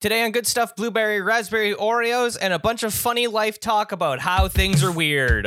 Today 0.00 0.24
on 0.24 0.32
Good 0.32 0.46
Stuff, 0.46 0.76
blueberry, 0.76 1.20
raspberry 1.20 1.74
Oreos, 1.74 2.38
and 2.40 2.54
a 2.54 2.58
bunch 2.58 2.84
of 2.84 2.94
funny 2.94 3.26
life 3.26 3.60
talk 3.60 3.92
about 3.92 4.18
how 4.18 4.48
things 4.48 4.82
are 4.82 4.90
weird. 4.90 5.46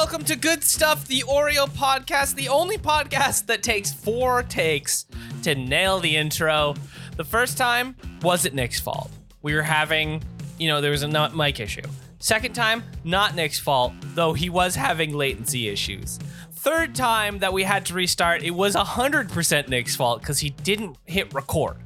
Welcome 0.00 0.24
to 0.24 0.34
Good 0.34 0.64
Stuff, 0.64 1.06
the 1.08 1.22
Oreo 1.28 1.68
podcast, 1.68 2.34
the 2.34 2.48
only 2.48 2.78
podcast 2.78 3.44
that 3.44 3.62
takes 3.62 3.92
four 3.92 4.42
takes 4.42 5.04
to 5.42 5.54
nail 5.54 6.00
the 6.00 6.16
intro. 6.16 6.74
The 7.18 7.24
first 7.24 7.58
time 7.58 7.94
wasn't 8.22 8.54
Nick's 8.54 8.80
fault. 8.80 9.10
We 9.42 9.54
were 9.54 9.60
having, 9.60 10.22
you 10.58 10.68
know, 10.68 10.80
there 10.80 10.90
was 10.90 11.02
a 11.02 11.06
not 11.06 11.36
mic 11.36 11.60
issue. 11.60 11.82
Second 12.18 12.54
time, 12.54 12.82
not 13.04 13.34
Nick's 13.34 13.58
fault, 13.58 13.92
though 14.14 14.32
he 14.32 14.48
was 14.48 14.74
having 14.74 15.12
latency 15.12 15.68
issues. 15.68 16.18
Third 16.52 16.94
time 16.94 17.40
that 17.40 17.52
we 17.52 17.62
had 17.64 17.84
to 17.86 17.94
restart, 17.94 18.42
it 18.42 18.52
was 18.52 18.74
100% 18.74 19.68
Nick's 19.68 19.96
fault 19.96 20.22
because 20.22 20.38
he 20.38 20.48
didn't 20.48 20.96
hit 21.04 21.34
record. 21.34 21.76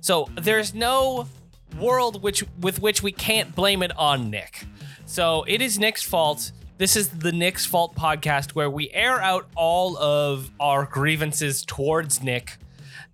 So 0.00 0.28
there's 0.36 0.72
no 0.72 1.26
world 1.80 2.22
which 2.22 2.44
with 2.60 2.80
which 2.80 3.02
we 3.02 3.10
can't 3.10 3.56
blame 3.56 3.82
it 3.82 3.90
on 3.98 4.30
Nick. 4.30 4.66
So 5.04 5.44
it 5.48 5.60
is 5.60 5.80
Nick's 5.80 6.04
fault. 6.04 6.52
This 6.78 6.94
is 6.94 7.08
the 7.08 7.32
Nick's 7.32 7.64
Fault 7.64 7.94
podcast 7.94 8.50
where 8.50 8.68
we 8.68 8.90
air 8.90 9.18
out 9.18 9.48
all 9.54 9.96
of 9.96 10.50
our 10.60 10.84
grievances 10.84 11.64
towards 11.64 12.22
Nick 12.22 12.58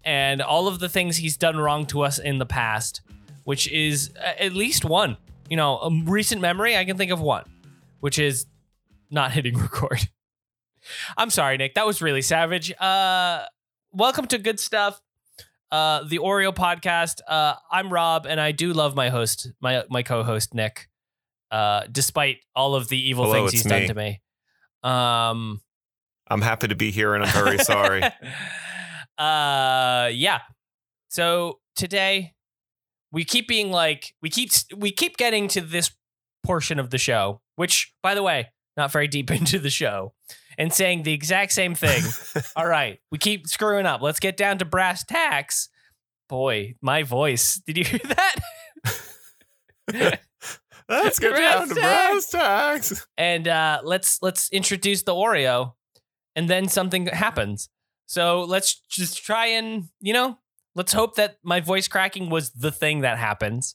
and 0.04 0.42
all 0.42 0.66
of 0.66 0.80
the 0.80 0.88
things 0.88 1.18
he's 1.18 1.36
done 1.36 1.56
wrong 1.58 1.86
to 1.86 2.00
us 2.02 2.18
in 2.18 2.38
the 2.38 2.46
past, 2.46 3.02
which 3.44 3.70
is 3.70 4.10
at 4.16 4.52
least 4.52 4.84
one. 4.84 5.16
You 5.48 5.56
know, 5.56 5.78
a 5.78 5.90
recent 6.06 6.40
memory, 6.40 6.76
I 6.76 6.84
can 6.84 6.96
think 6.96 7.12
of 7.12 7.20
one, 7.20 7.44
which 8.00 8.18
is 8.18 8.46
not 9.12 9.30
hitting 9.30 9.56
record. 9.58 10.08
I'm 11.16 11.30
sorry, 11.30 11.56
Nick. 11.56 11.74
That 11.74 11.86
was 11.86 12.02
really 12.02 12.22
savage. 12.22 12.72
Uh, 12.80 13.44
welcome 13.92 14.26
to 14.26 14.38
Good 14.38 14.58
Stuff, 14.58 15.00
uh, 15.70 16.02
the 16.02 16.18
Oreo 16.18 16.52
podcast. 16.52 17.20
Uh, 17.28 17.54
I'm 17.70 17.92
Rob, 17.92 18.26
and 18.26 18.40
I 18.40 18.50
do 18.50 18.72
love 18.72 18.96
my 18.96 19.08
host, 19.08 19.52
my 19.60 19.84
my 19.88 20.02
co-host 20.02 20.52
Nick, 20.52 20.88
uh, 21.52 21.82
despite 21.92 22.38
all 22.56 22.74
of 22.74 22.88
the 22.88 22.98
evil 22.98 23.26
Hello, 23.26 23.34
things 23.34 23.52
he's 23.52 23.64
done 23.64 23.82
me. 23.82 23.86
to 23.88 23.94
me. 23.94 24.20
Um, 24.82 25.60
I'm 26.26 26.40
happy 26.40 26.68
to 26.68 26.74
be 26.74 26.90
here 26.90 27.14
and 27.14 27.22
I'm 27.22 27.32
very 27.32 27.58
sorry. 27.58 28.02
uh, 29.18 30.08
yeah. 30.12 30.40
So 31.08 31.60
today 31.76 32.32
we 33.12 33.24
keep 33.24 33.46
being 33.46 33.70
like 33.70 34.14
we 34.22 34.30
keep 34.30 34.50
we 34.76 34.90
keep 34.90 35.16
getting 35.18 35.46
to 35.48 35.60
this 35.60 35.90
portion 36.42 36.78
of 36.78 36.90
the 36.90 36.98
show, 36.98 37.40
which, 37.56 37.92
by 38.02 38.14
the 38.14 38.22
way, 38.22 38.48
not 38.76 38.90
very 38.90 39.06
deep 39.06 39.30
into 39.38 39.58
the 39.58 39.70
show, 39.70 40.14
and 40.58 40.72
saying 40.72 41.02
the 41.02 41.12
exact 41.12 41.52
same 41.52 41.74
thing. 41.74 42.02
All 42.56 42.66
right, 42.66 42.98
we 43.10 43.18
keep 43.18 43.46
screwing 43.46 43.86
up. 43.86 44.00
Let's 44.00 44.20
get 44.20 44.36
down 44.36 44.58
to 44.58 44.64
brass 44.64 45.04
tacks. 45.04 45.68
Boy, 46.28 46.76
my 46.80 47.02
voice. 47.02 47.60
Did 47.66 47.76
you 47.76 47.84
hear 47.84 48.00
that? 49.92 50.20
Let's 50.92 51.18
get 51.18 51.36
down 51.36 51.68
to 51.68 51.74
brass 51.74 52.30
tacks. 52.30 53.06
and 53.16 53.48
uh, 53.48 53.80
let's 53.84 54.18
let's 54.22 54.50
introduce 54.52 55.02
the 55.02 55.12
Oreo, 55.12 55.74
and 56.36 56.48
then 56.48 56.68
something 56.68 57.06
happens. 57.06 57.68
So 58.06 58.42
let's 58.42 58.80
just 58.90 59.24
try 59.24 59.46
and 59.46 59.88
you 60.00 60.12
know, 60.12 60.38
let's 60.74 60.92
hope 60.92 61.16
that 61.16 61.36
my 61.42 61.60
voice 61.60 61.88
cracking 61.88 62.30
was 62.30 62.50
the 62.50 62.70
thing 62.72 63.00
that 63.00 63.18
happens. 63.18 63.74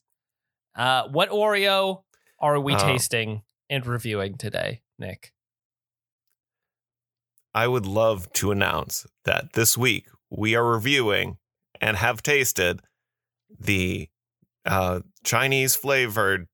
Uh, 0.76 1.08
what 1.10 1.30
Oreo 1.30 2.04
are 2.40 2.60
we 2.60 2.76
Oh. 2.76 2.78
tasting 2.78 3.42
and 3.70 3.86
reviewing 3.86 4.38
today, 4.38 4.82
Nick? 5.00 5.34
I 7.54 7.68
would 7.68 7.86
love 7.86 8.32
to 8.34 8.52
announce 8.52 9.08
that 9.26 9.54
this 9.54 9.78
week 9.78 10.06
we 10.30 10.56
are 10.56 10.64
reviewing 10.66 11.38
and 11.82 11.98
have 11.98 12.22
tasted 12.22 12.82
the 13.60 14.10
uh, 14.66 15.00
Chinese 15.24 15.76
flavored, 15.76 16.48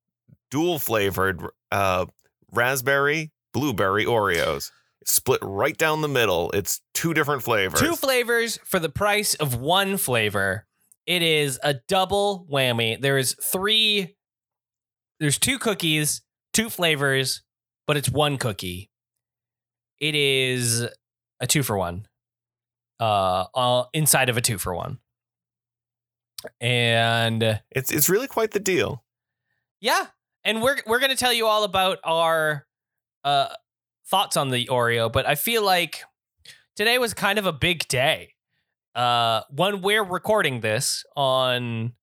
dual 0.53 0.77
flavored 0.77 1.43
uh, 1.71 2.05
raspberry 2.51 3.31
blueberry 3.53 4.05
Oreos. 4.05 4.71
Split 5.03 5.39
right 5.41 5.75
down 5.75 6.01
the 6.01 6.07
middle. 6.07 6.51
It's 6.51 6.79
two 6.93 7.13
different 7.13 7.41
flavors. 7.41 7.79
Two 7.79 7.95
flavors 7.95 8.59
for 8.63 8.79
the 8.79 8.87
price 8.87 9.33
of 9.33 9.55
one 9.59 9.97
flavor. 9.97 10.65
It 11.07 11.23
is 11.23 11.59
a 11.63 11.73
double 11.87 12.47
whammy. 12.49 13.01
There 13.01 13.17
is 13.17 13.35
three. 13.43 14.15
There's 15.19 15.39
two 15.39 15.57
cookies, 15.57 16.21
two 16.53 16.69
flavors, 16.69 17.41
but 17.87 17.97
it's 17.97 18.09
one 18.09 18.37
cookie. 18.37 18.91
It 19.99 20.13
is 20.13 20.87
a 21.41 21.47
two 21.47 21.63
for 21.63 21.77
one. 21.77 22.05
Uh, 22.99 23.45
uh 23.55 23.85
inside 23.91 24.29
of 24.29 24.37
a 24.37 24.41
two 24.41 24.59
for 24.59 24.73
one. 24.75 24.99
And 26.61 27.59
it's 27.71 27.91
it's 27.91 28.07
really 28.07 28.27
quite 28.27 28.51
the 28.51 28.59
deal. 28.59 29.03
yeah, 29.81 30.07
and 30.45 30.61
we're 30.61 30.77
we're 30.85 30.99
gonna 30.99 31.15
tell 31.15 31.33
you 31.33 31.47
all 31.47 31.63
about 31.63 31.99
our 32.03 32.65
uh 33.23 33.49
thoughts 34.07 34.35
on 34.37 34.49
the 34.49 34.65
Oreo, 34.67 35.11
but 35.11 35.25
I 35.25 35.35
feel 35.35 35.63
like 35.63 36.03
today 36.75 36.97
was 36.97 37.13
kind 37.13 37.39
of 37.39 37.45
a 37.45 37.53
big 37.53 37.87
day. 37.87 38.33
Uh, 38.95 39.41
when 39.49 39.81
we're 39.81 40.03
recording 40.03 40.59
this 40.59 41.03
on, 41.15 41.93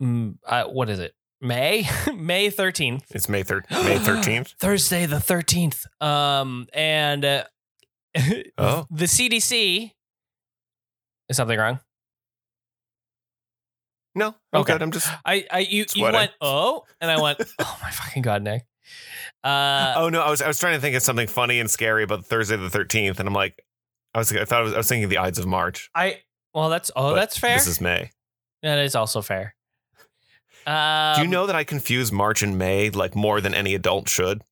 mm, 0.00 0.36
uh, 0.46 0.64
what 0.66 0.88
is 0.88 0.98
it? 1.00 1.14
May 1.40 1.88
May 2.14 2.48
thirteenth, 2.50 3.04
It's 3.10 3.28
May 3.28 3.42
thir- 3.42 3.64
May 3.70 3.98
thirteenth. 3.98 4.54
Thursday 4.60 5.06
the 5.06 5.20
thirteenth. 5.20 5.84
Um, 6.00 6.66
and 6.72 7.24
uh, 7.24 7.44
Oh. 8.58 8.86
the 8.90 9.06
CDC 9.06 9.90
is 11.28 11.36
something 11.36 11.58
wrong. 11.58 11.80
No, 14.14 14.34
I'm 14.52 14.60
Okay. 14.60 14.72
good. 14.74 14.82
I'm 14.82 14.90
just. 14.92 15.10
I, 15.24 15.44
I, 15.50 15.58
you, 15.60 15.84
you 15.94 16.04
went 16.04 16.32
oh, 16.40 16.84
and 17.00 17.10
I 17.10 17.20
went 17.20 17.40
oh 17.58 17.78
my 17.82 17.90
fucking 17.90 18.22
god, 18.22 18.42
Nick. 18.42 18.64
Uh, 19.42 19.94
oh 19.96 20.08
no, 20.08 20.20
I 20.22 20.30
was 20.30 20.40
I 20.42 20.46
was 20.48 20.58
trying 20.58 20.74
to 20.74 20.80
think 20.80 20.94
of 20.96 21.02
something 21.02 21.26
funny 21.26 21.58
and 21.60 21.70
scary 21.70 22.02
about 22.04 22.24
Thursday 22.26 22.56
the 22.56 22.70
thirteenth, 22.70 23.18
and 23.18 23.26
I'm 23.28 23.34
like, 23.34 23.60
I 24.14 24.18
was 24.18 24.32
I 24.32 24.44
thought 24.44 24.60
I 24.60 24.62
was, 24.62 24.74
I 24.74 24.76
was 24.78 24.88
thinking 24.88 25.08
the 25.08 25.18
Ides 25.18 25.38
of 25.38 25.46
March. 25.46 25.90
I 25.94 26.20
well, 26.52 26.68
that's 26.68 26.90
oh, 26.94 27.10
but 27.10 27.16
that's 27.16 27.36
fair. 27.38 27.56
This 27.56 27.66
is 27.66 27.80
May. 27.80 28.10
that 28.62 28.78
is 28.78 28.94
also 28.94 29.20
fair. 29.22 29.54
Um, 30.66 31.16
Do 31.16 31.22
you 31.22 31.28
know 31.28 31.46
that 31.46 31.56
I 31.56 31.64
confuse 31.64 32.10
March 32.12 32.42
and 32.42 32.56
May 32.56 32.88
like 32.90 33.14
more 33.16 33.40
than 33.40 33.52
any 33.54 33.74
adult 33.74 34.08
should? 34.08 34.42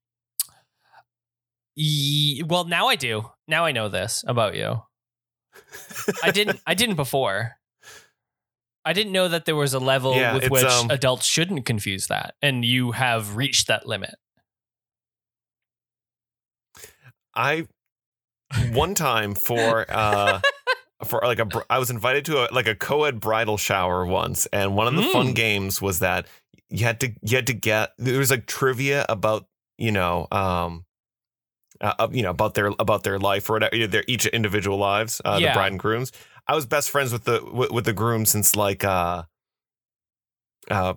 ye- 1.75 2.43
well, 2.43 2.65
now 2.65 2.89
I 2.89 2.97
do. 2.97 3.31
Now 3.49 3.65
I 3.65 3.73
know 3.73 3.89
this 3.89 4.25
about 4.27 4.55
you. 4.57 4.83
I 6.23 6.31
didn't. 6.31 6.61
I 6.67 6.75
didn't 6.75 6.97
before. 6.97 7.57
I 8.85 8.93
didn't 8.93 9.13
know 9.13 9.29
that 9.29 9.45
there 9.45 9.55
was 9.57 9.75
a 9.75 9.79
level 9.79 10.17
Yeah, 10.17 10.35
with 10.35 10.51
which 10.51 10.65
um, 10.65 10.91
adults 10.91 11.27
shouldn't 11.27 11.65
confuse 11.65 12.09
that, 12.09 12.35
and 12.43 12.65
you 12.65 12.93
have 12.93 13.37
reached 13.37 13.69
that 13.69 13.87
limit. 13.87 14.15
I 17.35 17.67
one 18.73 18.95
time 18.95 19.35
for 19.35 19.87
uh 19.89 20.41
for 21.05 21.21
like 21.23 21.39
a 21.39 21.49
I 21.71 21.79
was 21.79 21.91
invited 21.91 22.25
to 22.27 22.45
a 22.45 22.53
like 22.53 22.67
a 22.67 22.75
co-ed 22.75 23.21
bridal 23.21 23.57
shower 23.57 24.05
once, 24.05 24.47
and 24.53 24.77
one 24.77 24.87
of 24.87 24.95
the 24.95 25.03
fun 25.03 25.29
Mm. 25.29 25.35
games 25.35 25.81
was 25.81 26.01
that 26.01 26.27
you 26.69 26.85
had 26.85 27.01
to 27.01 27.13
you 27.23 27.37
had 27.37 27.47
to 27.47 27.55
get 27.55 27.93
there 27.99 28.19
was 28.19 28.31
like 28.31 28.47
trivia 28.47 29.07
about 29.09 29.47
you 29.79 29.93
know 29.93 30.27
um. 30.33 30.85
Uh, 31.83 32.09
you 32.13 32.23
know 32.23 32.31
about 32.31 32.55
their 32.55 32.69
about 32.79 33.03
their 33.03 33.19
life 33.19 33.51
or 33.51 33.55
whatever 33.55 33.87
their 33.89 34.05
each 34.07 34.25
individual 34.27 34.79
lives 34.79 35.21
uh, 35.25 35.37
Yeah. 35.41 35.49
the 35.49 35.55
bride 35.55 35.73
and 35.73 35.81
grooms 35.81 36.13
i 36.47 36.55
was 36.55 36.65
best 36.65 36.91
friends 36.91 37.13
with 37.13 37.25
the 37.25 37.45
with, 37.53 37.73
with 37.73 37.85
the 37.85 37.93
groom 37.93 38.25
since 38.25 38.55
like 38.55 38.85
uh 38.85 39.25
uh 40.71 40.95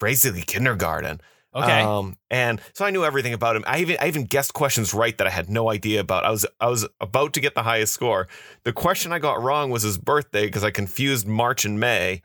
basically 0.00 0.42
kindergarten 0.42 1.20
Okay. 1.56 1.82
um, 1.82 2.16
and 2.30 2.60
so 2.72 2.84
I 2.84 2.90
knew 2.90 3.04
everything 3.04 3.32
about 3.32 3.54
him. 3.54 3.62
I 3.64 3.78
even 3.78 3.96
I 4.00 4.08
even 4.08 4.24
guessed 4.24 4.54
questions 4.54 4.92
right 4.92 5.16
that 5.18 5.26
I 5.28 5.30
had 5.30 5.48
no 5.48 5.70
idea 5.70 6.00
about. 6.00 6.24
I 6.24 6.30
was 6.30 6.44
I 6.60 6.66
was 6.68 6.84
about 7.00 7.32
to 7.34 7.40
get 7.40 7.54
the 7.54 7.62
highest 7.62 7.94
score. 7.94 8.26
The 8.64 8.72
question 8.72 9.12
I 9.12 9.20
got 9.20 9.40
wrong 9.40 9.70
was 9.70 9.84
his 9.84 9.96
birthday 9.96 10.46
because 10.46 10.64
I 10.64 10.72
confused 10.72 11.28
March 11.28 11.64
and 11.64 11.78
May. 11.78 12.22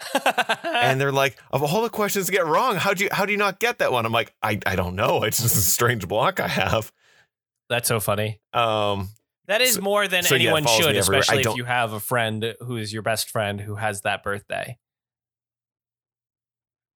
and 0.66 1.00
they're 1.00 1.12
like, 1.12 1.38
of 1.52 1.62
all 1.62 1.84
the 1.84 1.92
questions 1.92 2.26
to 2.26 2.32
get 2.32 2.48
wrong, 2.48 2.78
how 2.78 2.96
do 2.96 3.04
you 3.04 3.10
how 3.12 3.24
do 3.28 3.32
you 3.32 3.38
not 3.38 3.60
get 3.60 3.78
that 3.78 3.92
one? 3.92 4.04
I'm 4.08 4.12
like, 4.12 4.34
I, 4.42 4.58
I 4.66 4.76
don't 4.76 4.96
know. 4.96 5.22
It's 5.22 5.40
just 5.40 5.56
a 5.56 5.62
strange 5.62 6.08
block 6.08 6.40
I 6.40 6.48
have. 6.48 6.92
That's 7.70 7.88
so 7.88 8.00
funny. 8.00 8.40
Um, 8.54 9.10
That 9.48 9.62
is 9.62 9.76
So- 9.76 9.82
more 9.82 10.08
than 10.08 10.24
so, 10.24 10.36
anyone 10.36 10.64
follows 10.64 10.78
should, 10.84 10.94
me 10.94 11.00
everywhere. 11.00 11.18
I 11.18 11.20
especially 11.22 11.52
if 11.52 11.58
you 11.58 11.64
have 11.66 11.94
a 11.94 12.00
friend 12.00 12.56
who 12.60 12.78
is 12.78 12.92
your 12.94 13.02
best 13.02 13.30
friend 13.30 13.60
who 13.62 13.76
has 13.76 14.02
that 14.02 14.24
birthday. 14.24 14.78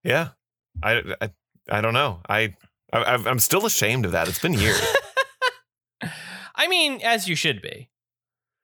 yeah, 0.03 0.29
I, 0.83 1.01
I 1.21 1.29
I 1.69 1.81
don't 1.81 1.93
know. 1.93 2.19
I, 2.27 2.55
I 2.91 3.13
I'm 3.15 3.39
still 3.39 3.65
ashamed 3.65 4.05
of 4.05 4.11
that. 4.11 4.27
It's 4.27 4.39
been 4.39 4.53
years. 4.53 4.81
I 6.55 6.67
mean, 6.67 6.99
as 7.03 7.27
you 7.27 7.35
should 7.35 7.61
be, 7.61 7.89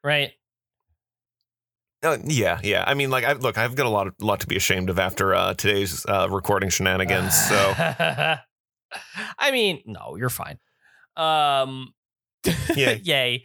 right? 0.04 0.32
Uh, 2.04 2.18
yeah, 2.26 2.60
yeah. 2.64 2.84
I 2.88 2.94
mean, 2.94 3.10
like, 3.10 3.26
I, 3.26 3.34
look, 3.34 3.58
I've 3.58 3.76
got 3.76 3.86
a 3.86 3.90
lot, 3.90 4.08
of, 4.08 4.14
lot 4.22 4.40
to 4.42 4.48
be 4.48 4.56
ashamed 4.56 4.90
of 4.90 5.00
after 5.00 5.34
uh, 5.36 5.54
today's 5.56 6.06
uh, 6.06 6.28
recording 6.30 6.70
shenanigans. 6.70 7.36
So 7.36 7.56
I 7.78 8.40
mean, 9.52 9.82
no, 9.86 10.16
you're 10.16 10.30
fine. 10.30 10.60
Um, 11.18 11.94
Yay. 12.76 13.00
yay. 13.04 13.44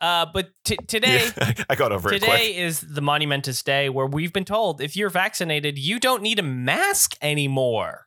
Uh, 0.00 0.26
but 0.32 0.50
t- 0.64 0.76
today, 0.86 1.30
yeah, 1.38 1.52
I 1.70 1.74
got 1.74 1.90
over 1.92 2.12
it 2.12 2.20
quick. 2.22 2.30
today 2.30 2.56
is 2.56 2.80
the 2.80 3.00
monumentous 3.00 3.62
day 3.62 3.88
where 3.88 4.06
we've 4.06 4.32
been 4.32 4.44
told 4.44 4.80
if 4.80 4.94
you're 4.96 5.08
vaccinated, 5.08 5.78
you 5.78 5.98
don't 5.98 6.22
need 6.22 6.38
a 6.38 6.42
mask 6.42 7.16
anymore. 7.22 8.06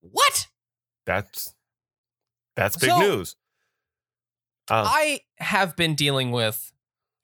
What? 0.00 0.48
That's 1.06 1.54
that's 2.56 2.76
big 2.76 2.90
So- 2.90 2.98
news. 3.00 3.36
Uh, 4.70 4.82
I 4.86 5.20
have 5.38 5.76
been 5.76 5.94
dealing 5.94 6.30
with 6.30 6.72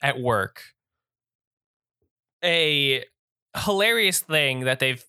at 0.01 0.19
work 0.19 0.61
a 2.43 3.03
hilarious 3.65 4.19
thing 4.19 4.61
that 4.61 4.79
they've 4.79 5.03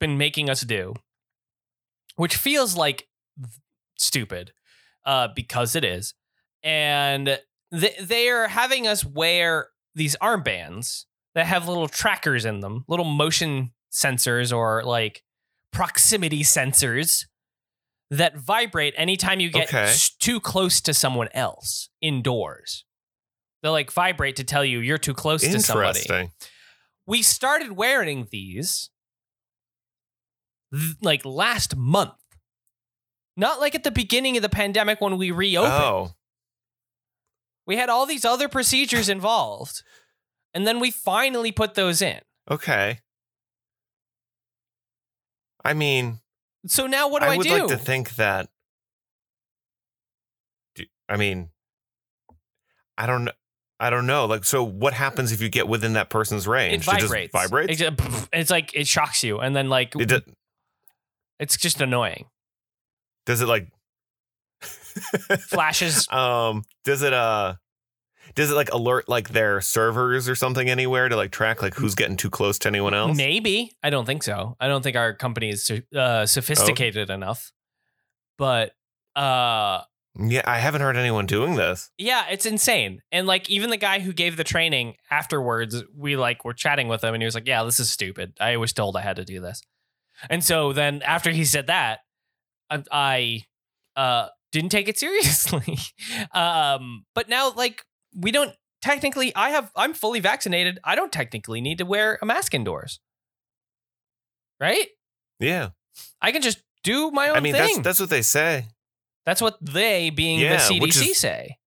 been 0.00 0.18
making 0.18 0.50
us 0.50 0.60
do, 0.62 0.94
which 2.16 2.36
feels 2.36 2.76
like 2.76 3.08
stupid 3.98 4.52
uh, 5.06 5.28
because 5.34 5.74
it 5.74 5.84
is. 5.84 6.12
And 6.62 7.38
th- 7.72 7.98
they 7.98 8.28
are 8.28 8.48
having 8.48 8.86
us 8.86 9.04
wear 9.04 9.68
these 9.94 10.16
armbands 10.20 11.04
that 11.34 11.46
have 11.46 11.68
little 11.68 11.88
trackers 11.88 12.44
in 12.44 12.60
them, 12.60 12.84
little 12.88 13.04
motion 13.06 13.72
sensors 13.92 14.54
or 14.54 14.82
like 14.84 15.22
proximity 15.72 16.42
sensors 16.42 17.24
that 18.10 18.36
vibrate 18.36 18.94
anytime 18.96 19.40
you 19.40 19.50
get 19.50 19.68
Okay. 19.68 19.92
too 20.18 20.38
close 20.40 20.80
to 20.82 20.92
someone 20.94 21.28
else 21.32 21.88
indoors. 22.00 22.84
They'll 23.62 23.72
like 23.72 23.90
vibrate 23.90 24.36
to 24.36 24.44
tell 24.44 24.64
you 24.64 24.80
you're 24.80 24.98
too 24.98 25.14
close 25.14 25.42
to 25.42 25.60
somebody. 25.60 26.30
We 27.06 27.22
started 27.22 27.72
wearing 27.72 28.28
these 28.30 28.90
th- 30.72 30.96
like 31.02 31.24
last 31.24 31.76
month. 31.76 32.12
Not 33.36 33.60
like 33.60 33.74
at 33.74 33.84
the 33.84 33.90
beginning 33.90 34.36
of 34.36 34.42
the 34.42 34.48
pandemic 34.48 35.00
when 35.00 35.18
we 35.18 35.30
reopened. 35.30 35.72
Oh, 35.72 36.10
We 37.66 37.76
had 37.76 37.88
all 37.90 38.06
these 38.06 38.24
other 38.24 38.48
procedures 38.48 39.08
involved. 39.08 39.82
And 40.54 40.66
then 40.66 40.80
we 40.80 40.90
finally 40.90 41.52
put 41.52 41.74
those 41.74 42.00
in. 42.00 42.20
okay. 42.50 43.00
I 45.64 45.74
mean, 45.74 46.20
So 46.68 46.86
now 46.86 47.08
what 47.08 47.22
do 47.22 47.28
I, 47.28 47.34
I 47.34 47.36
would 47.36 47.46
do? 47.46 47.58
like 47.58 47.68
to 47.68 47.76
think 47.76 48.14
that. 48.16 48.48
I 51.08 51.16
mean, 51.16 51.50
I 52.96 53.06
don't 53.06 53.24
know. 53.24 53.32
I 53.78 53.90
don't 53.90 54.06
know. 54.06 54.24
Like, 54.26 54.44
so 54.44 54.64
what 54.64 54.94
happens 54.94 55.32
if 55.32 55.42
you 55.42 55.48
get 55.50 55.68
within 55.68 55.92
that 55.94 56.08
person's 56.08 56.48
range? 56.48 56.88
It 56.88 56.98
just 56.98 57.12
vibrates. 57.32 57.72
It 57.72 57.76
just- 57.96 58.28
it's 58.32 58.50
like 58.50 58.74
it 58.74 58.86
shocks 58.86 59.22
you, 59.22 59.38
and 59.40 59.54
then 59.54 59.68
like 59.68 59.94
It 59.96 60.08
do- 60.08 60.22
it's 61.38 61.56
just 61.58 61.80
annoying. 61.80 62.26
Does 63.26 63.42
it 63.42 63.46
like? 63.46 63.68
Flashes. 65.40 66.08
um. 66.10 66.62
Does 66.84 67.02
it 67.02 67.12
uh? 67.12 67.56
Does 68.34 68.50
it 68.50 68.54
like 68.54 68.72
alert 68.72 69.08
like 69.08 69.28
their 69.30 69.60
servers 69.60 70.28
or 70.28 70.34
something 70.34 70.68
anywhere 70.68 71.08
to 71.08 71.16
like 71.16 71.30
track 71.30 71.62
like 71.62 71.74
who's 71.74 71.94
getting 71.94 72.16
too 72.16 72.28
close 72.30 72.58
to 72.60 72.68
anyone 72.68 72.92
else? 72.92 73.16
Maybe 73.16 73.72
I 73.82 73.90
don't 73.90 74.04
think 74.04 74.22
so. 74.22 74.56
I 74.58 74.68
don't 74.68 74.82
think 74.82 74.96
our 74.96 75.14
company 75.14 75.50
is 75.50 75.70
uh, 75.94 76.26
sophisticated 76.26 77.08
enough. 77.08 77.52
But 78.36 78.72
uh, 79.14 79.82
Yeah, 80.18 80.42
I 80.44 80.58
haven't 80.58 80.80
heard 80.82 80.96
anyone 80.96 81.26
doing 81.26 81.54
this. 81.54 81.90
yeah, 81.98 82.26
it's 82.28 82.44
insane. 82.46 83.00
And 83.12 83.26
like 83.26 83.48
even 83.48 83.70
the 83.70 83.76
guy 83.76 84.00
who 84.00 84.12
gave 84.12 84.36
the 84.36 84.44
training 84.44 84.96
afterwards, 85.10 85.82
we 85.96 86.16
like 86.16 86.44
were 86.44 86.52
chatting 86.52 86.88
with 86.88 87.02
him, 87.04 87.14
and 87.14 87.22
he 87.22 87.26
was 87.26 87.34
like, 87.34 87.46
"Yeah, 87.46 87.62
this 87.62 87.78
is 87.80 87.90
stupid. 87.90 88.34
I 88.40 88.56
was 88.56 88.72
told 88.72 88.96
I 88.96 89.02
had 89.02 89.16
to 89.16 89.24
do 89.24 89.40
this." 89.40 89.62
And 90.28 90.42
so 90.42 90.72
then 90.72 91.00
after 91.02 91.30
he 91.30 91.44
said 91.44 91.68
that, 91.68 92.00
I, 92.70 92.82
I 92.90 93.42
uh, 94.00 94.28
didn't 94.52 94.70
take 94.70 94.88
it 94.88 94.98
seriously. 94.98 95.78
um, 96.32 97.04
but 97.14 97.28
now 97.28 97.52
like 97.52 97.84
we 98.14 98.30
don't 98.30 98.54
technically. 98.82 99.34
I 99.34 99.50
have. 99.50 99.70
I'm 99.76 99.94
fully 99.94 100.20
vaccinated. 100.20 100.78
I 100.84 100.94
don't 100.94 101.12
technically 101.12 101.60
need 101.60 101.78
to 101.78 101.84
wear 101.84 102.18
a 102.22 102.26
mask 102.26 102.54
indoors. 102.54 103.00
Right? 104.60 104.88
Yeah, 105.38 105.70
I 106.22 106.32
can 106.32 106.40
just 106.42 106.62
do 106.82 107.10
my 107.10 107.28
own 107.28 107.36
I 107.36 107.40
mean 107.40 107.52
thing. 107.52 107.82
that's 107.82 107.98
That's, 107.98 108.00
what 108.00 108.10
they 108.10 108.22
say. 108.22 108.66
That's 109.26 109.42
what 109.42 109.58
they, 109.60 110.10
being 110.10 110.38
Yeah, 110.40 110.56
the 110.56 110.74
CDC, 110.74 111.10
is- 111.10 111.18
say. 111.18 111.58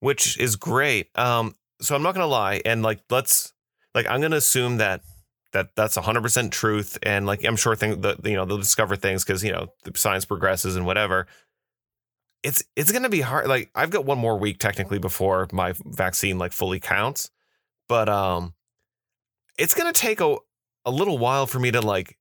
which 0.00 0.38
is 0.38 0.56
great. 0.56 1.10
Um, 1.16 1.54
so 1.80 1.94
I'm 1.94 2.02
not 2.02 2.14
gonna 2.14 2.26
lie, 2.26 2.62
and 2.64 2.82
like 2.82 3.00
let's 3.10 3.52
like 3.94 4.06
I'm 4.08 4.20
gonna 4.20 4.36
assume 4.36 4.78
that 4.78 5.02
that 5.52 5.70
that's 5.76 5.96
100 5.96 6.22
percent 6.22 6.52
truth, 6.52 6.98
and 7.02 7.26
like 7.26 7.44
I'm 7.44 7.56
sure 7.56 7.74
thing 7.76 8.00
that 8.02 8.24
you 8.24 8.34
know 8.34 8.44
they'll 8.44 8.58
discover 8.58 8.96
things 8.96 9.24
because 9.24 9.42
you 9.44 9.52
know 9.52 9.72
the 9.84 9.96
science 9.98 10.24
progresses 10.24 10.76
and 10.76 10.86
whatever. 10.86 11.26
It's 12.42 12.62
it's 12.76 12.92
gonna 12.92 13.08
be 13.10 13.20
hard. 13.20 13.48
Like 13.48 13.70
I've 13.74 13.90
got 13.90 14.04
one 14.04 14.18
more 14.18 14.38
week 14.38 14.58
technically 14.58 14.98
before 14.98 15.46
my 15.52 15.74
vaccine 15.84 16.38
like 16.38 16.52
fully 16.52 16.80
counts, 16.80 17.30
but 17.88 18.08
um, 18.08 18.54
it's 19.58 19.74
gonna 19.74 19.92
take 19.92 20.20
a 20.20 20.36
a 20.86 20.90
little 20.90 21.18
while 21.18 21.46
for 21.46 21.58
me 21.58 21.70
to 21.72 21.80
like 21.82 22.16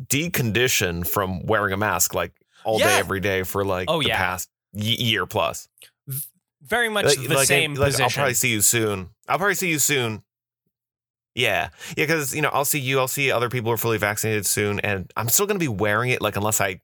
decondition 0.00 1.06
from 1.06 1.44
wearing 1.46 1.72
a 1.72 1.76
mask 1.76 2.14
like 2.14 2.32
all 2.64 2.78
Yeah. 2.78 2.86
day 2.88 2.98
every 2.98 3.20
day 3.20 3.42
for 3.42 3.64
like 3.64 3.90
Oh, 3.90 4.00
the 4.00 4.08
yeah. 4.08 4.16
past 4.16 4.48
year 4.72 5.26
plus. 5.26 5.68
Very 6.62 6.88
much 6.88 7.06
Like- 7.06 7.18
the 7.28 7.34
like, 7.34 7.46
same 7.46 7.74
like, 7.74 7.86
position. 7.88 8.04
I'll 8.04 8.10
probably 8.10 8.34
see 8.34 8.50
you 8.50 8.60
soon. 8.60 9.10
I'll 9.28 9.38
probably 9.38 9.54
see 9.54 9.70
you 9.70 9.78
soon. 9.78 10.22
Yeah, 11.38 11.68
yeah, 11.96 12.04
because 12.06 12.34
you 12.34 12.42
know 12.42 12.50
I'll 12.52 12.64
see 12.64 12.80
you. 12.80 12.98
I'll 12.98 13.06
see 13.06 13.30
other 13.30 13.48
people 13.48 13.70
who 13.70 13.74
are 13.74 13.78
fully 13.78 13.96
vaccinated 13.96 14.44
soon, 14.44 14.80
and 14.80 15.12
I'm 15.16 15.28
still 15.28 15.46
gonna 15.46 15.60
be 15.60 15.68
wearing 15.68 16.10
it 16.10 16.20
like 16.20 16.34
unless 16.34 16.60
I 16.60 16.80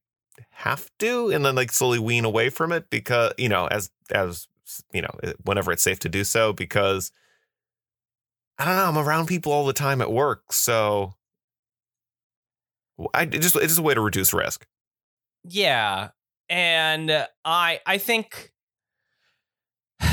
have 0.51 0.89
to, 1.01 1.31
and 1.31 1.45
then 1.45 1.57
like 1.57 1.73
slowly 1.73 1.99
wean 1.99 2.25
away 2.25 2.51
from 2.51 2.71
it 2.71 2.89
because 2.89 3.33
you 3.37 3.49
know 3.49 3.67
as 3.67 3.91
as 4.13 4.47
you 4.93 5.03
know 5.03 5.11
whenever 5.43 5.73
it's 5.73 5.83
safe 5.83 5.99
to 6.01 6.09
do 6.09 6.23
so 6.23 6.53
because 6.53 7.11
I 8.57 8.65
don't 8.65 8.77
know 8.77 9.01
I'm 9.01 9.09
around 9.09 9.27
people 9.27 9.51
all 9.51 9.67
the 9.67 9.73
time 9.73 10.01
at 10.01 10.13
work, 10.13 10.53
so 10.53 11.15
I 13.13 13.23
it 13.23 13.31
just 13.41 13.57
it's 13.57 13.67
just 13.67 13.81
a 13.81 13.83
way 13.83 13.95
to 13.95 14.01
reduce 14.01 14.33
risk. 14.33 14.69
Yeah. 15.49 16.11
And 16.49 17.27
I 17.45 17.81
I 17.85 17.99
think 17.99 18.53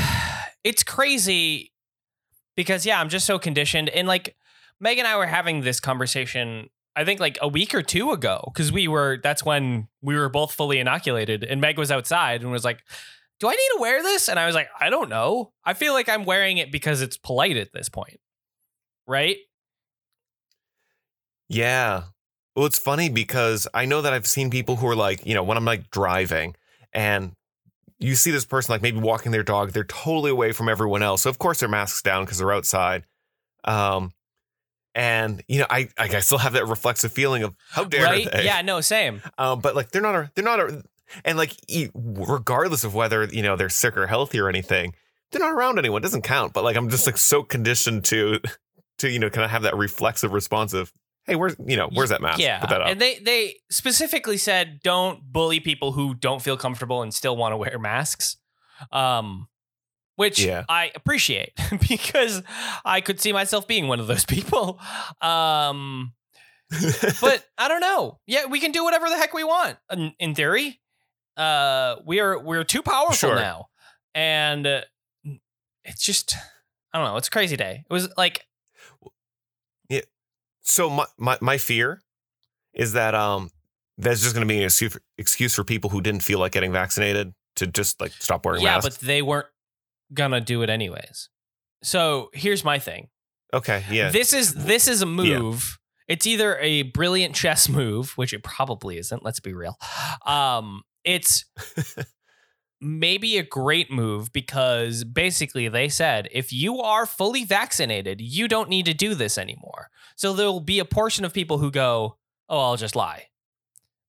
it's 0.64 0.82
crazy 0.82 1.71
because 2.56 2.86
yeah, 2.86 3.00
I'm 3.00 3.08
just 3.08 3.26
so 3.26 3.38
conditioned 3.38 3.88
and 3.90 4.08
like 4.08 4.36
Meg 4.80 4.98
and 4.98 5.06
I 5.06 5.16
were 5.16 5.26
having 5.26 5.62
this 5.62 5.80
conversation 5.80 6.68
I 6.94 7.04
think 7.04 7.20
like 7.20 7.38
a 7.40 7.48
week 7.48 7.74
or 7.74 7.82
two 7.82 8.12
ago 8.12 8.50
cuz 8.54 8.70
we 8.72 8.88
were 8.88 9.18
that's 9.22 9.44
when 9.44 9.88
we 10.02 10.14
were 10.16 10.28
both 10.28 10.52
fully 10.52 10.78
inoculated 10.78 11.44
and 11.44 11.60
Meg 11.60 11.78
was 11.78 11.90
outside 11.90 12.42
and 12.42 12.50
was 12.50 12.64
like 12.64 12.82
do 13.42 13.48
I 13.48 13.52
need 13.54 13.70
to 13.74 13.80
wear 13.80 14.00
this? 14.04 14.28
And 14.28 14.38
I 14.38 14.46
was 14.46 14.54
like, 14.54 14.68
I 14.80 14.88
don't 14.88 15.08
know. 15.08 15.50
I 15.64 15.74
feel 15.74 15.94
like 15.94 16.08
I'm 16.08 16.24
wearing 16.24 16.58
it 16.58 16.70
because 16.70 17.02
it's 17.02 17.16
polite 17.16 17.56
at 17.56 17.72
this 17.72 17.88
point. 17.88 18.20
Right? 19.04 19.38
Yeah. 21.48 22.04
Well, 22.54 22.66
it's 22.66 22.78
funny 22.78 23.08
because 23.08 23.66
I 23.74 23.84
know 23.84 24.00
that 24.00 24.12
I've 24.12 24.28
seen 24.28 24.48
people 24.48 24.76
who 24.76 24.86
are 24.86 24.94
like, 24.94 25.26
you 25.26 25.34
know, 25.34 25.42
when 25.42 25.56
I'm 25.56 25.64
like 25.64 25.90
driving 25.90 26.54
and 26.92 27.32
you 28.02 28.14
see 28.14 28.30
this 28.30 28.44
person 28.44 28.72
like 28.72 28.82
maybe 28.82 28.98
walking 28.98 29.32
their 29.32 29.42
dog, 29.42 29.72
they're 29.72 29.84
totally 29.84 30.30
away 30.30 30.52
from 30.52 30.68
everyone 30.68 31.02
else. 31.02 31.22
So 31.22 31.30
of 31.30 31.38
course 31.38 31.60
their 31.60 31.68
masks 31.68 32.02
down 32.02 32.24
because 32.24 32.38
they're 32.38 32.52
outside. 32.52 33.04
Um, 33.64 34.12
and 34.94 35.42
you 35.48 35.60
know, 35.60 35.66
I 35.70 35.88
I 35.98 36.20
still 36.20 36.38
have 36.38 36.52
that 36.52 36.66
reflexive 36.66 37.12
feeling 37.12 37.42
of 37.42 37.54
how 37.70 37.84
dare 37.84 38.04
right? 38.04 38.30
they? 38.30 38.44
Yeah, 38.44 38.62
no, 38.62 38.80
same. 38.80 39.22
Um, 39.38 39.60
but 39.60 39.74
like 39.74 39.90
they're 39.90 40.02
not 40.02 40.14
a, 40.14 40.30
they're 40.34 40.44
not 40.44 40.60
a, 40.60 40.82
and 41.24 41.38
like 41.38 41.56
regardless 41.94 42.84
of 42.84 42.94
whether 42.94 43.24
you 43.24 43.42
know 43.42 43.56
they're 43.56 43.70
sick 43.70 43.96
or 43.96 44.06
healthy 44.06 44.38
or 44.38 44.48
anything, 44.48 44.94
they're 45.30 45.40
not 45.40 45.52
around 45.52 45.78
anyone. 45.78 46.02
It 46.02 46.04
doesn't 46.04 46.22
count. 46.22 46.52
But 46.52 46.64
like 46.64 46.76
I'm 46.76 46.90
just 46.90 47.06
like 47.06 47.16
so 47.16 47.42
conditioned 47.42 48.04
to 48.06 48.40
to 48.98 49.10
you 49.10 49.18
know 49.18 49.30
kind 49.30 49.44
of 49.44 49.50
have 49.50 49.62
that 49.62 49.76
reflexive 49.76 50.32
responsive. 50.32 50.92
Hey, 51.26 51.36
where's 51.36 51.54
you 51.66 51.76
know 51.76 51.88
where's 51.92 52.10
that 52.10 52.20
mask? 52.20 52.40
Yeah, 52.40 52.58
Put 52.60 52.70
that 52.70 52.82
and 52.88 53.00
they 53.00 53.18
they 53.18 53.56
specifically 53.70 54.36
said 54.36 54.80
don't 54.82 55.22
bully 55.32 55.60
people 55.60 55.92
who 55.92 56.14
don't 56.14 56.42
feel 56.42 56.56
comfortable 56.56 57.02
and 57.02 57.14
still 57.14 57.36
want 57.36 57.52
to 57.52 57.56
wear 57.56 57.78
masks, 57.78 58.36
um, 58.90 59.48
which 60.16 60.40
Yeah. 60.40 60.64
I 60.68 60.90
appreciate 60.96 61.52
because 61.88 62.42
I 62.84 63.00
could 63.00 63.20
see 63.20 63.32
myself 63.32 63.68
being 63.68 63.86
one 63.88 64.00
of 64.00 64.08
those 64.08 64.24
people. 64.24 64.80
Um, 65.20 66.14
but 67.20 67.44
I 67.58 67.68
don't 67.68 67.80
know. 67.80 68.18
Yeah, 68.26 68.46
we 68.46 68.58
can 68.58 68.72
do 68.72 68.82
whatever 68.82 69.08
the 69.08 69.16
heck 69.16 69.32
we 69.34 69.44
want 69.44 69.76
in, 69.92 70.14
in 70.18 70.34
theory. 70.34 70.80
Uh, 71.36 71.96
we 72.04 72.18
are 72.20 72.38
we're 72.38 72.64
too 72.64 72.82
powerful 72.82 73.14
Sure. 73.14 73.36
now, 73.36 73.66
and 74.14 74.66
uh, 74.66 74.80
it's 75.84 76.02
just 76.02 76.34
I 76.92 76.98
don't 76.98 77.06
know. 77.06 77.16
It's 77.16 77.28
a 77.28 77.30
crazy 77.30 77.56
day. 77.56 77.84
It 77.88 77.92
was 77.92 78.08
like 78.16 78.44
so 80.62 80.88
my, 80.90 81.06
my 81.18 81.38
my 81.40 81.58
fear 81.58 82.00
is 82.74 82.92
that 82.94 83.14
um 83.14 83.50
that's 83.98 84.22
just 84.22 84.34
going 84.34 84.46
to 84.46 84.52
be 84.52 84.58
an 84.58 84.64
excuse 84.64 84.92
for, 84.92 85.02
excuse 85.18 85.54
for 85.54 85.64
people 85.64 85.90
who 85.90 86.00
didn't 86.00 86.22
feel 86.22 86.38
like 86.38 86.52
getting 86.52 86.72
vaccinated 86.72 87.34
to 87.56 87.66
just 87.66 88.00
like 88.00 88.12
stop 88.12 88.44
wearing 88.46 88.62
yeah, 88.62 88.76
masks. 88.76 88.96
but 88.96 89.06
they 89.06 89.22
weren't 89.22 89.46
gonna 90.12 90.40
do 90.40 90.62
it 90.62 90.70
anyways. 90.70 91.28
So 91.82 92.30
here's 92.32 92.64
my 92.64 92.78
thing. 92.78 93.08
Okay, 93.52 93.84
yeah. 93.90 94.10
This 94.10 94.32
is 94.32 94.54
this 94.54 94.88
is 94.88 95.02
a 95.02 95.06
move. 95.06 95.78
It's 96.08 96.26
either 96.26 96.58
a 96.58 96.82
brilliant 96.82 97.34
chess 97.34 97.68
move, 97.68 98.12
which 98.16 98.32
it 98.32 98.42
probably 98.42 98.98
isn't. 98.98 99.22
Let's 99.22 99.40
be 99.40 99.52
real. 99.52 99.78
Um, 100.26 100.82
it's 101.04 101.44
maybe 102.82 103.38
a 103.38 103.42
great 103.42 103.90
move 103.90 104.32
because 104.32 105.04
basically 105.04 105.68
they 105.68 105.88
said 105.88 106.28
if 106.32 106.52
you 106.52 106.80
are 106.80 107.06
fully 107.06 107.44
vaccinated, 107.44 108.20
you 108.20 108.48
don't 108.48 108.68
need 108.68 108.86
to 108.86 108.94
do 108.94 109.14
this 109.14 109.38
anymore. 109.38 109.88
So 110.16 110.32
there 110.32 110.46
will 110.48 110.60
be 110.60 110.78
a 110.80 110.84
portion 110.84 111.24
of 111.24 111.32
people 111.32 111.58
who 111.58 111.70
go, 111.70 112.18
"Oh, 112.48 112.58
I'll 112.60 112.76
just 112.76 112.96
lie," 112.96 113.28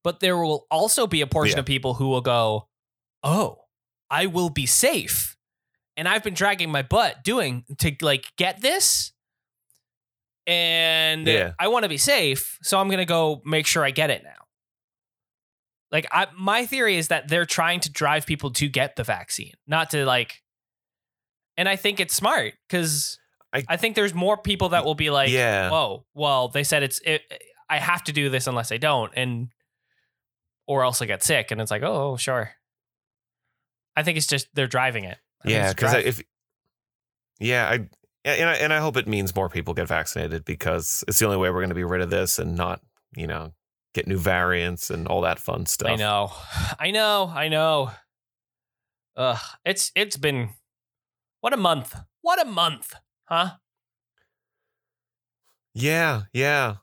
but 0.04 0.20
there 0.20 0.38
will 0.38 0.66
also 0.72 1.08
be 1.08 1.22
a 1.22 1.28
portion 1.28 1.58
Yeah. 1.58 1.62
of 1.62 1.66
people 1.66 1.94
who 1.94 2.08
will 2.10 2.22
go, 2.22 2.68
"Oh, 3.24 3.66
I 4.10 4.26
will 4.26 4.50
be 4.50 4.66
safe." 4.66 5.38
And 5.96 6.10
I've 6.10 6.24
been 6.24 6.34
dragging 6.34 6.72
my 6.72 6.82
butt 6.82 7.24
doing 7.24 7.66
to 7.78 7.96
like 8.02 8.26
get 8.36 8.62
this 8.62 9.12
and 10.46 11.28
Yeah. 11.28 11.54
I 11.60 11.68
want 11.70 11.84
to 11.84 11.90
be 11.90 11.98
safe, 11.98 12.58
so 12.62 12.80
I'm 12.80 12.90
gonna 12.90 13.06
go 13.06 13.42
make 13.46 13.66
sure 13.68 13.84
I 13.86 13.92
get 13.92 14.10
it 14.10 14.24
now. 14.24 14.43
Like 15.94 16.08
I, 16.12 16.28
my 16.36 16.66
theory 16.66 16.98
is 16.98 17.08
that 17.10 17.30
they're 17.30 17.46
trying 17.46 17.80
to 17.82 17.92
drive 17.92 18.26
people 18.26 18.50
to 18.52 18.68
get 18.68 18.96
the 18.98 19.04
vaccine, 19.04 19.54
not 19.68 19.92
to 19.92 20.06
like. 20.06 20.42
And 21.56 21.70
I 21.70 21.76
think 21.76 22.00
it's 22.00 22.16
smart 22.16 22.56
because 22.68 23.20
I, 23.54 23.64
I- 23.70 23.78
think 23.78 23.96
there's 23.96 24.14
more 24.16 24.36
people 24.36 24.70
that 24.70 24.84
will 24.86 24.96
be 24.96 25.12
like, 25.12 25.30
Yeah. 25.30 25.70
"Whoa, 25.70 26.04
well, 26.16 26.48
they 26.50 26.64
said 26.64 26.82
it's 26.82 27.00
it, 27.06 27.22
I 27.70 27.78
have 27.78 28.04
to 28.06 28.12
do 28.12 28.30
this 28.30 28.48
unless 28.48 28.72
I 28.72 28.78
don't, 28.78 29.14
and 29.16 29.50
or 30.68 30.84
else 30.84 31.00
I 31.02 31.06
get 31.06 31.22
sick." 31.24 31.52
And 31.52 31.62
it's 31.62 31.70
like, 31.72 31.84
"Oh, 31.84 32.18
sure." 32.18 32.52
I 33.96 34.02
think 34.02 34.18
it's 34.18 34.26
just 34.26 34.48
they're 34.56 34.66
driving 34.66 35.04
it. 35.04 35.20
I 35.46 35.50
yeah, 35.50 35.70
because 35.74 35.94
if 35.94 36.24
yeah, 37.40 37.70
I 37.70 37.74
and 38.26 38.50
I, 38.50 38.54
and 38.56 38.74
I 38.74 38.80
hope 38.80 38.98
it 38.98 39.08
means 39.08 39.36
more 39.36 39.48
people 39.50 39.76
get 39.76 39.88
vaccinated 39.88 40.44
because 40.44 41.04
it's 41.08 41.20
the 41.20 41.26
only 41.26 41.38
way 41.38 41.52
we're 41.52 41.60
going 41.60 41.70
to 41.70 41.76
be 41.76 41.84
rid 41.84 42.02
of 42.02 42.10
this 42.10 42.40
and 42.40 42.56
not 42.56 42.82
you 43.16 43.28
know 43.28 43.54
get 43.94 44.08
new 44.08 44.18
variants 44.18 44.90
and 44.90 45.08
all 45.08 45.22
that 45.22 45.40
fun 45.40 45.66
stuff. 45.66 45.90
I 45.92 45.96
know. 45.96 46.32
I 46.80 46.92
know. 46.92 47.32
I 47.34 47.48
know. 47.48 47.92
Ugh, 49.16 49.40
it's 49.66 49.92
it's 49.96 50.18
been 50.18 50.50
what 51.42 51.54
a 51.54 51.58
month. 51.58 51.96
What 52.22 52.42
a 52.42 52.46
month. 52.46 52.94
Huh? 53.26 53.52
Yeah, 55.74 56.24
yeah. 56.34 56.76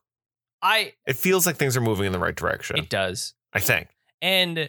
I 0.62 0.95
It 1.07 1.17
feels 1.17 1.47
like 1.47 1.57
things 1.57 1.76
are 1.76 1.81
moving 1.81 2.07
in 2.07 2.12
the 2.12 2.19
right 2.19 2.35
direction. 2.35 2.79
it 2.79 2.88
does. 2.88 3.35
I 3.52 3.61
think. 3.61 3.88
And 4.23 4.69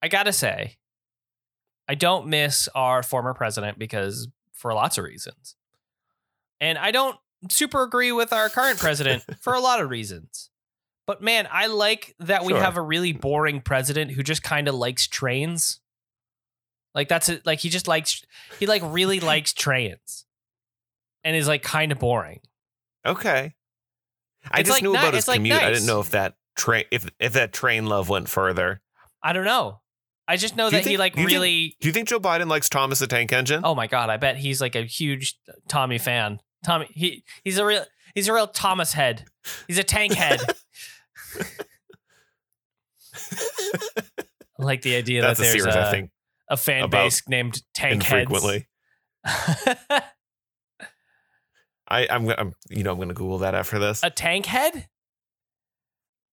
I 0.00 0.08
got 0.08 0.24
to 0.24 0.32
say 0.32 0.78
I 1.88 1.94
don't 1.94 2.28
miss 2.28 2.68
our 2.74 3.02
former 3.02 3.34
president 3.34 3.78
because 3.78 4.28
for 4.52 4.72
lots 4.72 4.98
of 4.98 5.04
reasons. 5.04 5.56
And 6.60 6.78
I 6.78 6.90
don't 6.90 7.16
super 7.50 7.82
agree 7.82 8.12
with 8.12 8.32
our 8.32 8.48
current 8.48 8.78
president 8.78 9.24
for 9.40 9.52
a 9.52 9.60
lot 9.60 9.80
of 9.80 9.90
reasons. 9.90 10.48
But 11.12 11.20
man, 11.20 11.46
I 11.52 11.66
like 11.66 12.14
that 12.20 12.42
we 12.42 12.54
Sure. 12.54 12.62
have 12.62 12.78
a 12.78 12.80
really 12.80 13.12
boring 13.12 13.60
president 13.60 14.12
who 14.12 14.22
just 14.22 14.42
kind 14.42 14.66
of 14.66 14.74
likes 14.74 15.06
trains. 15.06 15.78
Like 16.94 17.06
that's 17.08 17.28
it. 17.28 17.44
Like 17.44 17.58
he 17.58 17.68
just 17.68 17.86
likes 17.86 18.22
he 18.58 18.64
like 18.64 18.80
really 18.82 19.20
likes 19.32 19.52
trains, 19.52 20.24
and 21.22 21.36
is 21.36 21.46
like 21.46 21.62
kind 21.62 21.92
of 21.92 21.98
boring. 21.98 22.40
Okay. 23.04 23.52
I 24.50 24.60
It's 24.60 24.68
just 24.70 24.76
like 24.78 24.82
knew 24.84 24.92
about 24.92 25.12
his 25.12 25.18
it's 25.24 25.28
like 25.28 25.36
commute. 25.36 25.60
I 25.60 25.70
didn't 25.70 25.84
know 25.86 26.00
if 26.00 26.12
that 26.12 26.34
train 26.56 26.84
if 26.90 27.06
if 27.20 27.34
that 27.34 27.52
train 27.52 27.84
love 27.84 28.08
went 28.08 28.30
further. 28.30 28.80
I 29.22 29.34
don't 29.34 29.44
know. 29.44 29.80
I 30.26 30.36
just 30.38 30.56
know 30.56 30.70
that 30.70 30.86
he 30.86 30.96
like 30.96 31.14
do 31.14 31.20
you 31.20 31.26
think- 31.28 31.36
really. 31.36 31.76
Do 31.82 31.88
you 31.88 31.92
think 31.92 32.08
Joe 32.08 32.20
Biden 32.20 32.48
likes 32.48 32.70
Thomas 32.70 33.00
the 33.00 33.06
Tank 33.06 33.34
Engine? 33.34 33.60
oh 33.64 33.74
my 33.74 33.86
god! 33.86 34.08
I 34.08 34.16
bet 34.16 34.38
he's 34.38 34.62
like 34.62 34.74
a 34.74 34.84
huge 34.84 35.38
Tommy 35.68 35.98
fan. 35.98 36.40
Tommy, 36.64 36.86
he 36.90 37.22
he's 37.44 37.58
a 37.58 37.66
real 37.66 37.84
he's 38.14 38.28
a 38.28 38.32
real 38.32 38.46
Thomas 38.46 38.94
head. 38.94 39.26
He's 39.66 39.76
a 39.78 39.84
tank 39.84 40.14
head. 40.14 40.40
I 44.58 44.62
like 44.64 44.82
the 44.82 44.96
idea 44.96 45.22
That's 45.22 45.38
that 45.38 45.44
a 45.44 45.50
there's 45.50 45.62
series 45.62 45.74
a, 45.74 45.88
I 45.88 45.90
think 45.90 46.10
a 46.48 46.56
fan 46.56 46.90
base 46.90 47.22
named 47.28 47.62
Tank 47.74 47.94
infrequently. 47.94 48.68
Heads. 49.24 49.80
I 51.88 52.06
I'm, 52.08 52.28
I'm 52.30 52.52
you 52.70 52.82
know 52.82 52.92
I'm 52.92 52.96
going 52.96 53.08
to 53.08 53.14
Google 53.14 53.38
that 53.38 53.54
after 53.54 53.78
this. 53.78 54.00
a 54.02 54.10
tank 54.10 54.46
head? 54.46 54.88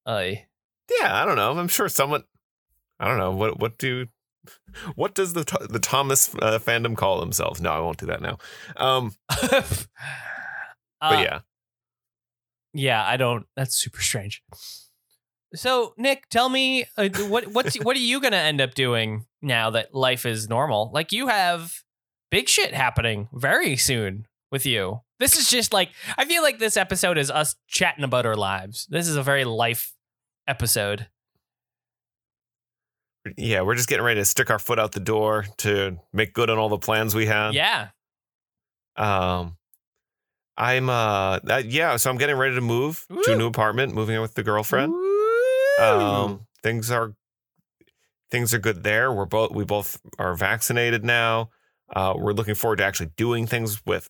Aye. 0.06 0.46
yeah, 1.00 1.22
I 1.22 1.26
don't 1.26 1.36
know. 1.36 1.52
I'm 1.52 1.68
sure 1.68 1.90
someone. 1.90 2.24
I 3.00 3.08
don't 3.08 3.18
know 3.18 3.32
what 3.32 3.60
what 3.60 3.78
do. 3.78 4.08
What 4.96 5.14
does 5.16 5.34
the 5.34 5.44
the 5.70 5.80
Thomas 5.80 6.34
uh, 6.36 6.60
fandom 6.60 6.96
call 6.96 7.20
themselves? 7.20 7.62
No, 7.62 7.72
I 7.72 7.80
won't 7.80 7.98
do 7.98 8.06
that 8.08 8.22
now. 8.22 8.38
Um, 8.78 9.14
but 9.28 9.88
but 11.02 11.20
yeah, 11.20 11.40
Yeah, 12.74 13.06
I 13.06 13.18
don't. 13.18 13.46
That's 13.56 13.76
super 13.76 14.02
strange. 14.02 14.44
So, 15.56 15.94
Nick, 15.98 16.30
tell 16.30 16.48
me 16.50 16.86
uh, 16.98 17.10
what 17.28 17.48
what's 17.48 17.76
what 17.84 17.96
are 17.96 18.00
you 18.00 18.22
gonna 18.22 18.38
end 18.38 18.62
up 18.62 18.76
doing 18.76 19.26
now 19.42 19.70
that 19.72 19.94
life 19.96 20.26
is 20.26 20.48
normal? 20.48 20.92
Like 20.94 21.12
you 21.12 21.28
have 21.28 21.74
big 22.30 22.48
shit 22.48 22.74
happening 22.74 23.30
very 23.34 23.76
soon 23.76 24.28
with 24.52 24.66
you. 24.66 25.02
This 25.20 25.38
is 25.38 25.50
just 25.50 25.74
like 25.74 25.90
I 26.18 26.26
feel 26.26 26.44
like 26.44 26.60
this 26.60 26.78
episode 26.78 27.18
is 27.18 27.32
us 27.32 27.56
chatting 27.68 28.04
about 28.04 28.26
our 28.26 28.36
lives. 28.36 28.86
This 28.90 29.08
is 29.08 29.16
a 29.16 29.24
very 29.24 29.44
life 29.44 29.94
episode. 30.48 31.08
yeah, 33.38 33.62
we're 33.62 33.76
just 33.76 33.90
getting 33.90 34.06
ready 34.06 34.20
to 34.22 34.26
stick 34.26 34.50
our 34.50 34.60
foot 34.60 34.80
out 34.80 34.92
the 34.94 35.00
door 35.00 35.46
to 35.58 35.98
make 36.14 36.34
good 36.34 36.50
on 36.50 36.58
all 36.58 36.70
the 36.70 36.78
plans 36.78 37.14
we 37.14 37.26
have. 37.26 37.54
Yeah. 37.54 37.90
Um, 38.96 39.58
I'm 40.58 40.90
uh, 40.90 41.40
that, 41.44 41.66
yeah. 41.66 41.96
So 41.98 42.10
I'm 42.10 42.18
getting 42.18 42.36
ready 42.38 42.56
to 42.56 42.62
move 42.62 43.06
to 43.24 43.34
a 43.34 43.36
new 43.36 43.48
apartment, 43.48 43.94
moving 43.94 44.16
in 44.16 44.22
with 44.22 44.36
the 44.36 44.44
girlfriend. 44.44 44.92
Woo. 44.94 45.19
Um, 45.80 46.48
things 46.64 46.92
are 46.92 47.14
things 48.32 48.54
are 48.54 48.60
good 48.60 48.84
there. 48.84 49.12
We're 49.12 49.26
both 49.26 49.52
we 49.52 49.64
both 49.64 50.00
are 50.18 50.36
vaccinated 50.36 51.04
now. 51.04 51.50
Uh, 51.94 52.14
we're 52.16 52.34
looking 52.34 52.56
forward 52.56 52.78
to 52.78 52.84
actually 52.84 53.10
doing 53.18 53.48
things 53.48 53.84
with, 53.86 54.08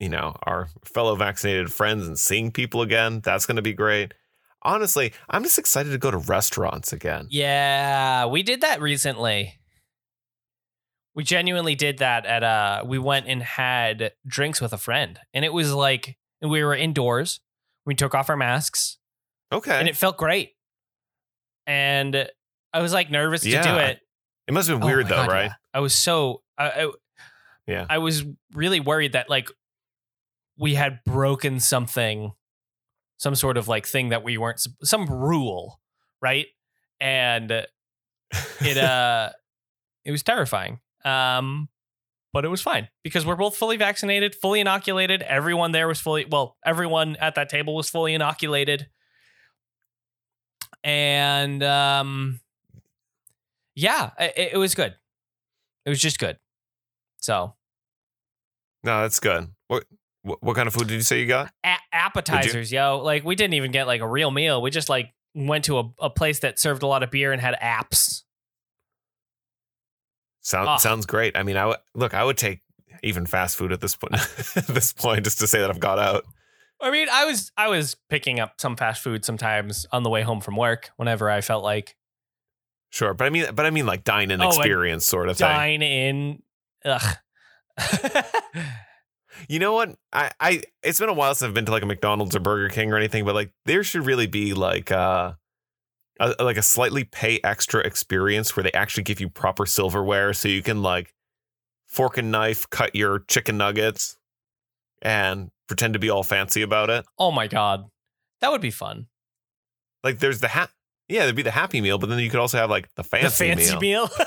you 0.00 0.08
know, 0.08 0.34
our 0.44 0.68
fellow 0.84 1.14
vaccinated 1.14 1.70
friends 1.70 2.06
and 2.06 2.18
seeing 2.18 2.50
people 2.50 2.80
again. 2.80 3.20
That's 3.20 3.44
going 3.44 3.56
to 3.56 3.62
be 3.62 3.74
great. 3.74 4.14
Honestly, 4.62 5.12
I'm 5.28 5.42
just 5.42 5.58
excited 5.58 5.90
to 5.90 5.98
go 5.98 6.10
to 6.10 6.18
restaurants 6.18 6.92
again. 6.92 7.26
Yeah, 7.30 8.26
we 8.26 8.42
did 8.42 8.62
that 8.62 8.80
recently. 8.80 9.58
We 11.14 11.24
genuinely 11.24 11.74
did 11.74 11.98
that 11.98 12.24
at 12.24 12.42
uh 12.42 12.84
we 12.86 12.98
went 12.98 13.26
and 13.26 13.42
had 13.42 14.12
drinks 14.26 14.60
with 14.60 14.72
a 14.72 14.78
friend 14.78 15.18
and 15.34 15.44
it 15.44 15.52
was 15.52 15.72
like 15.72 16.16
we 16.40 16.64
were 16.64 16.74
indoors. 16.74 17.40
We 17.84 17.94
took 17.94 18.14
off 18.14 18.30
our 18.30 18.36
masks 18.36 18.98
Okay, 19.52 19.78
and 19.78 19.88
it 19.88 19.96
felt 19.96 20.16
great. 20.16 20.54
And 21.66 22.28
I 22.72 22.80
was 22.80 22.92
like 22.92 23.10
nervous 23.10 23.42
to 23.42 23.50
do 23.50 23.76
it. 23.78 24.00
it 24.48 24.52
must 24.54 24.68
have 24.68 24.78
been 24.80 24.84
Oh 24.84 24.86
weird 24.92 25.04
my 25.04 25.10
though, 25.10 25.16
God, 25.26 25.28
right? 25.28 25.44
yeah. 25.44 25.54
I 25.74 25.80
was 25.80 25.94
so 25.94 26.42
I, 26.58 26.70
I 26.70 26.90
Yeah. 27.66 27.86
I 27.88 27.98
was 27.98 28.24
really 28.54 28.80
worried 28.80 29.12
that 29.12 29.28
like 29.30 29.48
we 30.58 30.74
had 30.74 31.00
broken 31.04 31.60
something 31.60 32.32
some 33.18 33.34
sort 33.34 33.56
of 33.56 33.68
like 33.68 33.86
thing 33.86 34.08
that 34.08 34.24
we 34.24 34.36
weren't 34.36 34.60
some 34.82 35.06
rule, 35.06 35.80
right? 36.20 36.46
And 37.00 37.50
it 37.50 37.68
uh 38.78 39.30
it 40.04 40.10
was 40.10 40.22
terrifying 40.22 40.80
um 41.04 41.68
but 42.32 42.44
it 42.46 42.48
was 42.48 42.62
fine 42.62 42.88
because 43.04 43.26
we're 43.26 43.36
both 43.36 43.54
fully 43.56 43.76
vaccinated 43.76 44.34
fully 44.34 44.58
inoculated 44.60 45.20
everyone 45.22 45.72
there 45.72 45.86
was 45.86 46.00
fully 46.00 46.24
well 46.24 46.56
everyone 46.64 47.14
at 47.16 47.34
that 47.34 47.48
table 47.50 47.74
was 47.76 47.90
fully 47.90 48.14
inoculated 48.14 48.86
and 50.84 51.62
um 51.62 52.40
yeah 53.74 54.10
it, 54.18 54.50
it 54.54 54.56
was 54.58 54.74
good 54.74 54.94
it 55.84 55.90
was 55.90 56.00
just 56.00 56.18
good 56.18 56.38
so 57.18 57.54
no, 58.84 59.02
that's 59.02 59.20
good. 59.20 59.46
What, 59.68 59.84
what 60.22 60.56
kind 60.56 60.66
of 60.66 60.74
food 60.74 60.88
did 60.88 60.94
you 60.94 61.02
say 61.02 61.20
you 61.20 61.26
got? 61.28 61.52
a- 61.64 61.76
appetizers 61.92 62.72
yo 62.72 62.98
like 62.98 63.24
we 63.24 63.34
didn't 63.36 63.54
even 63.54 63.70
get 63.70 63.86
like 63.86 64.00
a 64.00 64.08
real 64.08 64.30
meal 64.30 64.60
we 64.62 64.70
just 64.70 64.88
like 64.88 65.12
went 65.34 65.64
to 65.66 65.78
a, 65.78 65.90
a 66.00 66.10
place 66.10 66.40
that 66.40 66.58
served 66.58 66.82
a 66.82 66.86
lot 66.86 67.02
of 67.02 67.10
beer 67.10 67.32
and 67.32 67.40
had 67.40 67.54
apps 67.62 68.22
Sound, 70.44 70.68
Ah. 70.68 70.76
Sounds 70.76 71.06
great. 71.06 71.36
I 71.36 71.44
mean, 71.44 71.56
I 71.56 71.66
would 71.66 71.76
look. 71.94 72.14
I 72.14 72.24
would 72.24 72.36
take 72.36 72.62
even 73.04 73.26
fast 73.26 73.56
food 73.56 73.70
at 73.70 73.80
this 73.80 73.94
point. 73.94 74.14
at 74.56 74.66
this 74.66 74.92
point, 74.92 75.22
just 75.24 75.38
to 75.38 75.46
say 75.46 75.60
that 75.60 75.70
I've 75.70 75.78
got 75.78 76.00
out. 76.00 76.24
I 76.82 76.90
mean, 76.90 77.08
I 77.10 77.24
was 77.24 77.52
I 77.56 77.68
was 77.68 77.96
picking 78.10 78.40
up 78.40 78.60
some 78.60 78.76
fast 78.76 79.02
food 79.02 79.24
sometimes 79.24 79.86
on 79.92 80.02
the 80.02 80.10
way 80.10 80.22
home 80.22 80.40
from 80.40 80.56
work 80.56 80.90
whenever 80.96 81.30
I 81.30 81.40
felt 81.40 81.62
like 81.64 81.96
Sure, 82.90 83.14
but 83.14 83.24
I 83.24 83.30
mean, 83.30 83.46
but 83.54 83.64
I 83.64 83.70
mean, 83.70 83.86
like 83.86 84.04
dine-in 84.04 84.42
Oh, 84.42 84.48
experience 84.48 85.06
sort 85.06 85.30
of 85.30 85.38
thing. 85.38 85.46
dine 85.46 85.82
in. 85.82 86.42
Ugh. 86.84 87.16
You 89.48 89.58
know 89.58 89.72
what? 89.72 89.96
I, 90.12 90.30
I 90.38 90.62
it's 90.82 91.00
been 91.00 91.08
a 91.08 91.14
while 91.14 91.34
since 91.34 91.48
I've 91.48 91.54
been 91.54 91.64
to 91.64 91.72
like 91.72 91.82
a 91.82 91.86
McDonald's 91.86 92.36
or 92.36 92.40
Burger 92.40 92.68
King 92.68 92.92
or 92.92 92.96
anything, 92.96 93.24
but 93.24 93.34
like 93.34 93.50
there 93.64 93.82
should 93.82 94.06
really 94.06 94.26
be 94.26 94.52
like 94.54 94.92
uh 94.92 95.32
a, 96.20 96.34
like 96.44 96.58
a 96.58 96.62
slightly 96.62 97.04
pay 97.04 97.40
extra 97.42 97.80
experience 97.80 98.54
where 98.54 98.62
they 98.62 98.72
actually 98.72 99.02
give 99.02 99.20
you 99.20 99.28
proper 99.28 99.66
silverware 99.66 100.32
so 100.32 100.48
you 100.48 100.62
can 100.62 100.82
like 100.82 101.14
fork 101.86 102.18
and 102.18 102.30
knife 102.30 102.68
cut 102.70 102.94
your 102.94 103.20
chicken 103.20 103.56
nuggets 103.56 104.16
and 105.00 105.50
pretend 105.68 105.92
to 105.94 105.98
be 105.98 106.10
all 106.10 106.22
fancy 106.22 106.62
about 106.62 106.90
it. 106.90 107.04
Oh 107.18 107.30
my 107.32 107.46
god, 107.46 107.84
that 108.40 108.50
would 108.50 108.60
be 108.60 108.70
fun. 108.70 109.06
Like 110.04 110.18
there's 110.18 110.40
the 110.40 110.48
ha- 110.48 110.70
yeah, 111.08 111.24
there'd 111.24 111.36
be 111.36 111.42
the 111.42 111.50
happy 111.50 111.80
meal, 111.80 111.98
but 111.98 112.08
then 112.08 112.18
you 112.18 112.30
could 112.30 112.40
also 112.40 112.58
have 112.58 112.70
like 112.70 112.88
the 112.96 113.04
fancy, 113.04 113.48
the 113.50 113.54
fancy 113.56 113.78
meal. 113.78 114.08
meal. 114.08 114.10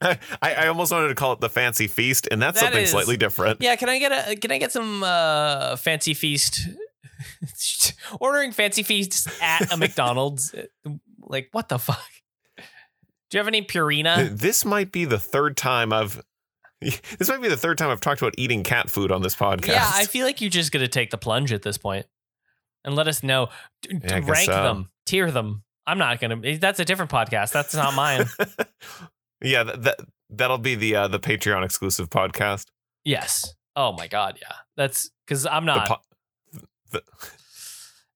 I, 0.00 0.18
I 0.42 0.66
almost 0.68 0.92
wanted 0.92 1.08
to 1.08 1.14
call 1.14 1.32
it 1.32 1.40
the 1.40 1.48
fancy 1.50 1.86
feast, 1.86 2.28
and 2.30 2.40
that's 2.40 2.60
That 2.60 2.66
something 2.66 2.82
is- 2.82 2.90
slightly 2.90 3.16
different. 3.16 3.60
yeah, 3.60 3.76
can 3.76 3.88
I 3.88 3.98
get 3.98 4.12
a 4.12 4.36
can 4.36 4.52
I 4.52 4.58
get 4.58 4.72
some 4.72 5.02
uh 5.02 5.76
fancy 5.76 6.14
feast? 6.14 6.60
Ordering 8.20 8.52
fancy 8.52 8.82
feasts 8.82 9.26
at 9.42 9.72
a 9.72 9.76
McDonald's. 9.76 10.54
Like 11.20 11.48
what 11.52 11.68
the 11.68 11.78
fuck? 11.78 12.02
Do 12.56 13.38
you 13.38 13.38
have 13.40 13.48
any 13.48 13.62
Purina? 13.62 14.28
This 14.36 14.64
might 14.64 14.92
be 14.92 15.04
the 15.04 15.18
third 15.18 15.56
time 15.56 15.92
I've. 15.92 16.22
This 17.18 17.28
might 17.28 17.40
be 17.40 17.48
the 17.48 17.56
third 17.56 17.78
time 17.78 17.90
I've 17.90 18.00
talked 18.00 18.20
about 18.20 18.34
eating 18.36 18.62
cat 18.62 18.90
food 18.90 19.10
on 19.10 19.22
this 19.22 19.34
podcast. 19.34 19.68
Yeah, 19.68 19.90
I 19.92 20.04
feel 20.06 20.26
like 20.26 20.40
you're 20.40 20.50
just 20.50 20.72
gonna 20.72 20.88
take 20.88 21.10
the 21.10 21.16
plunge 21.18 21.52
at 21.52 21.62
this 21.62 21.78
point, 21.78 22.06
and 22.84 22.94
let 22.94 23.08
us 23.08 23.22
know. 23.22 23.48
D- 23.82 23.98
Yeah, 24.02 24.20
rank 24.26 24.46
so. 24.50 24.62
them, 24.62 24.90
tier 25.06 25.30
them. 25.30 25.62
I'm 25.86 25.98
not 25.98 26.20
gonna. 26.20 26.58
That's 26.58 26.80
a 26.80 26.84
different 26.84 27.10
podcast. 27.10 27.52
That's 27.52 27.74
not 27.74 27.94
mine. 27.94 28.26
yeah, 29.42 29.62
that, 29.64 29.82
that 29.82 29.96
that'll 30.30 30.58
be 30.58 30.74
the 30.74 30.96
uh, 30.96 31.08
the 31.08 31.20
Patreon 31.20 31.64
exclusive 31.64 32.10
podcast. 32.10 32.66
yes. 33.04 33.54
Oh 33.76 33.92
my 33.92 34.06
god. 34.06 34.38
Yeah. 34.40 34.54
That's 34.76 35.10
because 35.26 35.46
I'm 35.46 35.64
not. 35.64 35.88
po- 35.88 36.60
the, 36.92 37.02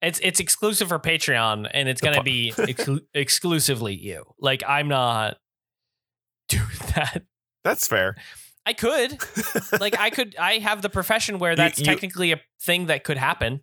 it's 0.00 0.20
it's 0.22 0.38
exclusive 0.40 0.88
for 0.88 0.98
Patreon, 1.00 1.68
and 1.74 1.88
it's 1.88 2.00
gonna 2.00 2.18
po- 2.18 2.22
be 2.22 2.52
exclu- 2.56 3.04
exclusively 3.14 3.94
you. 3.94 4.24
Like 4.38 4.62
I'm 4.68 4.86
not 4.88 5.38
doing 6.48 6.64
that. 6.94 7.22
that's 7.64 7.86
fair. 7.88 8.14
I 8.68 8.72
could. 8.75 9.18
like 9.80 9.98
I 9.98 10.10
could. 10.10 10.37
I 10.38 10.58
have 10.58 10.82
the 10.82 10.90
profession 10.90 11.38
where 11.38 11.56
that's 11.62 11.78
you- 11.78 11.84
technically 11.87 12.32
a 12.32 12.40
thing 12.60 12.87
that 12.87 13.02
could 13.04 13.16
happen. 13.16 13.62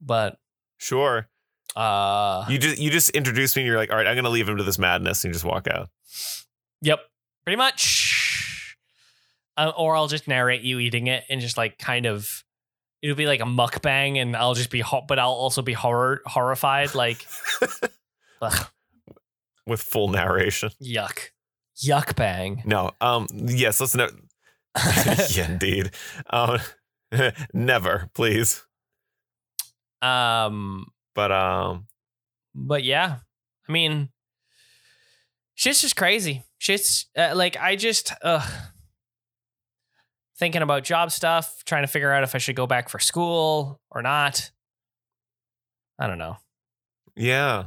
But 0.00 0.38
Sure. 0.78 1.28
uh, 1.76 2.44
You 2.48 2.58
just 2.58 2.78
you 2.78 2.90
just 2.90 3.10
introduce 3.10 3.54
me 3.56 3.62
and 3.62 3.66
you're 3.68 3.76
like, 3.78 3.90
all 3.90 3.96
right, 3.96 4.06
I'm 4.06 4.16
gonna 4.16 4.30
leave 4.30 4.48
him 4.48 4.56
to 4.56 4.64
this 4.64 4.78
madness, 4.78 5.24
and 5.24 5.30
you 5.30 5.32
just 5.34 5.44
walk 5.44 5.66
out. 5.68 5.88
Yep, 6.82 7.00
pretty 7.44 7.56
much. 7.56 8.74
Uh, 9.56 9.72
or 9.76 9.96
I'll 9.96 10.06
just 10.08 10.28
narrate 10.28 10.62
you 10.62 10.78
eating 10.78 11.08
it 11.08 11.24
and 11.28 11.40
just 11.40 11.56
like 11.56 11.78
kind 11.78 12.06
of, 12.06 12.44
it'll 13.02 13.16
be 13.16 13.26
like 13.26 13.40
a 13.40 13.44
mukbang, 13.44 14.16
and 14.22 14.36
I'll 14.36 14.54
just 14.54 14.70
be 14.70 14.80
hot, 14.80 15.08
but 15.08 15.18
I'll 15.18 15.30
also 15.32 15.62
be 15.62 15.72
horror 15.72 16.22
horrified. 16.26 16.94
Like, 16.94 17.26
With 19.66 19.82
full 19.82 20.08
narration. 20.08 20.70
yuck, 20.82 21.30
yuck 21.82 22.14
bang. 22.16 22.62
No. 22.64 22.90
Um 23.00 23.26
yes, 23.32 23.80
let's 23.80 23.94
know. 23.94 24.08
yeah, 25.30 25.50
indeed. 25.50 25.90
Um 26.30 26.58
never, 27.54 28.08
please. 28.14 28.64
um, 30.02 30.86
But 31.14 31.32
um 31.32 31.86
but 32.54 32.82
yeah, 32.84 33.18
I 33.68 33.72
mean, 33.72 34.08
shit's 35.54 35.80
just 35.82 35.96
crazy. 35.96 36.44
Shit's 36.58 37.06
uh, 37.16 37.32
like 37.34 37.56
I 37.56 37.76
just 37.76 38.12
uh 38.22 38.46
thinking 40.38 40.62
about 40.62 40.84
job 40.84 41.10
stuff, 41.10 41.62
trying 41.64 41.82
to 41.82 41.88
figure 41.88 42.12
out 42.12 42.22
if 42.24 42.34
I 42.34 42.38
should 42.38 42.56
go 42.56 42.66
back 42.66 42.88
for 42.88 42.98
school 42.98 43.80
or 43.90 44.02
not. 44.02 44.50
I 45.98 46.06
don't 46.06 46.18
know. 46.18 46.36
yeah. 47.16 47.64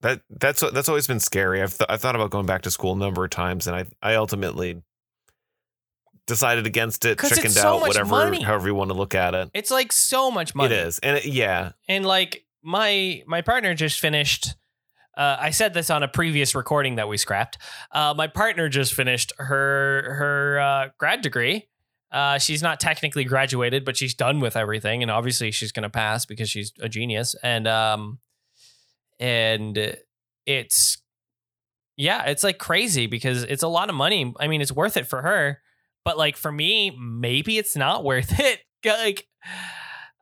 That 0.00 0.20
that's 0.30 0.60
that's 0.72 0.88
always 0.88 1.06
been 1.06 1.20
scary. 1.20 1.60
I've 1.60 1.76
th- 1.76 1.86
I've 1.88 2.00
thought 2.00 2.14
about 2.14 2.30
going 2.30 2.46
back 2.46 2.62
to 2.62 2.70
school 2.70 2.92
a 2.92 2.96
number 2.96 3.24
of 3.24 3.30
times 3.30 3.66
and 3.66 3.74
I 3.74 3.86
I 4.00 4.14
ultimately 4.14 4.82
decided 6.26 6.66
against 6.66 7.04
it, 7.04 7.18
chickened 7.18 7.54
so 7.54 7.76
out, 7.76 7.80
much 7.80 7.88
whatever 7.88 8.10
money. 8.10 8.42
however 8.42 8.68
you 8.68 8.74
want 8.74 8.90
to 8.90 8.94
look 8.96 9.14
at 9.14 9.34
it. 9.34 9.50
It's 9.54 9.70
like 9.70 9.92
so 9.92 10.30
much 10.30 10.54
money. 10.54 10.74
It 10.74 10.86
is. 10.86 10.98
And 11.00 11.16
it, 11.16 11.26
yeah. 11.26 11.72
And 11.88 12.06
like 12.06 12.44
my 12.62 13.22
my 13.26 13.42
partner 13.42 13.74
just 13.74 13.98
finished 13.98 14.54
uh, 15.16 15.36
I 15.40 15.50
said 15.50 15.74
this 15.74 15.90
on 15.90 16.04
a 16.04 16.08
previous 16.08 16.54
recording 16.54 16.94
that 16.94 17.08
we 17.08 17.16
scrapped. 17.16 17.58
Uh, 17.90 18.14
my 18.16 18.28
partner 18.28 18.68
just 18.68 18.94
finished 18.94 19.32
her 19.38 20.14
her 20.14 20.60
uh, 20.60 20.88
grad 20.96 21.22
degree. 21.22 21.66
Uh, 22.12 22.38
she's 22.38 22.62
not 22.62 22.78
technically 22.78 23.24
graduated, 23.24 23.84
but 23.84 23.96
she's 23.96 24.14
done 24.14 24.38
with 24.38 24.56
everything, 24.56 25.02
and 25.02 25.10
obviously 25.10 25.50
she's 25.50 25.72
going 25.72 25.82
to 25.82 25.90
pass 25.90 26.24
because 26.24 26.48
she's 26.48 26.72
a 26.80 26.88
genius. 26.88 27.34
And 27.42 27.66
um, 27.66 28.20
and 29.18 29.96
it's 30.46 30.98
yeah, 31.96 32.26
it's 32.26 32.44
like 32.44 32.58
crazy 32.58 33.06
because 33.06 33.42
it's 33.42 33.64
a 33.64 33.68
lot 33.68 33.88
of 33.88 33.94
money. 33.96 34.32
I 34.38 34.46
mean, 34.46 34.60
it's 34.60 34.70
worth 34.70 34.96
it 34.96 35.06
for 35.06 35.22
her, 35.22 35.60
but 36.04 36.16
like 36.16 36.36
for 36.36 36.52
me, 36.52 36.96
maybe 36.96 37.58
it's 37.58 37.76
not 37.76 38.04
worth 38.04 38.38
it. 38.40 38.60
Like 38.84 39.26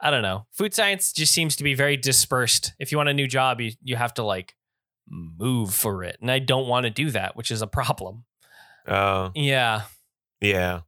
I 0.01 0.11
don't 0.11 0.23
know. 0.23 0.47
Food 0.53 0.75
science 0.75 1.13
just 1.13 1.33
seems 1.33 1.57
to 1.57 1.65
be 1.65 1.75
very 1.75 1.97
dispersed. 1.97 2.75
If 2.79 2.93
you 2.93 2.99
want 2.99 3.09
a 3.11 3.15
new 3.15 3.29
job, 3.29 3.61
you 3.61 3.73
you 3.83 3.97
have 3.97 4.15
to 4.15 4.23
like 4.23 4.55
move 5.09 5.73
for 5.75 6.03
it, 6.03 6.17
and 6.21 6.31
I 6.31 6.39
don't 6.39 6.67
want 6.67 6.85
to 6.85 6.91
do 6.91 7.11
that, 7.11 7.37
which 7.37 7.51
is 7.51 7.63
a 7.63 7.67
problem. 7.67 8.25
Uh 8.87 9.31
Yeah, 9.35 9.83
yeah. 10.41 10.81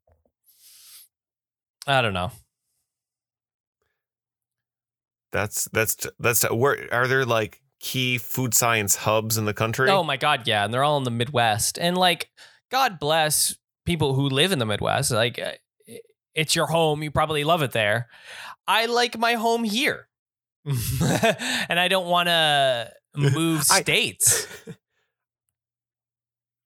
I 1.87 2.03
don't 2.03 2.15
know. 2.15 2.33
That's 5.33 5.69
that's 5.73 6.07
that's 6.19 6.51
where 6.51 6.89
are 6.93 7.07
there 7.07 7.25
like 7.25 7.61
key 7.81 8.19
food 8.19 8.55
science 8.55 8.97
hubs 8.97 9.37
in 9.39 9.45
the 9.45 9.55
country? 9.55 9.89
Oh 9.91 10.03
my 10.03 10.17
god, 10.17 10.47
yeah, 10.47 10.65
and 10.65 10.73
they're 10.73 10.85
all 10.85 10.99
in 10.99 11.05
the 11.05 11.11
Midwest, 11.11 11.79
and 11.79 11.97
like, 11.97 12.31
God 12.71 12.99
bless 12.99 13.57
people 13.85 14.15
who 14.15 14.29
live 14.29 14.53
in 14.53 14.59
the 14.59 14.67
Midwest. 14.67 15.11
Like, 15.11 15.39
uh, 15.39 15.53
it's 16.35 16.55
your 16.55 16.67
home. 16.67 17.03
You 17.03 17.11
probably 17.11 17.45
love 17.45 17.63
it 17.63 17.73
there. 17.73 18.09
I 18.67 18.87
like 18.87 19.19
my 19.19 19.35
home 19.35 19.65
here, 19.65 20.09
and 20.65 21.81
I 21.81 21.89
don't 21.89 22.07
want 22.07 22.29
to 22.29 22.93
move 23.17 23.65
states. 23.65 24.47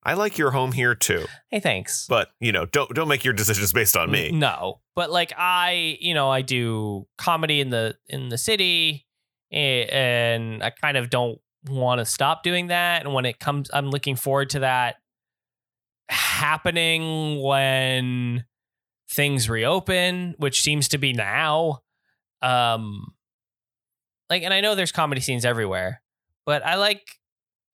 I 0.05 0.15
like 0.15 0.37
your 0.37 0.51
home 0.51 0.73
here 0.73 0.97
too, 0.97 1.27
hey, 1.49 1.61
thanks. 1.61 2.07
but 2.09 2.31
you 2.41 2.51
know, 2.51 2.67
don't 2.67 2.93
don't 2.93 3.07
make 3.07 3.25
your 3.25 3.35
decisions 3.35 3.73
based 3.73 3.97
on 3.97 4.11
me. 4.11 4.33
No, 4.33 4.81
but 4.97 5.13
like 5.13 5.33
I, 5.37 5.97
you 6.01 6.13
know, 6.13 6.29
I 6.29 6.43
do 6.43 7.07
comedy 7.19 7.61
in 7.61 7.71
the 7.71 7.97
in 8.09 8.29
the 8.29 8.39
city, 8.39 9.07
and 9.53 10.63
I 10.63 10.71
kind 10.71 10.97
of 10.97 11.11
don't 11.11 11.39
want 11.69 12.01
to 12.01 12.05
stop 12.05 12.43
doing 12.43 12.69
that. 12.69 13.05
And 13.05 13.15
when 13.15 13.25
it 13.27 13.39
comes, 13.39 13.71
I'm 13.73 13.91
looking 13.91 14.17
forward 14.17 14.51
to 14.51 14.61
that 14.61 14.97
happening 16.09 17.43
when 17.43 18.45
things 19.11 19.49
reopen, 19.49 20.35
which 20.39 20.63
seems 20.63 20.89
to 20.89 20.99
be 20.99 21.13
now. 21.13 21.83
Um, 22.41 23.15
like, 24.31 24.43
and 24.43 24.53
I 24.53 24.61
know 24.61 24.75
there's 24.75 24.93
comedy 24.93 25.21
scenes 25.21 25.45
everywhere, 25.45 26.03
but 26.47 26.65
I 26.65 26.77
like, 26.77 27.03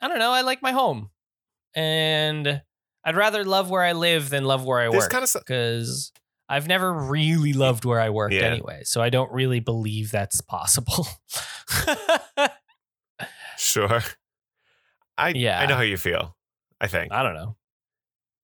I 0.01 0.09
don't 0.09 0.19
know, 0.19 0.31
I 0.33 0.43
like 0.43 0.63
my 0.63 0.73
home, 0.73 1.11
and 1.75 2.61
I'd 3.05 3.17
rather 3.17 3.45
love 3.45 3.71
where 3.71 3.83
I 3.83 3.93
live 3.93 4.31
than 4.31 4.45
love 4.45 4.65
where 4.65 4.81
I 4.81 4.89
This 4.89 4.97
work 5.05 5.11
kind 5.11 5.25
of 5.25 5.33
because 5.33 6.13
I've 6.49 6.67
never 6.67 6.93
really 6.93 7.53
loved 7.53 7.85
where 7.85 8.01
I 8.01 8.11
worked 8.11 8.35
Yeah. 8.35 8.43
anyway. 8.43 8.83
So 8.85 9.01
I 9.01 9.11
don't 9.11 9.31
really 9.33 9.61
believe 9.61 10.11
that's 10.11 10.41
possible. 10.41 11.07
sure. 13.59 14.03
I 15.17 15.31
Yeah. 15.31 15.61
I 15.61 15.67
know 15.67 15.75
how 15.77 15.83
you 15.83 15.97
feel. 15.97 16.37
I 16.81 16.87
think 16.87 17.13
I 17.13 17.23
don't 17.23 17.35
know. 17.35 17.57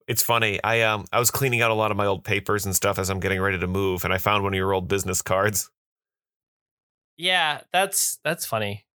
it's 0.08 0.22
funny. 0.22 0.60
I 0.62 0.82
um 0.82 1.04
I 1.12 1.18
was 1.18 1.30
cleaning 1.30 1.62
out 1.62 1.70
a 1.70 1.74
lot 1.74 1.90
of 1.90 1.96
my 1.96 2.06
old 2.06 2.24
papers 2.24 2.64
and 2.66 2.74
stuff 2.74 2.98
as 2.98 3.10
I'm 3.10 3.20
getting 3.20 3.40
ready 3.40 3.58
to 3.58 3.66
move, 3.66 4.04
and 4.04 4.12
I 4.12 4.18
found 4.18 4.42
one 4.42 4.52
of 4.52 4.56
your 4.58 4.72
old 4.72 4.88
business 4.88 5.22
cards. 5.22 5.70
Yeah, 7.16 7.60
that's 7.72 8.18
that's 8.24 8.44
funny. 8.44 8.86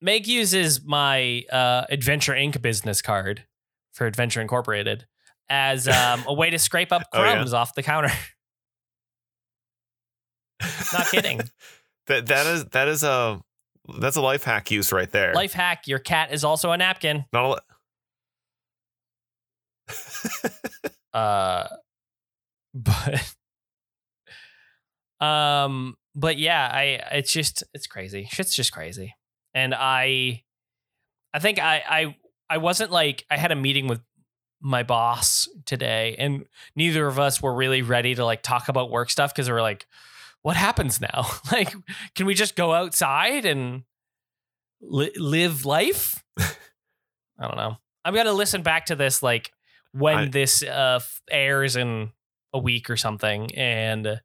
Meg 0.00 0.26
uses 0.26 0.82
my 0.84 1.44
uh, 1.52 1.84
Adventure 1.90 2.32
Inc. 2.32 2.60
business 2.60 3.00
card 3.02 3.44
for 3.92 4.06
Adventure 4.06 4.40
Incorporated 4.40 5.06
as 5.48 5.86
um, 5.86 6.24
a 6.26 6.32
way 6.34 6.50
to 6.50 6.58
scrape 6.58 6.90
up 6.92 7.02
Oh, 7.12 7.22
yeah. 7.22 7.34
crumbs 7.34 7.52
off 7.52 7.74
the 7.74 7.82
counter. 7.84 8.10
Not 10.92 11.06
kidding. 11.10 11.40
That 12.06 12.26
that 12.26 12.46
is 12.46 12.64
that 12.66 12.88
is 12.88 13.02
a 13.02 13.40
that's 13.98 14.16
a 14.16 14.22
life 14.22 14.44
hack 14.44 14.70
use 14.70 14.92
right 14.92 15.10
there. 15.10 15.34
Life 15.34 15.52
hack: 15.52 15.86
Your 15.86 15.98
cat 15.98 16.32
is 16.32 16.44
also 16.44 16.72
a 16.72 16.76
napkin. 16.76 17.24
Not 17.32 17.44
a 17.44 17.48
li- 17.48 17.58
uh 21.12 21.66
but 22.74 23.34
um 25.20 25.94
but 26.14 26.38
yeah 26.38 26.70
i 26.72 27.00
it's 27.12 27.32
just 27.32 27.64
it's 27.74 27.86
crazy 27.86 28.26
shit's 28.30 28.54
just 28.54 28.72
crazy 28.72 29.14
and 29.54 29.74
i 29.74 30.42
i 31.34 31.38
think 31.38 31.58
i 31.58 31.82
i 31.86 32.16
i 32.48 32.56
wasn't 32.58 32.90
like 32.90 33.26
i 33.30 33.36
had 33.36 33.52
a 33.52 33.56
meeting 33.56 33.88
with 33.88 34.00
my 34.60 34.82
boss 34.82 35.48
today 35.66 36.14
and 36.18 36.46
neither 36.76 37.06
of 37.06 37.18
us 37.18 37.42
were 37.42 37.52
really 37.52 37.82
ready 37.82 38.14
to 38.14 38.24
like 38.24 38.42
talk 38.42 38.68
about 38.68 38.90
work 38.90 39.10
stuff 39.10 39.34
because 39.34 39.48
we 39.48 39.52
were 39.52 39.60
like 39.62 39.86
what 40.42 40.56
happens 40.56 41.00
now? 41.00 41.26
Like 41.52 41.74
can 42.14 42.26
we 42.26 42.34
just 42.34 42.56
go 42.56 42.72
outside 42.72 43.44
and 43.44 43.82
li- 44.80 45.12
live 45.16 45.64
life? 45.64 46.22
I 46.38 47.46
don't 47.48 47.56
know. 47.56 47.76
I'm 48.04 48.14
gonna 48.14 48.32
listen 48.32 48.62
back 48.62 48.86
to 48.86 48.96
this 48.96 49.22
like 49.22 49.52
when 49.92 50.16
I- 50.16 50.28
this 50.28 50.62
uh 50.62 51.00
airs 51.30 51.76
in 51.76 52.10
a 52.52 52.58
week 52.58 52.90
or 52.90 52.96
something 52.96 53.54
and 53.54 54.20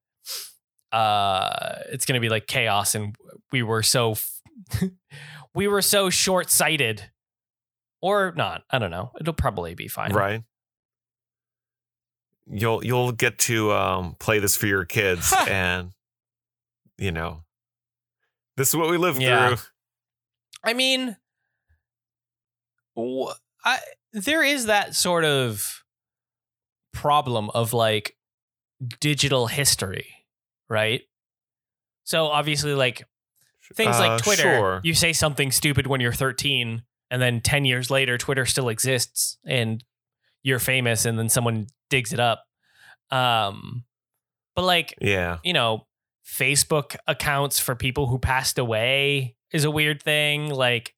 uh 0.91 1.75
it's 1.91 2.05
gonna 2.05 2.19
be 2.19 2.29
like 2.29 2.47
chaos 2.47 2.95
and 2.95 3.15
we 3.51 3.61
were 3.63 3.83
so 3.83 4.11
f- 4.11 4.41
we 5.53 5.67
were 5.67 5.81
so 5.81 6.09
short-sighted. 6.09 7.11
Or 7.99 8.31
not. 8.35 8.63
I 8.69 8.77
don't 8.77 8.91
know. 8.91 9.11
It'll 9.19 9.33
probably 9.33 9.73
be 9.73 9.87
fine. 9.87 10.13
Right? 10.13 10.43
You'll 12.49 12.85
you'll 12.85 13.11
get 13.11 13.39
to 13.39 13.71
um, 13.73 14.15
play 14.19 14.37
this 14.39 14.55
for 14.55 14.67
your 14.67 14.85
kids, 14.85 15.33
and 15.47 15.91
you 16.97 17.11
know, 17.11 17.43
this 18.55 18.69
is 18.69 18.75
what 18.75 18.89
we 18.89 18.97
live 18.97 19.19
Yeah. 19.21 19.55
through. 19.55 19.65
I 20.63 20.73
mean, 20.73 21.17
wh- 22.97 23.31
I 23.63 23.79
there 24.13 24.43
is 24.43 24.65
that 24.65 24.95
sort 24.95 25.25
of 25.25 25.83
problem 26.93 27.49
of 27.51 27.73
like 27.73 28.17
digital 28.99 29.47
history, 29.47 30.07
right? 30.69 31.01
So 32.03 32.25
obviously, 32.27 32.73
like 32.73 33.03
things 33.75 33.97
Uh, 33.97 33.99
like 33.99 34.23
Twitter, 34.23 34.41
sure. 34.41 34.81
you 34.83 34.93
say 34.93 35.13
something 35.13 35.51
stupid 35.51 35.87
when 35.87 36.01
you're 36.01 36.13
13, 36.13 36.83
and 37.11 37.21
then 37.21 37.41
10 37.41 37.65
years 37.65 37.91
later, 37.91 38.17
Twitter 38.17 38.45
still 38.45 38.69
exists 38.69 39.37
and 39.45 39.83
you're 40.41 40.59
famous, 40.59 41.05
and 41.05 41.19
then 41.19 41.29
someone 41.29 41.67
digs 41.89 42.13
it 42.13 42.19
up. 42.19 42.45
Um, 43.11 43.85
but 44.55 44.63
like 44.63 44.95
Yeah, 45.01 45.39
you 45.43 45.53
know, 45.53 45.86
Facebook 46.27 46.95
accounts 47.07 47.57
for 47.59 47.75
people 47.75 48.07
who 48.07 48.19
passed 48.19 48.59
away 48.59 49.35
is 49.51 49.63
a 49.63 49.71
weird 49.71 50.03
thing. 50.03 50.49
Like, 50.49 50.93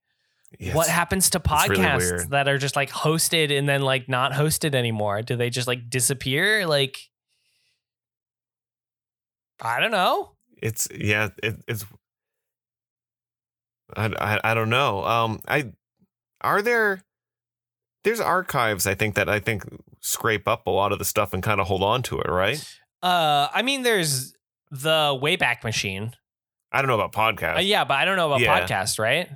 what 0.74 0.90
happens 0.90 1.30
to 1.32 1.38
it's 1.38 1.70
really 1.70 1.84
podcasts 1.84 2.30
that 2.30 2.48
are 2.48 2.58
just 2.58 2.76
like 2.76 2.90
hosted 2.90 3.56
and 3.56 3.70
then 3.70 3.82
like 3.82 4.10
not 4.10 4.32
hosted 4.32 4.74
anymore? 4.74 5.22
Do 5.22 5.36
they 5.36 5.50
just 5.50 5.68
like 5.68 5.90
disappear? 5.90 6.66
Like, 6.66 6.98
I 9.62 9.80
don't 9.80 9.92
know. 9.92 10.32
It's 10.62 10.88
yeah, 10.94 11.30
it, 11.44 11.58
it's. 11.68 11.86
I, 13.96 14.06
I 14.20 14.52
I 14.52 14.54
don't 14.54 14.70
know. 14.70 15.04
Um, 15.06 15.40
I 15.48 15.72
are 16.42 16.62
there. 16.62 17.04
There's 18.04 18.20
archives 18.20 18.88
I 18.88 18.96
think 18.96 19.16
that 19.16 19.30
I 19.30 19.40
think 19.40 19.64
scrape 20.00 20.48
up 20.48 20.66
a 20.68 20.72
lot 20.72 20.92
of 20.92 21.00
the 21.00 21.06
stuff 21.06 21.34
and 21.34 21.44
kind 21.44 21.62
of 21.62 21.68
hold 21.68 21.84
on 21.84 22.02
to 22.04 22.20
it, 22.20 22.30
right? 22.30 22.64
Uh, 23.04 23.48
I 23.54 23.62
mean, 23.62 23.84
there's 23.84 24.34
the 24.72 25.18
Wayback 25.22 25.64
Machine. 25.64 26.14
I 26.72 26.82
don't 26.82 26.88
know 26.88 27.00
about 27.00 27.14
podcast. 27.14 27.58
Uh, 27.58 27.62
yeah, 27.62 27.84
but 27.84 27.96
I 27.96 28.06
don't 28.06 28.18
know 28.18 28.28
about 28.28 28.42
yeah. 28.42 28.66
podcast, 28.66 29.00
right? 29.00 29.30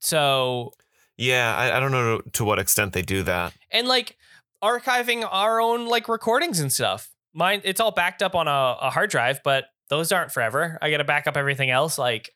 So. 0.00 0.72
Yeah, 1.16 1.54
I, 1.54 1.76
I 1.76 1.80
don't 1.80 1.92
know 1.92 2.20
to 2.32 2.44
what 2.44 2.58
extent 2.58 2.92
they 2.92 3.02
do 3.02 3.22
that. 3.24 3.52
And 3.70 3.86
like 3.86 4.16
archiving 4.62 5.26
our 5.30 5.60
own 5.60 5.86
like 5.86 6.08
recordings 6.08 6.60
and 6.60 6.72
stuff. 6.72 7.10
Mine, 7.32 7.60
it's 7.64 7.78
all 7.78 7.92
backed 7.92 8.22
up 8.22 8.34
on 8.34 8.48
a, 8.48 8.76
a 8.80 8.90
hard 8.90 9.10
drive, 9.10 9.40
but 9.44 9.66
those 9.88 10.12
aren't 10.12 10.32
forever. 10.32 10.78
I 10.80 10.90
got 10.90 10.96
to 10.98 11.04
back 11.04 11.26
up 11.26 11.36
everything 11.36 11.70
else 11.70 11.98
like 11.98 12.30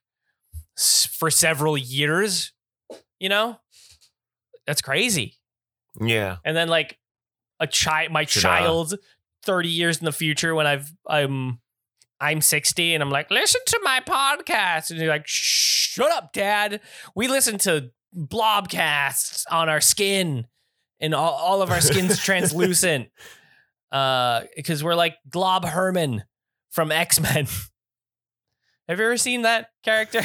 for 0.76 1.30
several 1.30 1.78
years, 1.78 2.52
you 3.18 3.28
know? 3.28 3.58
That's 4.66 4.82
crazy. 4.82 5.36
Yeah. 6.00 6.36
And 6.44 6.56
then 6.56 6.68
like 6.68 6.98
a 7.60 7.66
child, 7.66 8.12
my 8.12 8.24
Should 8.24 8.42
child's 8.42 8.94
I? 8.94 8.96
30 9.44 9.68
years 9.68 9.98
in 9.98 10.04
the 10.04 10.12
future 10.12 10.54
when 10.54 10.66
I've 10.66 10.92
I'm 11.08 11.60
I'm 12.20 12.40
60 12.40 12.94
and 12.94 13.02
I'm 13.02 13.10
like, 13.10 13.30
listen 13.30 13.60
to 13.66 13.80
my 13.82 14.00
podcast. 14.00 14.90
And 14.90 14.98
you're 14.98 15.08
like, 15.08 15.26
shut 15.26 16.10
up, 16.10 16.32
dad. 16.32 16.80
We 17.14 17.28
listen 17.28 17.58
to 17.58 17.90
blobcasts 18.16 19.44
on 19.50 19.68
our 19.68 19.80
skin 19.80 20.46
and 21.00 21.14
all, 21.14 21.32
all 21.32 21.62
of 21.62 21.70
our 21.70 21.80
skin's 21.80 22.18
translucent. 22.24 23.08
Uh, 23.92 24.42
because 24.56 24.82
we're 24.82 24.94
like 24.94 25.16
Glob 25.28 25.64
Herman 25.64 26.24
from 26.70 26.90
X-Men. 26.90 27.46
Have 28.88 28.98
you 28.98 29.04
ever 29.04 29.16
seen 29.16 29.42
that 29.42 29.68
character? 29.84 30.20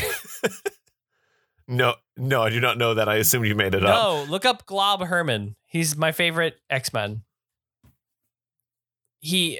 no, 1.67 1.95
no, 2.17 2.41
I 2.41 2.49
do 2.49 2.59
not 2.59 2.77
know 2.77 2.95
that. 2.95 3.07
I 3.07 3.15
assume 3.15 3.45
you 3.45 3.55
made 3.55 3.75
it 3.75 3.83
no, 3.83 3.89
up. 3.89 4.27
No, 4.27 4.31
look 4.31 4.45
up 4.45 4.65
Glob 4.65 5.01
Herman. 5.01 5.55
He's 5.65 5.95
my 5.95 6.11
favorite 6.11 6.55
X-Men. 6.69 7.23
He 9.21 9.59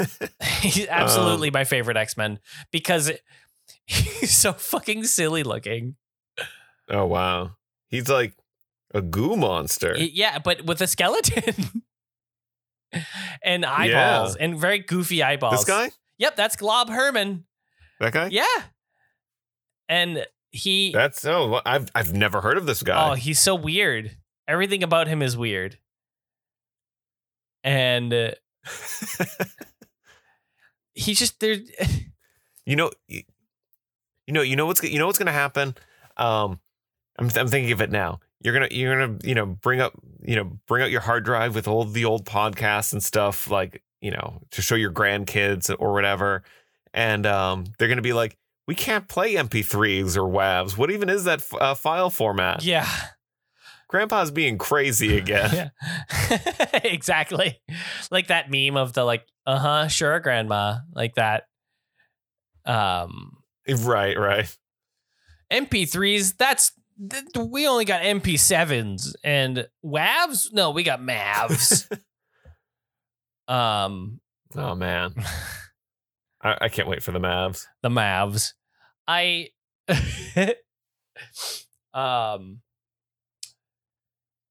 he's 0.60 0.86
absolutely 0.88 1.50
my 1.50 1.64
favorite 1.64 1.96
X 1.96 2.16
Men 2.16 2.38
because 2.70 3.10
he's 3.86 4.36
so 4.36 4.52
fucking 4.52 5.04
silly 5.04 5.42
looking. 5.42 5.96
Oh 6.88 7.06
wow, 7.06 7.52
he's 7.88 8.08
like 8.08 8.34
a 8.94 9.02
goo 9.02 9.36
monster. 9.36 9.96
Yeah, 9.98 10.38
but 10.38 10.64
with 10.64 10.80
a 10.80 10.86
skeleton 10.86 11.82
and 13.42 13.64
eyeballs 13.64 14.36
and 14.36 14.58
very 14.58 14.78
goofy 14.80 15.22
eyeballs. 15.22 15.56
this 15.56 15.64
guy, 15.64 15.90
Yep, 16.18 16.36
that's 16.36 16.56
Glob 16.56 16.88
Herman. 16.88 17.44
that 17.98 18.12
guy. 18.12 18.28
Yeah, 18.30 18.44
and 19.88 20.26
he 20.52 20.92
That's 20.92 21.24
oh, 21.24 21.60
I've 21.66 21.90
I've 21.94 22.12
never 22.12 22.40
heard 22.40 22.56
of 22.58 22.66
this 22.66 22.82
guy. 22.82 23.10
oh 23.10 23.14
he's 23.14 23.40
so 23.40 23.54
weird. 23.54 24.16
Everything 24.46 24.82
about 24.82 25.06
him 25.08 25.22
is 25.22 25.36
weird. 25.36 25.78
And 27.62 28.12
uh, 28.12 28.30
he 30.94 31.14
just 31.14 31.40
there. 31.40 31.56
you 32.66 32.76
know, 32.76 32.90
you 33.08 33.24
know, 34.28 34.42
you 34.42 34.56
know 34.56 34.66
what's 34.66 34.82
you 34.82 34.98
know 34.98 35.06
what's 35.06 35.18
gonna 35.18 35.32
happen. 35.32 35.74
Um, 36.16 36.60
I'm 37.18 37.30
I'm 37.36 37.48
thinking 37.48 37.72
of 37.72 37.80
it 37.80 37.90
now. 37.90 38.20
You're 38.42 38.54
gonna 38.54 38.68
you're 38.70 38.96
gonna 38.96 39.18
you 39.22 39.34
know 39.34 39.46
bring 39.46 39.80
up 39.80 39.92
you 40.22 40.36
know 40.36 40.58
bring 40.66 40.82
out 40.82 40.90
your 40.90 41.00
hard 41.00 41.24
drive 41.24 41.54
with 41.54 41.68
all 41.68 41.84
the 41.84 42.04
old 42.04 42.24
podcasts 42.24 42.92
and 42.92 43.02
stuff 43.02 43.50
like 43.50 43.82
you 44.00 44.10
know 44.10 44.40
to 44.52 44.62
show 44.62 44.74
your 44.74 44.92
grandkids 44.92 45.74
or 45.78 45.92
whatever, 45.92 46.42
and 46.94 47.26
um, 47.26 47.64
they're 47.78 47.88
gonna 47.88 48.02
be 48.02 48.12
like, 48.12 48.36
we 48.66 48.74
can't 48.74 49.08
play 49.08 49.34
MP3s 49.34 50.16
or 50.16 50.28
WAVs. 50.28 50.76
What 50.76 50.90
even 50.90 51.08
is 51.08 51.24
that 51.24 51.40
f- 51.40 51.60
uh, 51.60 51.74
file 51.74 52.10
format? 52.10 52.62
Yeah. 52.62 52.88
Grandpa's 53.90 54.30
being 54.30 54.56
crazy 54.56 55.18
again. 55.18 55.50
Yeah. 56.30 56.78
exactly. 56.84 57.60
Like 58.12 58.28
that 58.28 58.48
meme 58.48 58.76
of 58.76 58.92
the 58.92 59.02
like, 59.02 59.26
uh-huh, 59.46 59.88
sure, 59.88 60.20
grandma. 60.20 60.76
Like 60.94 61.16
that. 61.16 61.44
Um 62.64 63.38
right, 63.68 64.16
right. 64.16 64.56
MP3s, 65.52 66.36
that's 66.36 66.70
th- 67.10 67.24
we 67.36 67.66
only 67.66 67.84
got 67.84 68.02
MP7s 68.02 69.14
and 69.24 69.66
WAVs? 69.84 70.52
No, 70.52 70.70
we 70.70 70.84
got 70.84 71.00
MAVs. 71.00 71.90
um 73.48 74.20
Oh 74.56 74.74
man, 74.76 75.14
I, 76.40 76.58
I 76.62 76.68
can't 76.68 76.88
wait 76.88 77.02
for 77.02 77.10
the 77.10 77.18
Mavs. 77.20 77.66
the 77.82 77.88
Mavs. 77.88 78.52
I 79.08 79.48
um 81.92 82.60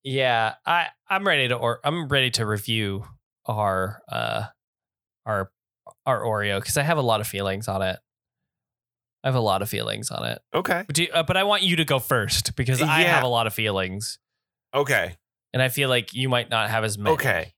yeah, 0.04 0.56
I 0.66 0.88
I'm 1.10 1.26
ready 1.28 1.48
to 1.50 1.56
or 1.56 1.80
I'm 1.84 2.08
ready 2.08 2.32
to 2.32 2.46
review 2.46 3.06
our 3.46 4.02
uh 4.12 4.46
our 5.26 5.52
our 6.06 6.22
Oreo 6.22 6.64
cuz 6.64 6.78
I 6.78 6.84
have 6.84 6.98
a 6.98 7.02
lot 7.02 7.22
of 7.22 7.28
feelings 7.28 7.68
on 7.68 7.82
it. 7.82 8.00
I 9.24 9.28
have 9.28 9.36
a 9.36 9.42
lot 9.42 9.62
of 9.62 9.70
feelings 9.70 10.12
on 10.12 10.26
it. 10.26 10.40
Okay, 10.54 10.84
But, 10.88 10.96
do, 10.96 11.08
uh, 11.14 11.24
but 11.24 11.36
I 11.36 11.44
want 11.44 11.64
you 11.64 11.76
to 11.76 11.86
go 11.86 12.00
first 12.00 12.56
because 12.56 12.82
I 12.82 13.02
Yeah. 13.02 13.16
have 13.16 13.24
a 13.24 13.28
lot 13.28 13.48
of 13.48 13.54
feelings 13.54 14.18
okay, 14.74 15.18
and 15.52 15.62
I 15.62 15.68
feel 15.70 15.90
like 15.90 16.14
you 16.14 16.30
might 16.30 16.50
not 16.50 16.70
have 16.70 16.84
as 16.84 16.98
many. 16.98 17.16
okay. 17.16 17.54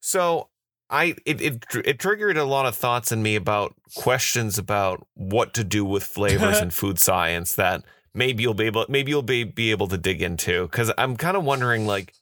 So 0.00 0.48
I 0.88 1.14
it, 1.26 1.40
it 1.40 1.64
it 1.84 1.98
triggered 1.98 2.36
a 2.36 2.44
lot 2.44 2.66
of 2.66 2.74
thoughts 2.74 3.12
in 3.12 3.22
me 3.22 3.36
about 3.36 3.74
questions 3.94 4.58
about 4.58 5.06
what 5.14 5.54
to 5.54 5.64
do 5.64 5.84
with 5.84 6.04
flavors 6.04 6.60
and 6.62 6.72
food 6.72 6.98
science 6.98 7.54
that 7.56 7.84
maybe 8.14 8.42
you'll 8.42 8.54
be 8.54 8.66
able 8.66 8.86
maybe 8.88 9.10
you'll 9.10 9.22
be, 9.22 9.44
be 9.44 9.70
able 9.70 9.88
to 9.88 9.98
dig 9.98 10.22
into 10.22 10.62
because 10.62 10.92
I'm 10.98 11.16
kind 11.16 11.36
of 11.36 11.44
wondering 11.44 11.86
like 11.86 12.14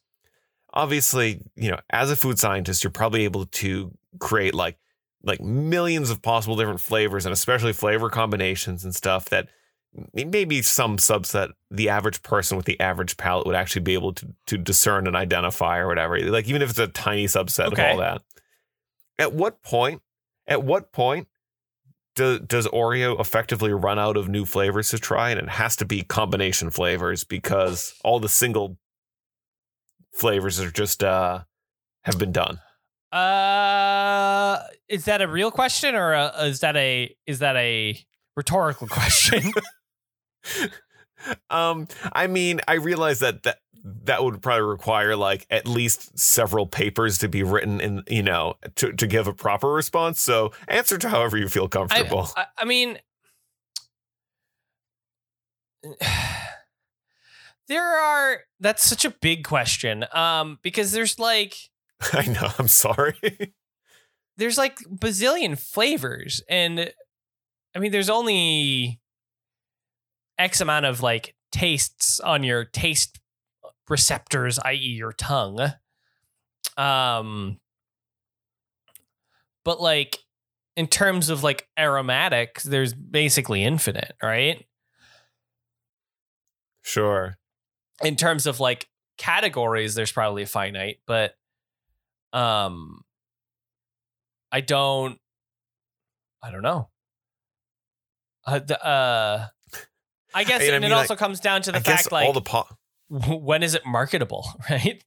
obviously 0.73 1.41
you 1.55 1.71
know 1.71 1.79
as 1.89 2.11
a 2.11 2.15
food 2.15 2.37
scientist 2.39 2.83
you're 2.83 2.91
probably 2.91 3.23
able 3.23 3.45
to 3.45 3.91
create 4.19 4.53
like 4.53 4.77
like 5.23 5.41
millions 5.41 6.09
of 6.09 6.21
possible 6.21 6.55
different 6.55 6.79
flavors 6.81 7.25
and 7.25 7.33
especially 7.33 7.73
flavor 7.73 8.09
combinations 8.09 8.83
and 8.83 8.95
stuff 8.95 9.25
that 9.29 9.49
maybe 10.13 10.61
some 10.61 10.97
subset 10.97 11.49
the 11.71 11.89
average 11.89 12.21
person 12.21 12.55
with 12.55 12.67
the 12.67 12.79
average 12.79 13.17
palate 13.17 13.47
would 13.47 13.55
actually 13.55 13.81
be 13.81 13.95
able 13.95 14.13
to 14.13 14.27
to 14.45 14.57
discern 14.57 15.07
and 15.07 15.15
identify 15.15 15.79
or 15.79 15.87
whatever 15.87 16.19
like 16.29 16.47
even 16.47 16.61
if 16.61 16.69
it's 16.69 16.79
a 16.79 16.87
tiny 16.87 17.25
subset 17.25 17.71
Okay. 17.71 17.81
of 17.81 17.91
all 17.93 17.97
that 17.97 18.21
at 19.17 19.33
what 19.33 19.61
point 19.63 20.01
at 20.47 20.63
what 20.63 20.91
point 20.91 21.27
do, 22.19 22.39
does 22.39 22.67
Oreo 22.67 23.19
effectively 23.19 23.71
run 23.71 23.97
out 23.97 24.17
of 24.17 24.27
new 24.27 24.45
flavors 24.45 24.89
to 24.89 24.99
try 24.99 25.29
and 25.31 25.39
it 25.39 25.49
has 25.49 25.75
to 25.77 25.85
be 25.85 26.03
combination 26.03 26.69
flavors 26.69 27.23
because 27.23 27.93
all 28.03 28.19
the 28.19 28.29
single 28.29 28.77
flavors 30.13 30.59
are 30.59 30.71
just 30.71 31.03
uh 31.03 31.39
have 32.03 32.19
been 32.19 32.31
done 32.31 32.59
Uh 33.11 34.59
is 34.89 35.05
that 35.05 35.21
a 35.21 35.27
real 35.27 35.51
question 35.51 35.95
or 35.95 36.13
a, 36.13 36.33
is 36.41 36.59
that 36.59 36.75
a 36.75 37.15
is 37.25 37.39
that 37.39 37.55
a 37.55 37.97
rhetorical 38.35 38.87
question? 38.87 39.53
Um, 41.49 41.87
I 42.13 42.27
mean, 42.27 42.61
I 42.67 42.75
realize 42.75 43.19
that 43.19 43.43
that 43.43 43.57
that 43.83 44.23
would 44.23 44.41
probably 44.41 44.63
require 44.63 45.15
like 45.15 45.45
at 45.49 45.67
least 45.67 46.17
several 46.17 46.65
papers 46.67 47.17
to 47.19 47.29
be 47.29 47.43
written 47.43 47.79
in, 47.79 48.03
you 48.07 48.23
know, 48.23 48.55
to, 48.75 48.93
to 48.93 49.07
give 49.07 49.27
a 49.27 49.33
proper 49.33 49.71
response. 49.71 50.21
So 50.21 50.51
answer 50.67 50.97
to 50.97 51.09
however 51.09 51.37
you 51.37 51.47
feel 51.47 51.65
I, 51.65 51.67
comfortable. 51.67 52.29
I, 52.35 52.45
I 52.57 52.65
mean, 52.65 52.99
there 57.67 57.99
are. 57.99 58.39
That's 58.59 58.83
such 58.83 59.05
a 59.05 59.09
big 59.09 59.45
question. 59.45 60.05
Um, 60.13 60.59
because 60.61 60.91
there's 60.91 61.19
like 61.19 61.55
I, 62.13 62.25
know. 62.25 62.49
I'm 62.57 62.67
sorry. 62.67 63.15
there's 64.37 64.57
like 64.57 64.79
bazillion 64.79 65.57
flavors, 65.57 66.41
and 66.49 66.91
I 67.75 67.79
mean, 67.79 67.91
there's 67.91 68.09
only 68.09 68.99
X 70.37 70.61
amount 70.61 70.85
of 70.85 71.01
like 71.01 71.35
tastes 71.51 72.19
on 72.19 72.43
your 72.43 72.63
taste 72.63 73.18
receptors, 73.89 74.59
i.e., 74.59 74.75
your 74.77 75.11
tongue. 75.11 75.59
Um, 76.77 77.59
but 79.65 79.81
like 79.81 80.19
in 80.75 80.87
terms 80.87 81.29
of 81.29 81.43
like 81.43 81.67
aromatics, 81.77 82.63
there's 82.63 82.93
basically 82.93 83.63
infinite, 83.63 84.15
right? 84.23 84.65
sure. 86.81 87.37
in 88.03 88.15
terms 88.15 88.47
of 88.47 88.59
like 88.59 88.87
categories 89.17 89.95
there's 89.95 90.11
probably 90.11 90.45
finite 90.45 90.97
but 91.05 91.33
um 92.31 93.01
i 94.51 94.61
don't 94.61 95.19
i 96.41 96.49
don't 96.51 96.61
know 96.61 96.87
uh, 98.45 98.59
the, 98.59 98.81
uh 98.83 99.45
i 100.33 100.43
guess 100.45 100.61
And 100.61 100.75
I 100.75 100.79
mean, 100.79 100.91
it 100.91 100.95
like, 100.95 101.01
also 101.01 101.15
comes 101.17 101.41
down 101.41 101.61
to 101.63 101.71
the 101.71 101.79
I 101.79 101.81
fact 101.81 102.11
like 102.11 102.25
all 102.25 102.33
the 102.33 102.41
po- 102.41 102.67
when 103.09 103.63
is 103.63 103.73
it 103.75 103.85
marketable 103.85 104.45
right 104.69 105.03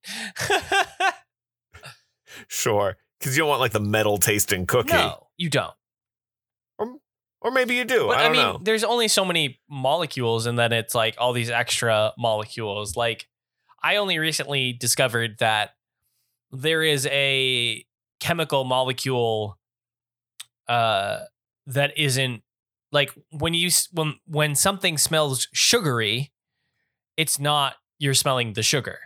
sure 2.48 2.96
because 3.18 3.36
you 3.36 3.42
don't 3.42 3.48
want 3.48 3.60
like 3.60 3.72
the 3.72 3.80
metal 3.80 4.18
tasting 4.18 4.66
cookie, 4.66 4.92
no 4.92 5.26
you 5.36 5.48
don't 5.48 5.74
or 7.44 7.50
maybe 7.50 7.74
you 7.74 7.84
do. 7.84 8.06
but 8.06 8.18
I 8.18 8.26
i, 8.26 8.28
mean 8.28 8.40
know. 8.40 8.60
there's 8.62 8.84
only 8.84 9.08
so 9.08 9.24
many 9.24 9.60
molecules 9.68 10.46
and 10.46 10.58
then 10.58 10.72
it's 10.72 10.94
like 10.94 11.16
all 11.18 11.32
these 11.32 11.50
extra 11.50 12.12
molecules 12.16 12.96
like 12.96 13.28
i 13.82 13.96
only 13.96 14.18
recently 14.18 14.72
discovered 14.72 15.38
that 15.38 15.70
there 16.50 16.82
is 16.82 17.06
a 17.06 17.84
chemical 18.20 18.64
molecule 18.64 19.58
uh 20.68 21.20
that 21.66 21.96
isn't 21.98 22.42
like 22.92 23.10
when 23.30 23.54
you 23.54 23.70
when 23.92 24.14
when 24.26 24.54
something 24.54 24.96
smells 24.96 25.48
sugary 25.52 26.32
it's 27.16 27.38
not 27.38 27.74
you're 28.02 28.14
smelling 28.14 28.54
the 28.54 28.62
sugar 28.64 28.98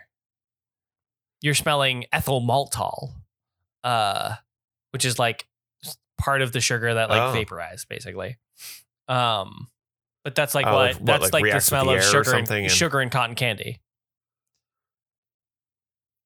you're 1.41 1.53
smelling 1.53 2.05
ethyl 2.11 2.41
maltol 2.41 3.13
uh 3.83 4.33
which 4.91 5.05
is 5.05 5.19
like 5.19 5.45
part 6.17 6.41
of 6.41 6.51
the 6.51 6.59
sugar 6.59 6.95
that 6.95 7.09
like 7.11 7.21
Oh. 7.21 7.31
vaporized 7.31 7.87
basically 7.89 8.37
um 9.07 9.67
but 10.23 10.33
that's 10.33 10.55
like 10.55 10.65
Oh, 10.65 10.73
what 10.73 10.95
what, 10.95 11.05
that's 11.05 11.31
like 11.31 11.43
like, 11.43 11.53
the 11.53 11.61
smell 11.61 11.85
the 11.85 11.97
of 11.97 12.03
sugar 12.03 12.33
and, 12.33 12.49
and- 12.49 12.71
sugar 12.71 12.99
and 12.99 13.11
cotton 13.11 13.35
candy 13.35 13.79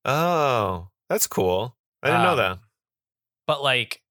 Oh, 0.05 0.87
that's 1.09 1.27
cool. 1.27 1.75
I 2.01 2.07
didn't 2.07 2.23
know 2.23 2.31
Um, 2.31 2.37
that. 2.37 2.59
but 3.47 3.61
like 3.61 4.01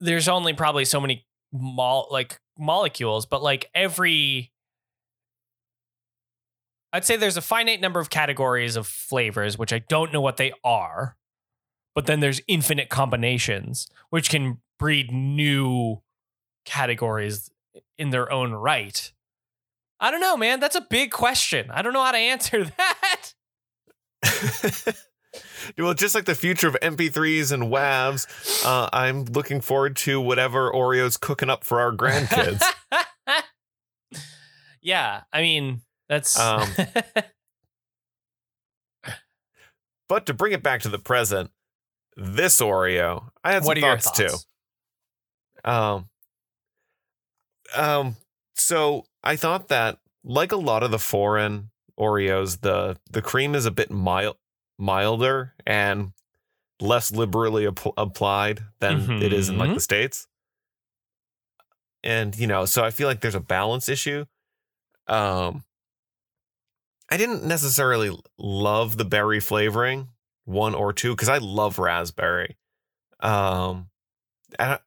there's 0.00 0.28
only 0.28 0.52
probably 0.54 0.84
so 0.84 1.00
many 1.00 1.26
mol 1.52 2.08
like 2.10 2.40
molecules 2.58 3.26
but 3.26 3.42
like 3.42 3.68
every 3.74 4.51
i'd 6.92 7.04
say 7.04 7.16
there's 7.16 7.36
a 7.36 7.42
finite 7.42 7.80
number 7.80 8.00
of 8.00 8.10
categories 8.10 8.76
of 8.76 8.86
flavors 8.86 9.58
which 9.58 9.72
i 9.72 9.78
don't 9.78 10.12
know 10.12 10.20
what 10.20 10.36
they 10.36 10.52
are 10.64 11.16
but 11.94 12.06
then 12.06 12.20
there's 12.20 12.40
infinite 12.48 12.88
combinations 12.88 13.86
which 14.10 14.30
can 14.30 14.58
breed 14.78 15.12
new 15.12 16.02
categories 16.64 17.50
in 17.98 18.10
their 18.10 18.30
own 18.32 18.52
right. 18.52 19.12
I 20.00 20.10
don't 20.10 20.20
know 20.20 20.36
man. 20.36 20.60
That's 20.60 20.76
a 20.76 20.80
big 20.80 21.10
question. 21.12 21.70
I 21.70 21.82
don't 21.82 21.92
know 21.92 22.02
how 22.02 22.12
to 22.12 22.18
answer 22.18 22.64
that. 24.22 24.94
Well, 25.78 25.94
just 25.94 26.14
like 26.14 26.26
the 26.26 26.34
future 26.34 26.68
of 26.68 26.76
MP3s 26.82 27.52
and 27.52 27.64
WAVs, 27.64 28.66
uh, 28.66 28.90
I'm 28.92 29.24
looking 29.24 29.62
forward 29.62 29.96
to 29.98 30.20
whatever 30.20 30.70
Oreo's 30.70 31.16
cooking 31.16 31.48
up 31.48 31.64
for 31.64 31.80
our 31.80 31.92
grandkids. 31.92 32.62
yeah, 34.82 35.22
I 35.32 35.40
mean 35.40 35.80
that's 36.12 36.38
Um, 36.38 36.68
but 40.08 40.26
to 40.26 40.34
bring 40.34 40.52
it 40.52 40.62
back 40.62 40.82
to 40.82 40.88
the 40.88 40.98
present, 40.98 41.50
this 42.16 42.60
Oreo, 42.60 43.30
I 43.42 43.52
had 43.52 43.62
some 43.64 43.68
what 43.68 43.78
thoughts, 43.78 44.04
thoughts? 44.04 44.18
too. 45.64 45.70
Um, 45.70 46.08
um, 47.74 48.16
so 48.54 49.04
I 49.22 49.36
thought 49.36 49.68
that, 49.68 49.98
like 50.24 50.52
a 50.52 50.56
lot 50.56 50.82
of 50.82 50.90
the 50.90 50.98
foreign 50.98 51.70
Oreos, 51.98 52.60
the 52.60 52.98
the 53.10 53.22
cream 53.22 53.54
is 53.54 53.64
a 53.64 53.70
bit 53.70 53.90
mild, 53.90 54.36
milder 54.78 55.54
and 55.66 56.12
less 56.80 57.12
liberally 57.12 57.66
app- 57.66 57.94
applied 57.96 58.60
than 58.80 59.22
it 59.22 59.32
is 59.32 59.48
in 59.48 59.56
like 59.58 59.70
Mhm. 59.70 59.74
the 59.74 59.80
states. 59.80 60.26
And 62.04 62.36
you 62.36 62.46
know, 62.46 62.64
so 62.66 62.82
I 62.84 62.90
feel 62.90 63.08
like 63.08 63.20
there's 63.20 63.34
a 63.36 63.40
balance 63.40 63.88
issue. 63.88 64.26
Um, 65.06 65.64
I 67.12 67.16
didn't 67.18 67.44
necessarily 67.44 68.16
love 68.38 68.96
the 68.96 69.04
berry 69.04 69.38
flavoring, 69.40 70.08
one 70.44 70.74
or 70.74 70.92
two, 70.94 71.14
because 71.14 71.28
I 71.28 71.38
love 71.38 71.78
raspberry. 71.78 72.56
Um, 73.20 73.90
and, 74.58 74.72
I- 74.72 74.78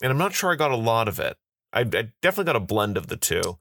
and 0.00 0.10
I'm 0.12 0.18
not 0.18 0.32
sure 0.34 0.52
I 0.52 0.56
got 0.56 0.70
a 0.70 0.76
lot 0.76 1.08
of 1.08 1.18
it. 1.18 1.36
I, 1.72 1.80
I 1.80 1.84
definitely 2.22 2.44
got 2.44 2.56
a 2.56 2.60
blend 2.60 2.96
of 2.96 3.08
the 3.08 3.16
two. 3.16 3.58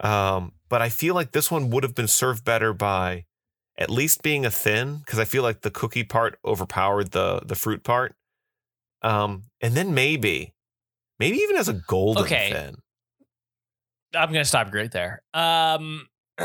Um, 0.00 0.52
but 0.68 0.82
I 0.82 0.88
feel 0.88 1.14
like 1.14 1.32
this 1.32 1.50
one 1.50 1.70
would 1.70 1.82
have 1.82 1.94
been 1.94 2.08
served 2.08 2.44
better 2.44 2.72
by 2.72 3.24
at 3.76 3.90
least 3.90 4.22
being 4.22 4.44
a 4.46 4.50
thin, 4.50 4.98
because 4.98 5.18
I 5.18 5.24
feel 5.24 5.42
like 5.42 5.62
the 5.62 5.70
cookie 5.70 6.04
part 6.04 6.38
overpowered 6.44 7.10
the 7.12 7.40
the 7.44 7.54
fruit 7.54 7.82
part. 7.84 8.14
Um, 9.02 9.44
and 9.60 9.74
then 9.74 9.94
maybe, 9.94 10.54
maybe 11.18 11.38
even 11.38 11.56
as 11.56 11.68
a 11.68 11.74
golden 11.74 12.24
Okay. 12.24 12.52
thin. 12.52 12.76
I'm 14.14 14.28
gonna 14.32 14.44
stop 14.44 14.72
right 14.72 14.90
there. 14.90 15.22
Um, 15.34 16.08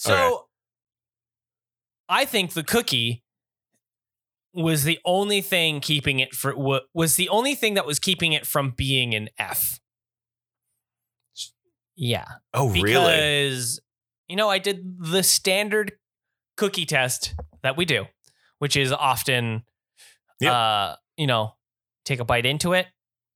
so 0.00 0.14
Okay. 0.14 0.36
I 2.08 2.24
think 2.24 2.54
the 2.54 2.64
cookie 2.64 3.22
was 4.52 4.82
the 4.84 4.98
only 5.04 5.40
thing 5.40 5.80
keeping 5.80 6.18
it 6.18 6.34
for 6.34 6.54
was 6.92 7.14
the 7.16 7.28
only 7.28 7.54
thing 7.54 7.74
that 7.74 7.86
was 7.86 7.98
keeping 8.00 8.32
it 8.32 8.46
from 8.46 8.70
being 8.76 9.14
an 9.14 9.28
F. 9.38 9.78
Yeah, 11.96 12.24
Oh, 12.54 12.70
really? 12.70 12.82
because 12.84 13.80
you 14.28 14.36
know 14.36 14.48
I 14.48 14.58
did 14.58 14.96
the 14.98 15.22
standard 15.22 15.92
cookie 16.56 16.86
test 16.86 17.34
that 17.62 17.76
we 17.76 17.84
do, 17.84 18.06
which 18.58 18.76
is 18.76 18.90
often, 18.92 19.64
Yep. 20.40 20.52
uh, 20.52 20.96
you 21.16 21.26
know, 21.26 21.56
take 22.04 22.20
a 22.20 22.24
bite 22.24 22.46
into 22.46 22.72
it, 22.72 22.86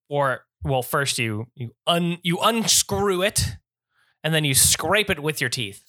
or 0.08 0.46
well, 0.62 0.82
first 0.82 1.18
you 1.18 1.46
you 1.54 1.72
un 1.86 2.18
you 2.22 2.38
unscrew 2.40 3.22
it, 3.22 3.56
and 4.22 4.32
then 4.34 4.44
you 4.44 4.54
scrape 4.54 5.10
it 5.10 5.20
with 5.22 5.40
your 5.40 5.50
teeth. 5.50 5.82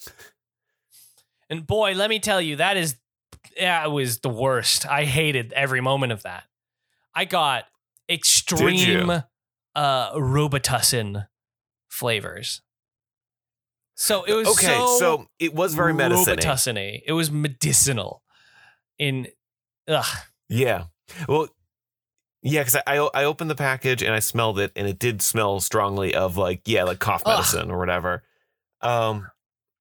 And 1.49 1.65
boy, 1.65 1.93
let 1.93 2.10
me 2.10 2.19
tell 2.19 2.41
you, 2.41 2.58
that 2.58 2.77
is 2.77 2.95
yeah, 3.58 3.86
it 3.86 3.91
was 3.91 4.19
the 4.19 4.29
worst. 4.29 4.88
I 4.88 5.05
hated 5.05 5.53
every 5.53 5.81
moment 5.81 6.12
of 6.12 6.23
that. 6.23 6.43
I 7.13 7.25
got 7.25 7.65
extreme 8.10 9.23
uh 9.75 10.13
Robitussin 10.13 11.27
flavors. 11.89 12.62
So 13.95 14.23
it 14.23 14.34
was 14.34 14.47
okay, 14.49 14.75
so, 14.75 14.99
so, 14.99 15.27
it 15.39 15.53
was 15.53 15.73
very 15.73 15.93
medicinal. 15.93 16.36
It 17.05 17.13
was 17.13 17.31
medicinal. 17.31 18.23
In 18.97 19.27
ugh. 19.88 20.05
Yeah. 20.49 20.86
Well, 21.27 21.47
yeah, 22.41 22.62
because 22.62 22.75
I, 22.86 22.97
I 22.97 23.23
opened 23.23 23.49
the 23.49 23.55
package 23.55 24.03
and 24.03 24.13
I 24.13 24.19
smelled 24.19 24.60
it, 24.60 24.71
and 24.75 24.88
it 24.88 24.99
did 24.99 25.21
smell 25.21 25.60
strongly 25.62 26.13
of 26.13 26.38
like 26.38 26.62
yeah, 26.65 26.84
like 26.84 26.99
cough 26.99 27.23
Ugh. 27.25 27.38
medicine 27.38 27.71
or 27.71 27.79
whatever. 27.79 28.23
Um, 28.81 29.27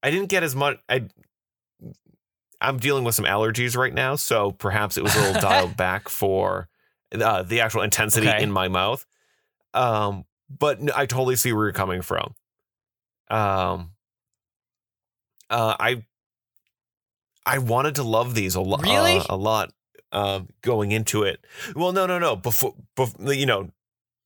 I 0.03 0.11
didn't 0.11 0.29
get 0.29 0.43
as 0.43 0.55
much. 0.55 0.79
I 0.89 1.09
I'm 2.69 2.79
dealing 2.79 3.05
with 3.05 3.15
some 3.15 3.25
allergies 3.27 3.77
right 3.77 3.93
now, 3.95 4.17
so 4.17 4.51
perhaps 4.53 4.97
it 4.97 5.05
was 5.05 5.15
a 5.15 5.19
little 5.21 5.41
dialed 5.41 5.77
back 5.87 6.09
for 6.09 6.69
uh, 7.13 7.43
the 7.43 7.61
actual 7.61 7.83
intensity 7.83 8.29
Okay. 8.29 8.43
in 8.43 8.51
my 8.51 8.69
mouth. 8.69 9.05
Um, 9.73 10.25
but 10.49 10.79
I 10.97 11.07
totally 11.07 11.37
see 11.37 11.53
where 11.53 11.65
you're 11.67 11.73
coming 11.73 12.03
from. 12.03 12.35
Um, 13.31 13.93
uh, 15.51 15.77
I 15.79 16.05
I 17.47 17.59
wanted 17.59 17.97
to 17.97 18.03
love 18.03 18.35
these 18.35 18.55
a 18.55 18.61
lot, 18.61 18.83
Really? 18.83 19.21
a 19.29 19.37
lot, 19.37 19.73
um, 20.13 20.49
going 20.63 20.93
into 20.93 21.23
it. 21.25 21.45
Well, 21.77 21.93
no, 21.93 22.07
no, 22.07 22.19
no. 22.19 22.37
Before, 22.37 22.75
before 22.97 23.35
you 23.35 23.47
know, 23.47 23.71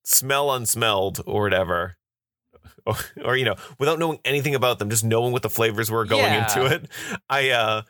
smell 0.05 0.53
unsmelled 0.53 1.21
or 1.27 1.43
whatever. 1.43 1.97
or, 2.87 2.95
or 3.25 3.37
you 3.37 3.45
know, 3.45 3.57
without 3.79 3.99
knowing 3.99 4.21
anything 4.25 4.55
about 4.55 4.79
them, 4.79 4.89
just 4.91 5.05
knowing 5.05 5.33
what 5.33 5.43
the 5.43 5.51
flavors 5.51 5.91
were 5.91 6.05
going 6.05 6.33
Yeah. 6.33 6.45
into 6.45 6.67
it, 6.75 6.89
I 7.29 7.51
uh, 7.51 7.83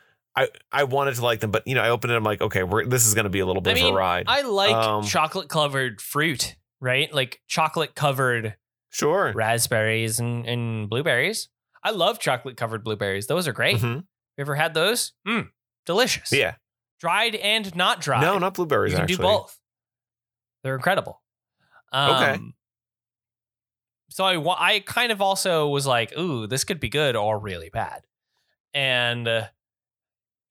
I 0.43 0.49
I 0.71 0.85
wanted 0.85 1.15
to 1.17 1.23
like 1.23 1.41
them, 1.41 1.51
but 1.51 1.67
you 1.67 1.75
know, 1.75 1.83
I 1.83 1.91
opened 1.91 2.13
it. 2.13 2.17
I'm 2.17 2.25
like, 2.25 2.41
okay, 2.41 2.63
we're, 2.63 2.87
this 2.87 3.07
is 3.07 3.15
going 3.15 3.25
to 3.25 3.31
be 3.31 3.41
a 3.41 3.47
little 3.47 3.63
bit 3.63 3.77
I 3.77 3.81
of 3.81 3.95
a 3.95 3.97
ride. 3.97 4.25
I 4.29 4.43
like 4.43 4.75
Um, 4.75 5.03
chocolate 5.03 5.49
covered 5.49 6.01
fruit, 6.01 6.57
right? 6.81 7.13
Like 7.13 7.41
chocolate 7.49 7.95
covered 7.95 8.57
sure. 8.91 9.33
raspberries 9.35 10.21
and, 10.21 10.47
and 10.47 10.89
blueberries. 10.89 11.49
I 11.83 11.91
love 11.91 12.19
chocolate 12.21 12.57
covered 12.57 12.85
blueberries. 12.85 13.27
Those 13.27 13.49
are 13.49 13.53
great. 13.53 13.79
Mhm. 13.79 13.95
You 14.37 14.43
ever 14.43 14.55
had 14.55 14.75
those? 14.75 15.13
Mm, 15.27 15.49
delicious. 15.87 16.31
Yeah. 16.33 16.55
Dried 17.01 17.35
and 17.35 17.75
not 17.75 18.01
dried. 18.01 18.21
No, 18.23 18.39
not 18.39 18.55
blueberries. 18.55 18.93
You 18.93 18.97
can 18.99 19.03
actually. 19.05 19.17
do 19.17 19.23
both. 19.23 19.59
They're 20.63 20.77
incredible. 20.77 21.23
Okay. 21.93 22.33
Um, 22.33 22.55
So 24.11 24.25
I, 24.25 24.75
I 24.75 24.81
kind 24.81 25.13
of 25.13 25.21
also 25.21 25.69
was 25.69 25.87
like, 25.87 26.17
ooh, 26.19 26.47
this 26.47 26.65
could 26.65 26.81
be 26.81 26.89
good 26.89 27.15
or 27.17 27.39
really 27.39 27.71
bad. 27.71 28.03
And 28.75 29.29
uh, 29.29 29.47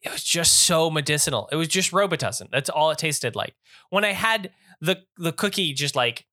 it 0.07 0.11
was 0.13 0.23
just 0.23 0.65
so 0.65 0.89
medicinal. 0.89 1.47
It 1.51 1.55
was 1.55 1.67
just 1.67 1.91
Robitussin. 1.91 2.49
That's 2.51 2.69
all 2.69 2.91
it 2.91 2.97
tasted 2.97 3.35
like. 3.35 3.53
When 3.89 4.03
I 4.03 4.13
had 4.13 4.51
the 4.81 5.03
the 5.17 5.31
cookie 5.31 5.73
just 5.73 5.95
like 5.95 6.25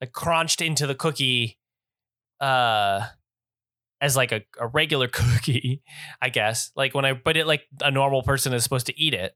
like 0.00 0.12
crunched 0.12 0.60
into 0.60 0.86
the 0.86 0.94
cookie 0.94 1.58
uh 2.40 3.06
as 4.00 4.16
like 4.16 4.32
a, 4.32 4.42
a 4.58 4.66
regular 4.66 5.08
cookie, 5.12 5.82
I 6.22 6.28
guess. 6.30 6.70
Like 6.76 6.94
when 6.94 7.04
I 7.04 7.12
put 7.14 7.36
it 7.36 7.46
like 7.46 7.62
a 7.82 7.90
normal 7.90 8.22
person 8.22 8.52
is 8.52 8.62
supposed 8.62 8.86
to 8.86 8.98
eat 8.98 9.14
it. 9.14 9.34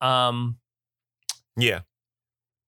Um 0.00 0.58
Yeah. 1.56 1.80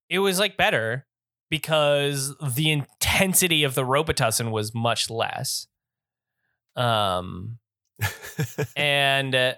it 0.09 0.19
was 0.21 0.39
like 0.39 0.57
better 0.57 1.07
because 1.51 2.35
the 2.39 2.71
intensity 2.71 3.63
of 3.65 3.75
the 3.75 3.83
Robitussin 3.83 4.51
was 4.51 4.75
much 4.75 5.11
less. 5.11 5.67
Um, 6.77 7.59
and 8.77 9.35
uh, 9.35 9.55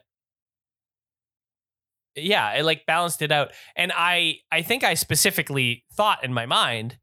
yeah, 2.17 2.53
it 2.55 2.65
like 2.65 2.87
balanced 2.87 3.23
it 3.23 3.33
out. 3.33 3.53
And 3.77 3.93
I, 3.95 4.37
I 4.53 4.63
think 4.63 4.85
I 4.85 4.95
specifically 4.95 5.85
thought 5.95 6.25
in 6.25 6.33
my 6.33 6.47
mind, 6.47 6.99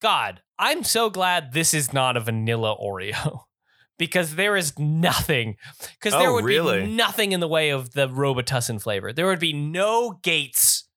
God, 0.00 0.42
I'm 0.58 0.84
so 0.84 1.10
glad 1.10 1.52
this 1.52 1.74
is 1.74 1.92
not 1.92 2.16
a 2.16 2.20
vanilla 2.20 2.76
Oreo. 2.76 3.40
Because 3.98 4.36
there 4.36 4.56
is 4.56 4.78
nothing, 4.78 5.56
because 5.98 6.12
there 6.16 6.30
Oh, 6.30 6.34
would 6.34 6.44
really? 6.44 6.82
be 6.82 6.86
nothing 6.86 7.32
in 7.32 7.40
the 7.40 7.48
way 7.48 7.70
of 7.70 7.94
the 7.94 8.06
Robitussin 8.06 8.80
flavor. 8.80 9.12
There 9.12 9.26
would 9.26 9.40
be 9.40 9.52
no 9.52 10.20
gates 10.22 10.88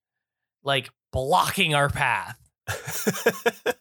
like 0.63 0.91
blocking 1.11 1.73
our 1.73 1.89
path 1.89 2.37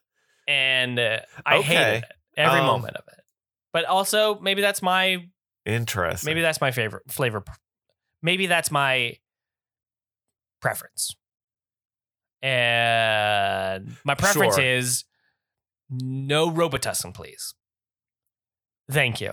and 0.48 0.98
uh, 0.98 1.18
I 1.44 1.56
Okay. 1.58 1.66
hated 1.66 2.04
it 2.04 2.12
every 2.38 2.60
Um, 2.60 2.66
moment 2.66 2.96
of 2.96 3.04
it. 3.08 3.20
But 3.74 3.84
also, 3.84 4.38
maybe 4.40 4.62
that's 4.62 4.80
my 4.80 5.28
interest. 5.66 6.24
maybe 6.24 6.40
that's 6.40 6.62
my 6.62 6.70
favorite 6.70 7.10
flavor. 7.12 7.44
Maybe 8.22 8.46
that's 8.46 8.70
my 8.70 9.16
preference. 10.60 11.14
And 12.42 13.96
my 14.04 14.14
preference 14.14 14.56
Sure. 14.56 14.64
is 14.64 15.04
no 15.90 16.50
Robitussin, 16.50 17.12
please. 17.14 17.54
Thank 18.90 19.20
you. 19.20 19.32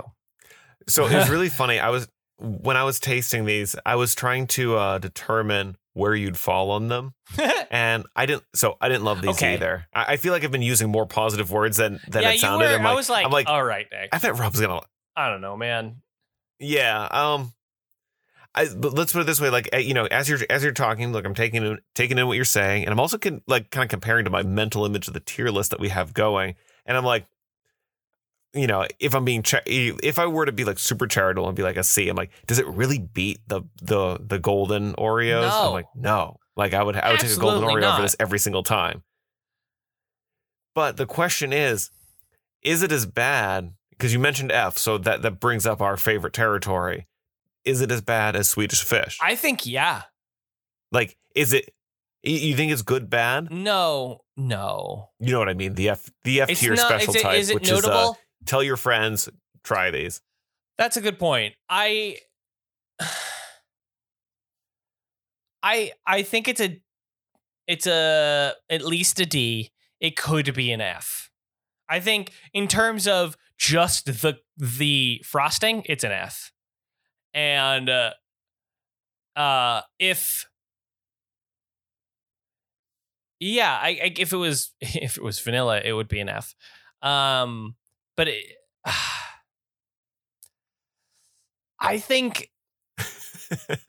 So 0.87 1.05
it 1.07 1.13
was 1.15 1.29
really 1.35 1.49
funny. 1.49 1.79
I 1.79 1.89
was 1.89 2.07
when 2.39 2.77
I 2.77 2.83
was 2.83 2.99
tasting 2.99 3.45
these, 3.45 3.75
I 3.85 3.95
was 3.95 4.13
trying 4.13 4.45
to 4.47 4.75
uh, 4.77 4.97
determine 4.99 5.75
where 5.93 6.13
you'd 6.13 6.37
fall 6.37 6.69
on 6.69 6.87
them, 6.89 7.15
and 7.71 8.05
I 8.15 8.27
didn't. 8.27 8.43
So 8.53 8.77
I 8.79 8.87
didn't 8.89 9.03
love 9.03 9.21
these 9.21 9.31
Okay. 9.37 9.55
either. 9.55 9.87
I, 9.93 10.13
I 10.13 10.17
feel 10.17 10.31
like 10.33 10.43
I've 10.43 10.51
been 10.51 10.61
using 10.61 10.89
more 10.91 11.07
positive 11.07 11.49
words 11.51 11.77
than 11.77 11.99
than 12.07 12.21
yeah, 12.23 12.31
it 12.31 12.39
sounded. 12.39 12.69
were. 12.69 12.75
I'm 12.77 12.85
I 12.85 12.93
was 12.93 13.09
like, 13.09 13.25
I'm 13.25 13.31
like, 13.31 13.47
all 13.47 13.63
right, 13.63 13.87
Nick. 13.91 14.09
I 14.11 14.19
thought 14.19 14.37
Rob's 14.37 14.59
gonna. 14.61 14.81
I 15.15 15.29
don't 15.29 15.41
know, 15.41 15.57
man. 15.57 16.01
Yeah. 16.59 17.07
Um. 17.09 17.51
I, 18.57 18.67
but 18.75 18.93
let's 18.93 19.13
put 19.13 19.21
it 19.21 19.25
this 19.25 19.39
way, 19.39 19.51
like 19.51 19.69
eh, 19.71 19.77
you 19.79 19.93
know, 19.93 20.05
as 20.07 20.27
you're 20.27 20.39
as 20.49 20.63
you're 20.63 20.73
talking, 20.73 21.11
look, 21.11 21.25
I'm 21.25 21.35
taking 21.35 21.63
in, 21.63 21.79
taking 21.93 22.17
in 22.17 22.25
what 22.25 22.33
you're 22.33 22.45
saying, 22.45 22.83
and 22.85 22.91
I'm 22.91 22.99
also 22.99 23.19
like 23.45 23.69
kind 23.69 23.83
of 23.83 23.89
comparing 23.89 24.25
to 24.25 24.31
my 24.31 24.41
mental 24.41 24.83
image 24.85 25.07
of 25.07 25.13
the 25.13 25.19
tier 25.19 25.49
list 25.49 25.69
that 25.71 25.79
we 25.79 25.89
have 25.89 26.13
going, 26.13 26.55
and 26.85 26.97
I'm 26.97 27.05
like, 27.05 27.25
you 28.53 28.65
know, 28.65 28.87
if 28.99 29.13
I'm 29.13 29.25
being 29.25 29.43
cha- 29.43 29.61
if 29.65 30.17
I 30.17 30.25
were 30.25 30.45
to 30.47 30.51
be 30.51 30.63
like 30.63 30.79
super 30.79 31.05
charitable 31.05 31.47
and 31.47 31.55
be 31.55 31.61
like 31.61 31.77
a 31.77 31.83
C, 31.83 32.09
I'm 32.09 32.15
like, 32.15 32.31
does 32.47 32.57
it 32.57 32.67
really 32.67 32.97
beat 32.97 33.39
the 33.47 33.61
the 33.81 34.17
the 34.19 34.39
golden 34.39 34.93
Oreos? 34.95 35.41
No. 35.41 35.67
I'm 35.67 35.71
like, 35.73 35.87
no, 35.95 36.37
like 36.55 36.73
I 36.73 36.81
would 36.81 36.95
I 36.95 37.11
would 37.11 37.19
take 37.19 37.31
a 37.31 37.35
golden 37.35 37.63
Absolutely 37.63 37.81
Oreo 37.81 37.85
not. 37.85 37.93
over 37.93 38.01
this 38.01 38.15
every 38.19 38.39
single 38.39 38.63
time. 38.63 39.03
But 40.73 40.97
the 40.97 41.05
question 41.05 41.53
is, 41.53 41.91
is 42.63 42.81
it 42.81 42.91
as 42.91 43.05
bad? 43.05 43.73
Because 43.91 44.13
you 44.13 44.19
mentioned 44.19 44.51
F, 44.51 44.77
so 44.77 44.97
that 44.97 45.21
that 45.21 45.39
brings 45.39 45.67
up 45.67 45.79
our 45.79 45.95
favorite 45.95 46.33
territory. 46.33 47.07
Is 47.67 47.81
it 47.81 47.91
as 47.91 48.01
bad 48.01 48.35
as 48.37 48.49
Swedish 48.49 48.81
Fish? 48.81 49.17
I 49.21 49.35
think 49.35 49.65
yeah. 49.65 50.03
like, 50.91 51.17
is 51.35 51.51
it? 51.51 51.73
You 52.23 52.55
think 52.55 52.71
it's 52.71 52.81
good, 52.81 53.09
bad? 53.09 53.51
No, 53.51 54.21
no. 54.35 55.09
You 55.19 55.33
know 55.33 55.39
what 55.39 55.49
I 55.49 55.53
mean? 55.53 55.75
The 55.75 55.89
F, 55.89 56.09
the 56.23 56.41
F 56.41 56.49
It's 56.49 56.61
tier 56.61 56.75
not. 56.75 56.87
special 56.87 57.13
Is 57.13 57.15
it, 57.15 57.23
type, 57.23 57.37
is 57.37 57.49
it 57.49 57.55
which 57.55 57.69
is 57.69 57.85
uh, 57.85 58.13
tell 58.45 58.63
your 58.63 58.77
friends, 58.77 59.29
try 59.63 59.91
these. 59.91 60.21
That's 60.77 60.97
a 60.97 61.01
good 61.01 61.19
point. 61.19 61.55
I 61.69 62.17
I 65.63 65.91
I 66.05 66.23
think 66.23 66.47
it's 66.47 66.61
a 66.61 66.81
it's 67.67 67.85
a 67.85 68.53
at 68.69 68.81
least 68.81 69.19
a 69.19 69.25
D. 69.25 69.71
It 69.99 70.15
could 70.15 70.53
be 70.53 70.71
an 70.71 70.79
F. 70.81 71.29
I 71.89 71.99
think 71.99 72.31
in 72.53 72.67
terms 72.67 73.07
of 73.07 73.35
just 73.57 74.05
the 74.05 74.39
the 74.57 75.21
frosting, 75.25 75.83
it's 75.85 76.03
an 76.03 76.11
F. 76.11 76.51
And 77.37 77.87
uh, 77.87 78.11
uh 79.35 79.81
if 79.99 80.49
yeah, 83.39 83.77
I, 83.79 83.89
I 83.89 84.13
if 84.17 84.33
it 84.33 84.37
was 84.37 84.73
if 84.81 85.17
it 85.17 85.23
was 85.23 85.39
vanilla, 85.39 85.79
it 85.79 85.93
would 85.93 86.07
be 86.07 86.19
an 86.19 86.29
F. 86.29 86.55
Um 87.03 87.75
but 88.15 88.27
it, 88.27 88.43
I 91.79 91.99
think 91.99 92.49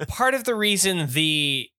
part 0.09 0.35
of 0.35 0.45
the 0.45 0.55
reason 0.55 1.07
the 1.07 1.71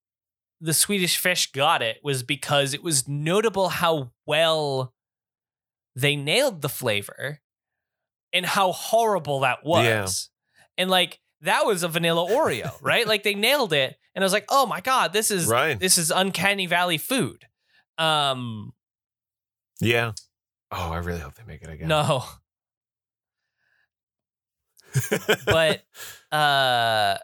the 0.60 0.74
Swedish 0.74 1.20
fish 1.20 1.52
got 1.52 1.84
it 1.84 2.00
was 2.04 2.24
because 2.24 2.74
it 2.74 2.82
was 2.82 3.08
notable 3.08 3.70
how 3.70 4.12
well 4.26 4.96
they 5.96 6.16
nailed 6.16 6.64
the 6.64 6.70
flavor 6.70 7.42
and 8.34 8.44
how 8.48 8.72
horrible 8.72 9.42
that 9.42 9.64
was. 9.64 9.86
Yeah. 9.86 10.84
And 10.84 10.90
like 10.90 11.20
that 11.42 11.66
was 11.66 11.84
a 11.84 11.88
vanilla 11.88 12.28
Oreo, 12.30 12.72
right? 12.82 13.08
like 13.08 13.24
they 13.24 13.36
nailed 13.36 13.74
it 13.74 13.98
and 14.16 14.24
I 14.24 14.26
was 14.26 14.34
like, 14.34 14.46
"Oh 14.50 14.66
my 14.66 14.82
god, 14.82 15.14
this 15.14 15.32
is 15.32 15.48
right? 15.48 15.80
this 15.80 15.98
is 15.98 16.12
uncanny 16.12 16.66
valley 16.68 16.98
food." 16.98 17.46
Um 17.98 18.74
Yeah. 19.80 20.14
Oh, 20.72 20.92
I 20.92 20.98
really 20.98 21.20
hope 21.20 21.36
they 21.36 21.44
make 21.46 21.62
it 21.62 21.70
again. 21.70 21.88
no. 21.88 22.24
but 25.46 25.84
uh 26.32 27.18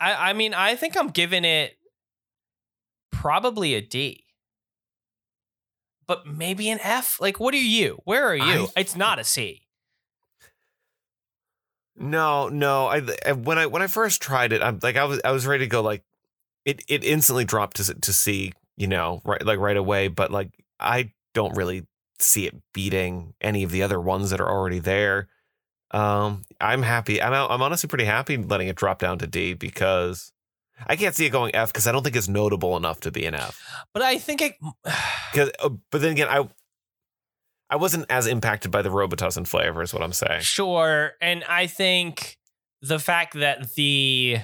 I 0.00 0.30
I 0.30 0.32
mean 0.32 0.54
I 0.54 0.76
think 0.76 0.96
I'm 0.96 1.08
giving 1.08 1.44
it 1.44 1.76
probably 3.10 3.74
a 3.74 3.80
D. 3.80 4.24
But 6.06 6.26
maybe 6.26 6.70
an 6.70 6.78
F? 6.82 7.20
Like 7.20 7.38
what 7.40 7.52
are 7.54 7.58
you? 7.58 7.98
Where 8.04 8.26
are 8.28 8.36
you? 8.36 8.68
I- 8.76 8.80
it's 8.80 8.96
not 8.96 9.18
a 9.18 9.24
C. 9.24 9.62
No, 11.98 12.48
no. 12.48 12.86
I 12.86 13.02
I- 13.26 13.32
when 13.32 13.58
I 13.58 13.66
when 13.66 13.82
I 13.82 13.86
first 13.86 14.22
tried 14.22 14.52
it, 14.52 14.62
I'm 14.62 14.78
like 14.82 14.96
I 14.96 15.04
was 15.04 15.20
I 15.24 15.32
was 15.32 15.46
ready 15.46 15.64
to 15.64 15.68
go. 15.68 15.82
Like 15.82 16.02
it 16.64 16.82
it 16.88 17.04
instantly 17.04 17.44
dropped 17.44 17.76
to 17.78 17.94
to 17.94 18.12
see 18.12 18.52
you 18.76 18.86
know 18.86 19.20
right 19.24 19.44
like 19.44 19.58
right 19.58 19.76
away. 19.76 20.08
But 20.08 20.30
like 20.30 20.50
I 20.78 21.12
don't 21.34 21.56
really 21.56 21.86
see 22.20 22.46
it 22.46 22.54
beating 22.74 23.34
any 23.40 23.62
of 23.62 23.70
the 23.70 23.82
other 23.82 24.00
ones 24.00 24.30
that 24.30 24.40
are 24.40 24.48
already 24.48 24.78
there. 24.78 25.28
Um, 25.90 26.44
I'm 26.60 26.82
happy. 26.82 27.20
I'm 27.22 27.32
I'm 27.32 27.62
honestly 27.62 27.88
pretty 27.88 28.04
happy 28.04 28.36
letting 28.36 28.68
it 28.68 28.76
drop 28.76 28.98
down 28.98 29.18
to 29.18 29.26
D 29.26 29.54
because 29.54 30.32
I 30.86 30.96
can't 30.96 31.14
see 31.14 31.26
it 31.26 31.30
going 31.30 31.54
F 31.54 31.72
because 31.72 31.86
I 31.86 31.92
don't 31.92 32.04
think 32.04 32.14
it's 32.16 32.28
notable 32.28 32.76
enough 32.76 33.00
to 33.00 33.10
be 33.10 33.24
an 33.26 33.34
F. 33.34 33.60
But 33.92 34.02
I 34.02 34.18
think 34.18 34.42
it 34.42 34.54
Because 35.32 35.50
uh, 35.60 35.70
but 35.90 36.00
then 36.00 36.12
again, 36.12 36.28
I 36.28 36.48
I 37.70 37.76
wasn't 37.76 38.06
as 38.10 38.26
impacted 38.26 38.70
by 38.70 38.82
the 38.82 38.88
Robitussin 38.88 39.46
flavor, 39.46 39.82
is 39.82 39.92
what 39.92 40.02
I'm 40.02 40.12
saying. 40.12 40.40
Sure. 40.40 41.12
And 41.20 41.44
I 41.44 41.66
think 41.66 42.38
the 42.80 42.98
fact 42.98 43.34
that 43.34 43.74
the 43.74 44.38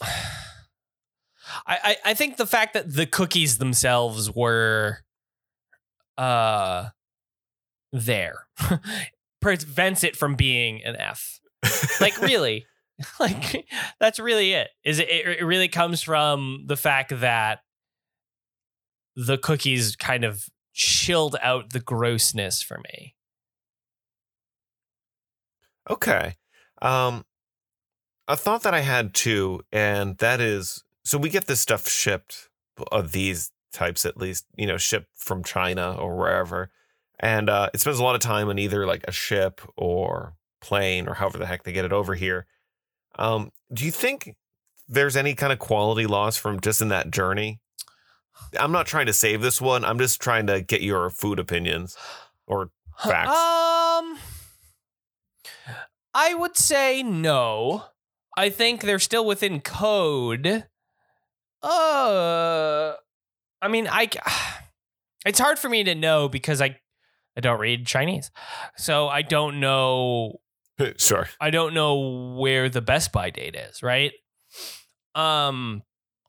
I, 1.66 1.78
I 1.84 1.96
I 2.06 2.14
think 2.14 2.36
the 2.36 2.46
fact 2.46 2.74
that 2.74 2.92
the 2.92 3.06
cookies 3.06 3.58
themselves 3.58 4.30
were 4.30 4.98
uh 6.18 6.88
there 7.92 8.46
prevents 9.40 10.04
it 10.04 10.16
from 10.16 10.34
being 10.34 10.84
an 10.84 10.96
F. 10.96 11.40
Like 12.00 12.18
really. 12.20 12.66
like 13.20 13.66
that's 14.00 14.18
really 14.18 14.52
it. 14.52 14.68
Is 14.84 14.98
it 14.98 15.08
it 15.10 15.44
really 15.44 15.68
comes 15.68 16.02
from 16.02 16.64
the 16.66 16.76
fact 16.76 17.20
that 17.20 17.60
the 19.16 19.36
cookies 19.38 19.96
kind 19.96 20.24
of 20.24 20.46
chilled 20.76 21.36
out 21.42 21.70
the 21.70 21.80
grossness 21.80 22.62
for 22.62 22.78
me. 22.84 23.14
Okay. 25.88 26.34
Um, 26.82 27.24
a 28.28 28.36
thought 28.36 28.62
that 28.62 28.74
I 28.74 28.80
had 28.80 29.14
too, 29.14 29.62
and 29.72 30.18
that 30.18 30.40
is 30.40 30.84
so 31.04 31.16
we 31.16 31.30
get 31.30 31.46
this 31.46 31.60
stuff 31.60 31.88
shipped 31.88 32.50
of 32.92 33.12
these 33.12 33.52
types 33.72 34.04
at 34.04 34.18
least, 34.18 34.44
you 34.56 34.66
know, 34.66 34.76
shipped 34.76 35.08
from 35.16 35.42
China 35.42 35.96
or 35.96 36.16
wherever. 36.16 36.70
And 37.18 37.48
uh, 37.48 37.70
it 37.72 37.80
spends 37.80 37.98
a 37.98 38.04
lot 38.04 38.14
of 38.14 38.20
time 38.20 38.48
on 38.48 38.58
either 38.58 38.86
like 38.86 39.04
a 39.08 39.12
ship 39.12 39.62
or 39.76 40.34
plane 40.60 41.08
or 41.08 41.14
however 41.14 41.38
the 41.38 41.46
heck 41.46 41.62
they 41.62 41.72
get 41.72 41.84
it 41.86 41.92
over 41.92 42.14
here. 42.14 42.46
Um, 43.18 43.50
do 43.72 43.84
you 43.84 43.92
think 43.92 44.36
there's 44.88 45.16
any 45.16 45.34
kind 45.34 45.52
of 45.52 45.58
quality 45.58 46.06
loss 46.06 46.36
from 46.36 46.60
just 46.60 46.82
in 46.82 46.88
that 46.88 47.10
journey? 47.10 47.60
I'm 48.58 48.72
not 48.72 48.86
trying 48.86 49.06
to 49.06 49.12
save 49.12 49.40
this 49.42 49.60
one. 49.60 49.84
I'm 49.84 49.98
just 49.98 50.20
trying 50.20 50.46
to 50.46 50.60
get 50.60 50.82
your 50.82 51.10
food 51.10 51.38
opinions 51.38 51.96
or 52.46 52.70
facts. 52.98 53.30
Um, 53.30 54.18
I 56.14 56.34
would 56.34 56.56
say 56.56 57.02
no. 57.02 57.84
I 58.36 58.50
think 58.50 58.82
they're 58.82 58.98
still 58.98 59.26
within 59.26 59.60
code. 59.60 60.66
Uh, 61.62 62.94
I 63.62 63.68
mean, 63.68 63.88
I. 63.90 64.10
It's 65.24 65.40
hard 65.40 65.58
for 65.58 65.68
me 65.68 65.82
to 65.82 65.96
know 65.96 66.28
because 66.28 66.62
I, 66.62 66.78
I 67.36 67.40
don't 67.40 67.58
read 67.58 67.84
Chinese, 67.84 68.30
so 68.76 69.08
I 69.08 69.22
don't 69.22 69.58
know. 69.58 70.38
sure. 70.98 71.28
I 71.40 71.50
don't 71.50 71.74
know 71.74 72.36
where 72.38 72.68
the 72.68 72.80
Best 72.80 73.10
By 73.10 73.30
date 73.30 73.56
is. 73.56 73.82
Right. 73.82 74.12
Um, 75.16 75.82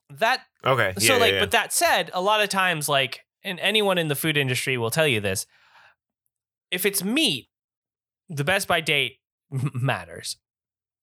that 0.10 0.42
Okay. 0.66 0.94
so 0.98 1.14
yeah, 1.14 1.20
like, 1.20 1.34
yeah, 1.34 1.40
but 1.40 1.52
that 1.52 1.74
said, 1.74 2.10
a 2.14 2.22
lot 2.22 2.42
of 2.42 2.50
times, 2.50 2.88
like, 2.90 3.22
and 3.44 3.60
anyone 3.60 3.98
in 3.98 4.08
the 4.08 4.16
food 4.16 4.38
industry 4.38 4.78
will 4.78 4.90
tell 4.92 5.08
you 5.08 5.20
this. 5.22 5.46
If 6.72 6.86
it's 6.86 7.04
meat, 7.04 7.50
the 8.30 8.44
best 8.44 8.68
by 8.68 8.82
date 8.82 9.20
matters. 9.74 10.38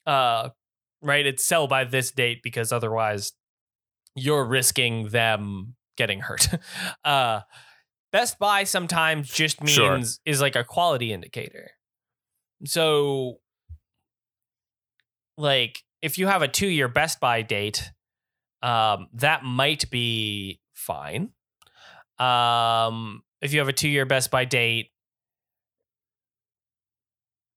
Uh, 0.06 0.50
right? 1.00 1.26
It's 1.26 1.44
sell 1.44 1.66
by 1.66 1.84
this 1.84 2.10
date 2.10 2.40
because 2.42 2.72
otherwise 2.72 3.32
you're 4.14 4.44
risking 4.44 5.08
them 5.08 5.76
getting 5.96 6.20
hurt. 6.20 6.48
uh, 7.04 7.40
best 8.12 8.38
by 8.38 8.64
sometimes 8.64 9.28
just 9.28 9.62
means 9.62 9.74
Sure. 9.74 10.00
is 10.26 10.40
like 10.40 10.56
a 10.56 10.64
quality 10.64 11.12
indicator. 11.12 11.70
So, 12.66 13.38
like, 15.36 15.80
if 16.02 16.18
you 16.18 16.26
have 16.26 16.42
a 16.42 16.48
two 16.48 16.68
year 16.68 16.88
best 16.88 17.20
by 17.20 17.42
date, 17.42 17.90
um, 18.64 19.08
that 19.12 19.44
might 19.44 19.90
be 19.90 20.58
fine. 20.72 21.30
Um, 22.18 23.22
if 23.42 23.52
you 23.52 23.58
have 23.58 23.68
a 23.68 23.72
two 23.74 23.88
year 23.88 24.06
Best 24.06 24.30
By 24.30 24.46
date, 24.46 24.90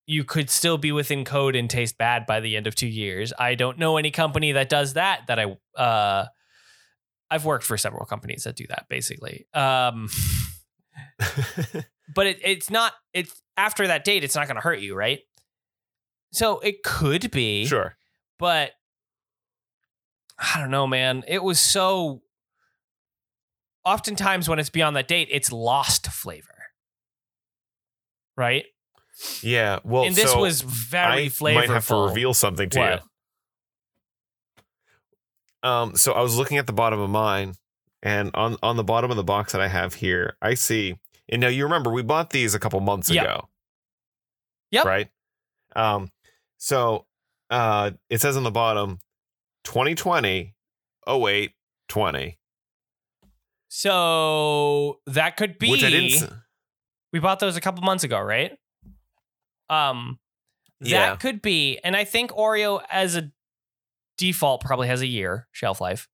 you 0.05 0.26
could 0.26 0.49
still 0.49 0.78
be 0.78 0.91
within 0.91 1.24
code 1.24 1.55
and 1.55 1.70
taste 1.70 1.97
bad 1.97 2.26
by 2.26 2.41
the 2.41 2.58
end 2.58 2.68
of 2.68 2.76
two 2.76 2.88
years. 2.88 3.32
I 3.39 3.55
don't 3.55 3.80
know 3.80 3.95
any 3.97 4.12
company 4.12 4.51
that 4.51 4.68
does 4.68 4.93
that. 4.93 5.28
That 5.28 5.39
I, 5.39 5.58
uh, 5.82 6.26
I've 7.32 7.45
worked 7.45 7.64
for 7.64 7.78
several 7.78 8.05
companies 8.05 8.43
that 8.43 8.58
do 8.58 8.66
that 8.68 8.88
basically. 8.89 9.47
Um, 9.53 10.10
but 12.14 12.28
it, 12.28 12.39
it's 12.43 12.70
not. 12.70 12.93
It's 13.14 13.41
after 13.55 13.88
that 13.88 14.03
date. 14.03 14.26
It's 14.26 14.36
not 14.36 14.47
going 14.47 14.55
to 14.55 14.62
hurt 14.62 14.80
you, 14.80 14.93
right? 14.93 15.20
So 16.34 16.60
it 16.60 16.84
could 16.84 17.32
be 17.32 17.66
sure. 17.66 17.95
but 18.39 18.72
I 20.39 20.59
don't 20.59 20.71
know, 20.71 20.88
man. 20.88 21.23
It 21.27 21.43
was 21.43 21.59
so. 21.59 22.21
Oftentimes, 23.85 24.49
when 24.49 24.59
it's 24.59 24.69
beyond 24.69 24.95
that 24.97 25.07
date, 25.07 25.29
it's 25.31 25.51
lost 25.51 26.07
flavor, 26.07 26.47
right? 28.35 28.65
Yeah. 29.41 29.79
Well, 29.83 30.03
and 30.03 30.13
this 30.15 30.31
so 30.31 30.41
was 30.41 30.61
very 30.61 31.23
I 31.23 31.25
flavorful. 31.27 31.53
might 31.55 31.69
have 31.69 31.88
to 31.88 31.95
reveal 31.95 32.33
something 32.33 32.69
to 32.71 32.79
What? 32.79 33.03
you. 35.63 35.69
Um, 35.69 35.95
so 35.95 36.11
I 36.13 36.21
was 36.21 36.38
looking 36.38 36.57
at 36.57 36.67
the 36.67 36.73
bottom 36.73 36.99
of 36.99 37.09
mine, 37.09 37.53
and 38.03 38.29
on 38.35 38.57
on 38.61 38.77
the 38.77 38.83
bottom 38.83 39.09
of 39.09 39.17
the 39.17 39.23
box 39.23 39.53
that 39.53 39.61
I 39.61 39.67
have 39.69 39.95
here, 39.95 40.35
I 40.41 40.53
see. 40.53 40.97
And 41.29 41.41
now 41.41 41.47
you 41.47 41.63
remember 41.63 41.89
we 41.91 42.03
bought 42.03 42.29
these 42.29 42.53
a 42.55 42.59
couple 42.59 42.79
months 42.79 43.09
Yep. 43.09 43.23
ago. 43.23 43.49
Yep. 44.71 44.85
Right. 44.85 45.09
Um. 45.75 46.11
So, 46.57 47.05
uh, 47.49 47.91
it 48.09 48.19
says 48.21 48.35
on 48.38 48.43
the 48.43 48.51
bottom, 48.51 48.99
2020, 49.68 50.55
08, 51.07 51.51
20, 51.89 52.39
So 53.68 54.99
that 55.07 55.36
could 55.38 55.59
be. 55.59 55.70
which 55.72 55.84
I 55.84 55.89
didn't. 55.89 56.32
we 57.11 57.20
bought 57.20 57.39
those 57.39 57.57
a 57.57 57.61
couple 57.61 57.84
months 57.84 58.03
ago, 58.05 58.20
right? 58.20 58.57
Um, 59.70 60.20
that 60.80 60.89
Yeah. 60.89 61.15
could 61.18 61.41
be, 61.41 61.80
and 61.84 61.95
I 61.97 62.05
think 62.05 62.32
Oreo 62.32 62.82
as 62.89 63.15
a 63.18 63.32
default 64.18 64.61
probably 64.61 64.88
has 64.88 65.01
a 65.01 65.07
year 65.07 65.47
shelf 65.51 65.82
life. 65.82 66.07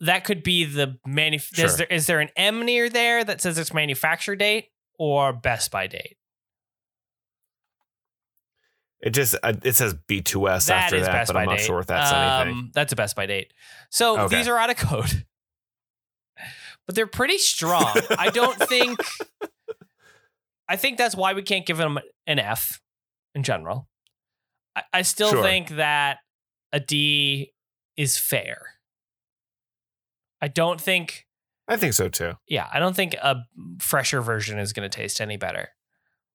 That 0.00 0.24
could 0.24 0.42
be 0.42 0.64
the 0.64 0.98
manuf- 1.06 1.54
Sure. 1.54 1.66
Is 1.66 1.76
there 1.76 1.86
is 1.88 2.06
there 2.06 2.20
an 2.20 2.30
M 2.34 2.64
near 2.64 2.88
there 2.88 3.22
that 3.24 3.42
says 3.42 3.58
its 3.58 3.74
manufacture 3.74 4.34
date 4.34 4.70
or 4.98 5.34
Best 5.34 5.70
By 5.70 5.86
date? 5.86 6.16
It 9.00 9.10
just 9.10 9.34
uh, 9.42 9.54
it 9.62 9.76
says 9.76 9.94
B2S 10.08 10.66
That 10.66 10.84
after 10.84 11.00
that, 11.00 11.26
but 11.26 11.36
I'm 11.36 11.46
not 11.46 11.58
date. 11.58 11.64
sure 11.64 11.78
if 11.80 11.86
that's 11.86 12.12
anything. 12.12 12.54
Um, 12.54 12.70
That's 12.74 12.92
a 12.92 12.96
Best 12.96 13.16
By 13.16 13.26
date. 13.26 13.52
So 13.90 14.18
Okay. 14.20 14.36
these 14.36 14.48
are 14.48 14.58
out 14.58 14.68
of 14.70 14.76
code, 14.76 15.24
but 16.86 16.94
they're 16.94 17.06
pretty 17.06 17.38
strong. 17.38 17.94
I 18.18 18.28
don't 18.30 18.58
think. 18.58 19.00
I 20.68 20.76
think 20.76 20.98
that's 20.98 21.16
why 21.16 21.32
we 21.32 21.42
can't 21.42 21.66
give 21.66 21.78
them 21.78 21.98
an 22.26 22.38
F 22.38 22.80
in 23.34 23.42
general. 23.42 23.88
I, 24.76 24.82
I 24.92 25.02
still 25.02 25.30
Sure. 25.30 25.42
think 25.42 25.70
that 25.70 26.18
a 26.72 26.78
D 26.78 27.52
is 27.96 28.18
fair. 28.18 28.74
I 30.40 30.48
don't 30.48 30.80
think. 30.80 31.26
I 31.66 31.76
think 31.76 31.94
so 31.94 32.08
too. 32.08 32.34
Yeah, 32.48 32.68
I 32.72 32.78
don't 32.78 32.94
think 32.94 33.14
a 33.14 33.44
fresher 33.80 34.20
version 34.20 34.58
is 34.58 34.72
going 34.72 34.88
to 34.88 34.94
taste 34.94 35.20
any 35.20 35.36
better. 35.36 35.70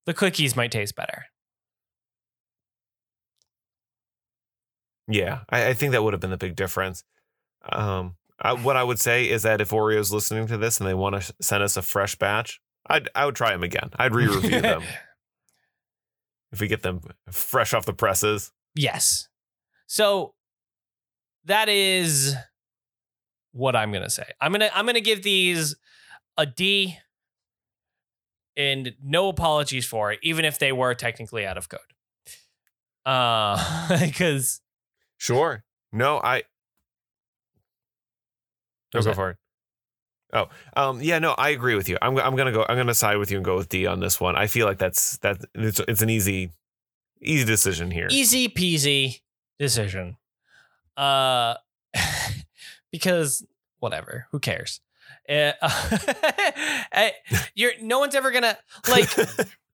The 0.05 0.13
cookies 0.13 0.55
might 0.55 0.71
taste 0.71 0.95
better. 0.95 1.25
Yeah, 5.07 5.41
I, 5.49 5.67
I 5.67 5.73
think 5.73 5.91
that 5.91 6.03
would 6.03 6.13
have 6.13 6.21
been 6.21 6.31
the 6.31 6.37
big 6.37 6.55
difference. 6.55 7.03
Um, 7.69 8.15
I, 8.39 8.53
what 8.53 8.75
I 8.75 8.83
would 8.83 8.99
say 8.99 9.29
is 9.29 9.43
that 9.43 9.61
if 9.61 9.69
Oreo's 9.69 10.11
listening 10.11 10.47
to 10.47 10.57
this 10.57 10.79
and 10.79 10.87
they 10.87 10.93
want 10.93 11.21
to 11.21 11.33
send 11.41 11.63
us 11.63 11.77
a 11.77 11.81
fresh 11.81 12.15
batch, 12.15 12.59
I'd 12.87 13.09
I 13.15 13.25
would 13.25 13.35
try 13.35 13.51
them 13.51 13.63
again. 13.63 13.91
I'd 13.95 14.13
re-review 14.15 14.61
them 14.61 14.83
if 16.51 16.59
we 16.59 16.67
get 16.67 16.83
them 16.83 17.01
fresh 17.31 17.73
off 17.73 17.85
the 17.85 17.93
presses. 17.93 18.51
Yes. 18.75 19.27
So 19.87 20.33
that 21.45 21.69
is 21.69 22.35
what 23.51 23.75
I'm 23.75 23.91
gonna 23.91 24.09
say. 24.09 24.25
I'm 24.41 24.51
gonna 24.51 24.69
I'm 24.73 24.85
gonna 24.85 25.01
give 25.01 25.23
these 25.23 25.75
a 26.37 26.45
D 26.45 26.97
and 28.57 28.93
no 29.03 29.29
apologies 29.29 29.85
for 29.85 30.11
it, 30.11 30.19
even 30.23 30.45
if 30.45 30.59
they 30.59 30.71
were 30.71 30.93
technically 30.93 31.45
out 31.45 31.57
of 31.57 31.69
code. 31.69 31.79
Uh 33.05 33.99
because 34.05 34.61
Sure. 35.25 35.63
No, 35.91 36.19
I. 36.23 36.43
No, 38.93 39.01
go 39.01 39.09
it- 39.09 39.15
for 39.15 39.29
it. 39.31 39.37
Oh, 40.33 40.47
um, 40.75 41.01
yeah, 41.01 41.19
no, 41.19 41.31
I 41.31 41.49
agree 41.49 41.75
with 41.75 41.87
you. 41.87 41.97
I'm, 42.01 42.17
I'm 42.17 42.35
gonna 42.35 42.51
go. 42.51 42.65
I'm 42.67 42.75
gonna 42.75 42.93
side 42.93 43.17
with 43.17 43.31
you 43.31 43.37
and 43.37 43.45
go 43.45 43.55
with 43.55 43.69
D 43.69 43.85
on 43.87 43.99
this 44.01 44.19
one. 44.19 44.35
I 44.35 44.47
feel 44.47 44.65
like 44.65 44.77
that's 44.79 45.17
that. 45.19 45.37
It's, 45.53 45.79
it's 45.87 46.01
an 46.01 46.09
easy, 46.09 46.51
easy 47.21 47.45
decision 47.45 47.89
here. 47.91 48.07
easy 48.11 48.49
peasy 48.49 49.21
decision. 49.59 50.17
Uh 50.97 51.55
because 52.91 53.45
whatever, 53.79 54.27
who 54.31 54.39
cares? 54.39 54.81
Uh, 55.29 55.51
you're 57.55 57.71
no 57.81 57.99
one's 57.99 58.15
ever 58.15 58.31
gonna 58.31 58.57
like 58.89 59.07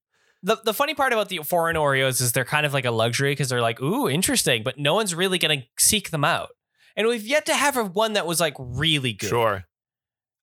the 0.43 0.57
the 0.63 0.73
funny 0.73 0.93
part 0.95 1.13
about 1.13 1.29
the 1.29 1.39
foreign 1.39 1.75
Oreos 1.75 2.21
is 2.21 2.31
they're 2.31 2.45
kind 2.45 2.65
of 2.65 2.73
like 2.73 2.85
a 2.85 2.91
luxury 2.91 3.31
because 3.31 3.49
they're 3.49 3.61
like, 3.61 3.81
ooh, 3.81 4.09
interesting, 4.09 4.63
but 4.63 4.77
no 4.77 4.93
one's 4.95 5.13
really 5.13 5.37
gonna 5.37 5.63
seek 5.77 6.09
them 6.11 6.23
out. 6.23 6.49
And 6.95 7.07
we've 7.07 7.25
yet 7.25 7.45
to 7.45 7.53
have 7.55 7.95
one 7.95 8.13
that 8.13 8.25
was 8.27 8.39
like 8.39 8.55
really 8.59 9.13
good. 9.13 9.29
sure. 9.29 9.65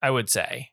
I 0.00 0.10
would 0.10 0.30
say. 0.30 0.70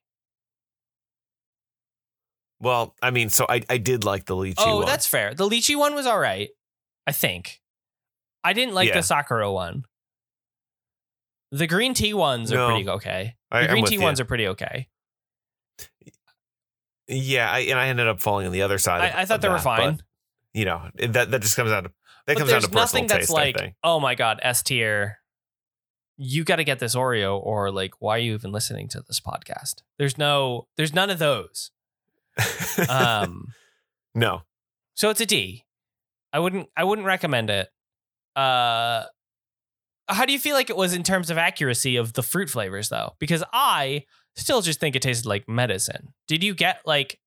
Well, 2.60 2.96
I 3.02 3.12
mean, 3.12 3.30
so 3.30 3.46
I, 3.50 3.62
I 3.70 3.78
did 3.78 4.04
like 4.04 4.26
the 4.26 4.36
lychee 4.36 4.56
oh, 4.60 4.78
one. 4.78 4.86
that's 4.86 5.06
fair. 5.08 5.34
The 5.34 5.48
lychee 5.48 5.76
one 5.78 5.94
was 5.94 6.06
all 6.06 6.18
right. 6.20 6.50
I 7.06 7.12
think. 7.12 7.60
I 8.44 8.54
didn't 8.54 8.74
like 8.74 8.90
Yeah. 8.90 8.96
the 8.96 9.04
Sakura 9.04 9.52
one. 9.52 9.84
The 11.52 11.68
green 11.68 11.94
tea 11.94 12.14
ones 12.14 12.52
are 12.52 12.56
No. 12.56 12.70
pretty 12.70 12.90
okay. 12.90 13.36
I, 13.52 13.60
The 13.62 13.66
I'm 13.66 13.72
green 13.72 13.82
with 13.84 13.90
tea 13.90 13.98
you. 13.98 14.02
ones 14.02 14.20
are 14.20 14.26
pretty 14.26 14.48
okay. 14.50 14.88
Yeah, 17.08 17.50
I, 17.52 17.60
and 17.60 17.78
I 17.80 17.88
ended 17.88 18.08
up 18.08 18.20
falling 18.20 18.48
on 18.48 18.52
the 18.54 18.62
other 18.64 18.78
side. 18.78 19.10
of- 19.10 19.16
I, 19.16 19.22
I 19.22 19.26
thought 19.26 19.36
of 19.36 19.42
they 19.42 19.50
were 19.50 19.60
fine. 19.60 19.96
but, 19.98 20.02
you 20.54 20.66
know, 20.66 20.90
that 20.96 21.32
that 21.32 21.42
just 21.42 21.56
comes 21.56 21.72
out 21.72 21.86
of 21.86 21.92
that 22.26 22.34
But 22.34 22.38
comes 22.38 22.50
there's 22.50 22.64
to 22.64 22.70
personal 22.70 22.82
nothing 23.04 23.08
that's 23.08 23.28
taste. 23.28 23.32
like, 23.62 23.76
oh 23.84 24.00
my 24.00 24.16
god, 24.16 24.40
S 24.42 24.64
tier. 24.64 25.18
you 26.18 26.44
got 26.44 26.56
to 26.56 26.64
get 26.64 26.80
this 26.80 26.96
Oreo, 26.96 27.40
or 27.40 27.72
like, 27.72 27.92
why 28.00 28.16
are 28.16 28.20
you 28.20 28.34
even 28.34 28.52
listening 28.52 28.88
to 28.90 29.02
this 29.06 29.20
podcast? 29.20 29.84
There's 30.00 30.18
no, 30.18 30.68
there's 30.78 30.94
none 30.94 31.10
of 31.10 31.20
those. 31.20 31.72
Um, 32.90 33.48
no. 34.16 34.42
so 34.94 35.10
it's 35.10 35.22
a 35.22 35.26
D. 35.26 35.66
I 36.34 36.40
wouldn't, 36.40 36.68
I 36.76 36.84
wouldn't 36.84 37.06
recommend 37.06 37.50
it. 37.50 37.70
Uh, 38.36 39.04
how 40.08 40.26
do 40.26 40.34
you 40.34 40.40
feel 40.40 40.56
like 40.56 40.70
it 40.70 40.76
was 40.78 40.94
in 40.94 41.04
terms 41.04 41.30
of 41.30 41.38
accuracy 41.38 41.96
of 41.96 42.14
the 42.14 42.24
fruit 42.24 42.50
flavors, 42.50 42.90
though? 42.90 43.16
Because 43.20 43.44
I 43.54 44.04
still 44.36 44.62
just 44.62 44.80
think 44.80 44.96
it 44.96 45.02
tasted 45.02 45.28
like 45.28 45.48
medicine. 45.50 46.14
Did 46.28 46.44
you 46.44 46.54
get 46.54 46.82
like 46.86 47.20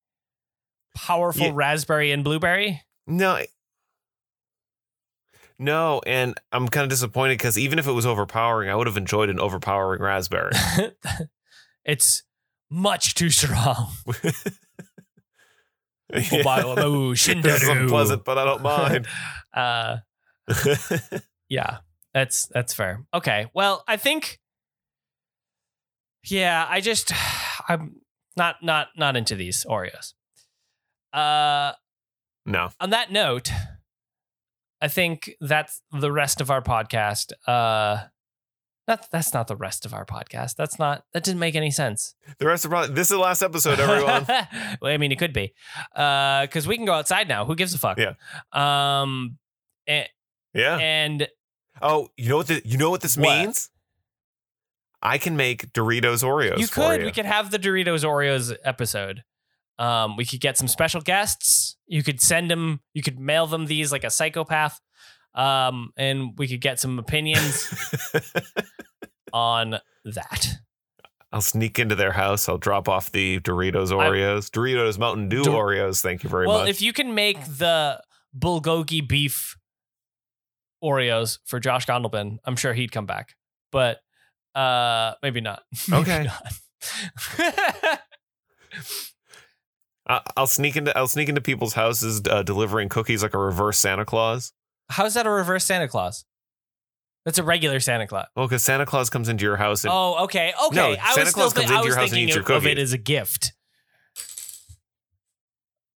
powerful 0.95 1.47
Yeah. 1.47 1.51
raspberry 1.53 2.11
and 2.11 2.23
blueberry? 2.23 2.81
No. 3.07 3.39
No, 5.61 6.01
and 6.07 6.39
I'm 6.53 6.69
kind 6.69 6.83
of 6.85 6.89
disappointed 6.89 7.33
because 7.37 7.57
even 7.57 7.79
if 7.79 7.87
it 7.87 7.91
was 7.91 8.05
overpowering, 8.05 8.69
I 8.69 8.75
would 8.75 8.87
have 8.87 8.95
enjoyed 8.95 9.29
an 9.29 9.39
overpowering 9.41 10.01
raspberry. 10.01 10.51
it's 11.85 12.23
much 12.69 13.15
too 13.15 13.29
strong. 13.29 13.91
Yeah. 16.11 16.21
Obayamu 16.41 17.11
This 17.11 17.27
is 17.27 17.69
Shindaru. 17.69 17.81
unpleasant, 17.83 18.25
but 18.25 18.37
I 18.39 18.45
don't 18.45 18.63
mind. 18.63 19.07
Uh, 19.53 19.97
yeah, 21.49 21.77
that's 22.13 22.47
that's 22.53 22.73
fair. 22.73 23.03
Okay, 23.13 23.47
well, 23.53 23.83
I 23.87 23.97
think, 23.97 24.38
yeah, 26.23 26.65
I 26.69 26.81
just 26.81 27.11
I'm 27.69 28.01
not 28.35 28.63
not 28.63 28.89
not 28.97 29.15
into 29.15 29.35
these 29.35 29.65
Oreos. 29.69 30.13
Uh, 31.11 31.73
no. 32.45 32.69
on 32.79 32.91
that 32.91 33.11
note, 33.11 33.51
I 34.81 34.87
think 34.87 35.31
that's 35.41 35.81
the 35.91 36.11
rest 36.11 36.39
of 36.41 36.51
our 36.51 36.61
podcast. 36.61 37.31
Uh, 37.47 38.05
that's 38.85 39.07
that's 39.09 39.33
not 39.33 39.47
the 39.47 39.55
rest 39.55 39.85
of 39.85 39.93
our 39.93 40.05
podcast. 40.05 40.55
That's 40.55 40.79
not 40.79 41.03
that 41.13 41.23
didn't 41.23 41.39
make 41.39 41.55
any 41.55 41.71
sense. 41.71 42.15
The 42.39 42.47
rest 42.47 42.65
of 42.65 42.71
probably 42.71 42.93
this 42.95 43.07
is 43.07 43.11
the 43.11 43.19
last 43.19 43.41
episode, 43.41 43.79
everyone. 43.79 44.25
well, 44.81 44.91
I 44.91 44.97
mean, 44.97 45.11
it 45.11 45.19
could 45.19 45.33
be 45.33 45.53
because 45.93 46.67
we 46.67 46.75
can 46.75 46.85
go 46.85 46.93
outside 46.93 47.27
now. 47.27 47.45
Who 47.45 47.55
gives 47.55 47.73
a 47.73 47.77
fuck? 47.77 47.99
Yeah. 47.99 48.13
Um, 48.51 49.37
and, 49.87 50.07
yeah. 50.53 50.77
and 50.77 51.27
Oh, 51.81 52.09
you 52.17 52.29
know 52.29 52.37
what? 52.37 52.47
The, 52.47 52.61
you 52.65 52.77
know 52.77 52.89
what 52.89 53.01
this 53.01 53.17
What? 53.17 53.23
means? 53.23 53.69
I 55.01 55.17
can 55.17 55.37
make 55.37 55.71
Doritos 55.73 56.23
Oreos. 56.23 56.57
you 56.59 56.67
could 56.67 56.99
you. 56.99 57.05
we 57.05 57.11
could 57.11 57.25
have 57.25 57.51
the 57.51 57.59
Doritos 57.59 58.03
Oreos 58.03 58.55
episode. 58.63 59.23
Um, 59.77 60.17
we 60.17 60.25
could 60.25 60.41
get 60.41 60.57
some 60.57 60.67
special 60.67 60.99
guests. 61.01 61.77
You 61.87 62.03
could 62.03 62.19
send 62.21 62.51
them. 62.51 62.81
You 62.93 63.01
could 63.01 63.19
mail 63.19 63.47
them 63.47 63.65
these 63.67 63.91
like 63.91 64.03
a 64.03 64.09
psychopath. 64.09 64.79
Um, 65.33 65.91
and 65.95 66.37
we 66.37 66.47
could 66.47 66.59
get 66.59 66.79
some 66.79 66.99
opinions 66.99 67.73
on 69.33 69.79
that. 70.03 70.47
I'll 71.31 71.41
sneak 71.41 71.77
into 71.77 71.95
their 71.95 72.11
house. 72.11 72.49
I'll 72.49 72.57
drop 72.57 72.89
off 72.89 73.11
the 73.11 73.39
Doritos 73.39 73.91
I- 73.91 74.09
Oreos, 74.09 74.49
Doritos 74.49 74.97
Mountain 74.97 75.29
Dew 75.29 75.43
Dor- 75.43 75.67
Oreos. 75.67 76.01
Thank 76.01 76.23
you 76.23 76.29
very 76.29 76.47
well, 76.47 76.57
much. 76.57 76.63
Well, 76.63 76.69
if 76.69 76.81
you 76.81 76.91
can 76.91 77.13
make 77.13 77.43
the 77.45 78.01
bulgogi 78.37 79.07
beef 79.07 79.55
Oreos 80.83 81.39
for 81.45 81.59
Josh 81.59 81.85
Gondelman, 81.85 82.39
I'm 82.45 82.55
sure 82.55 82.73
he'd 82.73 82.91
come 82.91 83.05
back. 83.05 83.35
But 83.71 83.99
uh 84.55 85.13
maybe 85.23 85.41
not. 85.41 85.63
Maybe 85.87 86.01
Okay. 86.01 86.23
not. 87.37 87.99
I'll 90.35 90.47
sneak 90.47 90.75
into 90.75 90.97
I'll 90.97 91.07
sneak 91.07 91.29
into 91.29 91.41
people's 91.41 91.73
houses 91.73 92.21
uh, 92.29 92.41
delivering 92.41 92.89
cookies 92.89 93.21
like 93.21 93.33
a 93.35 93.37
reverse 93.37 93.77
Santa 93.77 94.05
Claus. 94.05 94.53
How's 94.89 95.13
that 95.13 95.27
a 95.27 95.29
reverse 95.29 95.65
Santa 95.65 95.87
Claus? 95.87 96.25
That's 97.25 97.37
a 97.37 97.43
regular 97.43 97.79
Santa 97.79 98.07
Claus. 98.07 98.25
Well, 98.35 98.47
because 98.47 98.63
Santa 98.63 98.87
Claus 98.87 99.09
comes 99.11 99.29
into 99.29 99.43
your 99.43 99.57
house 99.57 99.83
and 99.83 99.91
Oh, 99.93 100.23
okay. 100.23 100.51
Okay. 100.67 100.75
No, 100.75 100.91
I 100.99 101.13
Santa 101.13 101.25
was 101.25 101.33
Claus 101.33 101.53
comes 101.53 101.69
I 101.69 101.75
into 101.75 101.87
your 101.87 101.95
house 101.95 102.09
and 102.09 102.19
eats 102.19 102.33
your 102.33 102.43
of, 102.43 102.49
of 102.49 102.65
it 102.65 102.69
cookies. 102.69 102.83
as 102.83 102.93
a 102.93 102.97
gift. 102.97 103.53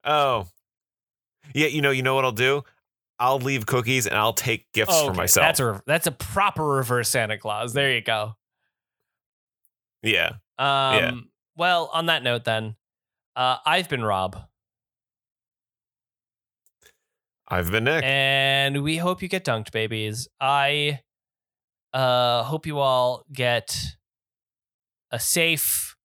oh, 0.03 0.47
yeah. 1.55 1.67
You 1.67 1.81
know, 1.81 1.91
you 1.91 2.03
know 2.03 2.13
what 2.13 2.25
I'll 2.25 2.31
do? 2.31 2.63
I'll 3.19 3.39
leave 3.39 3.65
cookies 3.65 4.05
and 4.05 4.15
I'll 4.15 4.33
take 4.33 4.71
gifts 4.73 4.91
Oh, 4.93 5.07
for 5.07 5.13
myself. 5.13 5.47
That's 5.47 5.59
a 5.59 5.81
that's 5.87 6.07
a 6.07 6.11
proper 6.11 6.63
reverse 6.63 7.09
Santa 7.09 7.37
Claus. 7.37 7.73
There 7.73 7.93
you 7.93 8.01
go. 8.01 8.35
Yeah. 10.03 10.29
Um 10.59 10.95
Yeah. 10.99 11.13
well, 11.55 11.89
on 11.93 12.05
that 12.07 12.21
note 12.23 12.43
then, 12.43 12.75
uh 13.35 13.57
I've 13.65 13.89
been 13.89 14.03
Rob. 14.03 14.37
I've 17.47 17.71
been 17.71 17.83
Nick. 17.83 18.03
and 18.03 18.83
we 18.83 18.97
hope 18.97 19.21
you 19.21 19.27
get 19.27 19.43
dunked 19.45 19.71
babies 19.71 20.27
i 20.39 21.01
uh 21.93 22.41
hope 22.43 22.65
you 22.65 22.79
all 22.79 23.23
get 23.31 23.77
a 25.11 25.19
safe 25.19 25.95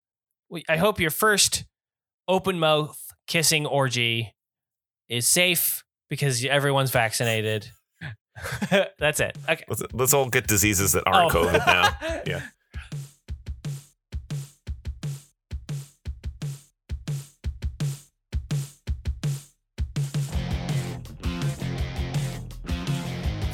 i 0.68 0.76
hope 0.76 1.00
your 1.00 1.10
first 1.12 1.64
open 2.26 2.58
mouth 2.58 2.98
kissing 3.26 3.66
orgy 3.66 4.34
is 5.08 5.26
safe 5.26 5.84
because 6.10 6.44
everyone's 6.44 6.90
vaccinated 6.90 7.70
that's 8.98 9.20
it 9.20 9.36
okay 9.48 9.64
let's, 9.68 9.82
let's 9.92 10.12
all 10.12 10.28
get 10.28 10.46
diseases 10.48 10.92
that 10.92 11.04
aren't 11.06 11.34
Oh. 11.34 11.44
COVID 11.46 11.66
now. 11.66 12.20
Yeah. 12.26 12.42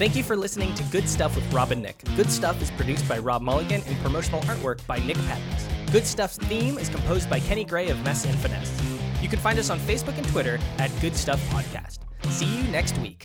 Thank 0.04 0.16
you 0.16 0.22
for 0.22 0.36
listening 0.36 0.74
to 0.74 0.82
Good 0.92 1.08
Stuff 1.08 1.34
with 1.34 1.50
Rob 1.50 1.72
and 1.72 1.80
Nick. 1.80 2.04
Good 2.14 2.30
Stuff 2.30 2.60
is 2.60 2.70
produced 2.72 3.08
by 3.08 3.16
Rob 3.16 3.40
Mulligan 3.40 3.80
and 3.86 3.96
promotional 4.00 4.42
artwork 4.42 4.86
by 4.86 4.98
Nick 4.98 5.16
Patton. 5.16 5.90
Good 5.92 6.04
Stuff's 6.04 6.36
theme 6.36 6.76
is 6.76 6.90
composed 6.90 7.30
by 7.30 7.40
Kenny 7.40 7.64
Gray 7.64 7.88
of 7.88 8.04
Mess 8.04 8.26
and 8.26 8.38
Finesse. 8.40 8.82
You 9.22 9.30
can 9.30 9.38
find 9.38 9.58
us 9.58 9.70
on 9.70 9.78
Facebook 9.78 10.18
and 10.18 10.28
Twitter 10.28 10.58
at 10.76 10.90
Good 11.00 11.16
Stuff 11.16 11.42
Podcast. 11.48 12.00
See 12.30 12.44
you 12.44 12.64
next 12.64 12.98
week. 12.98 13.24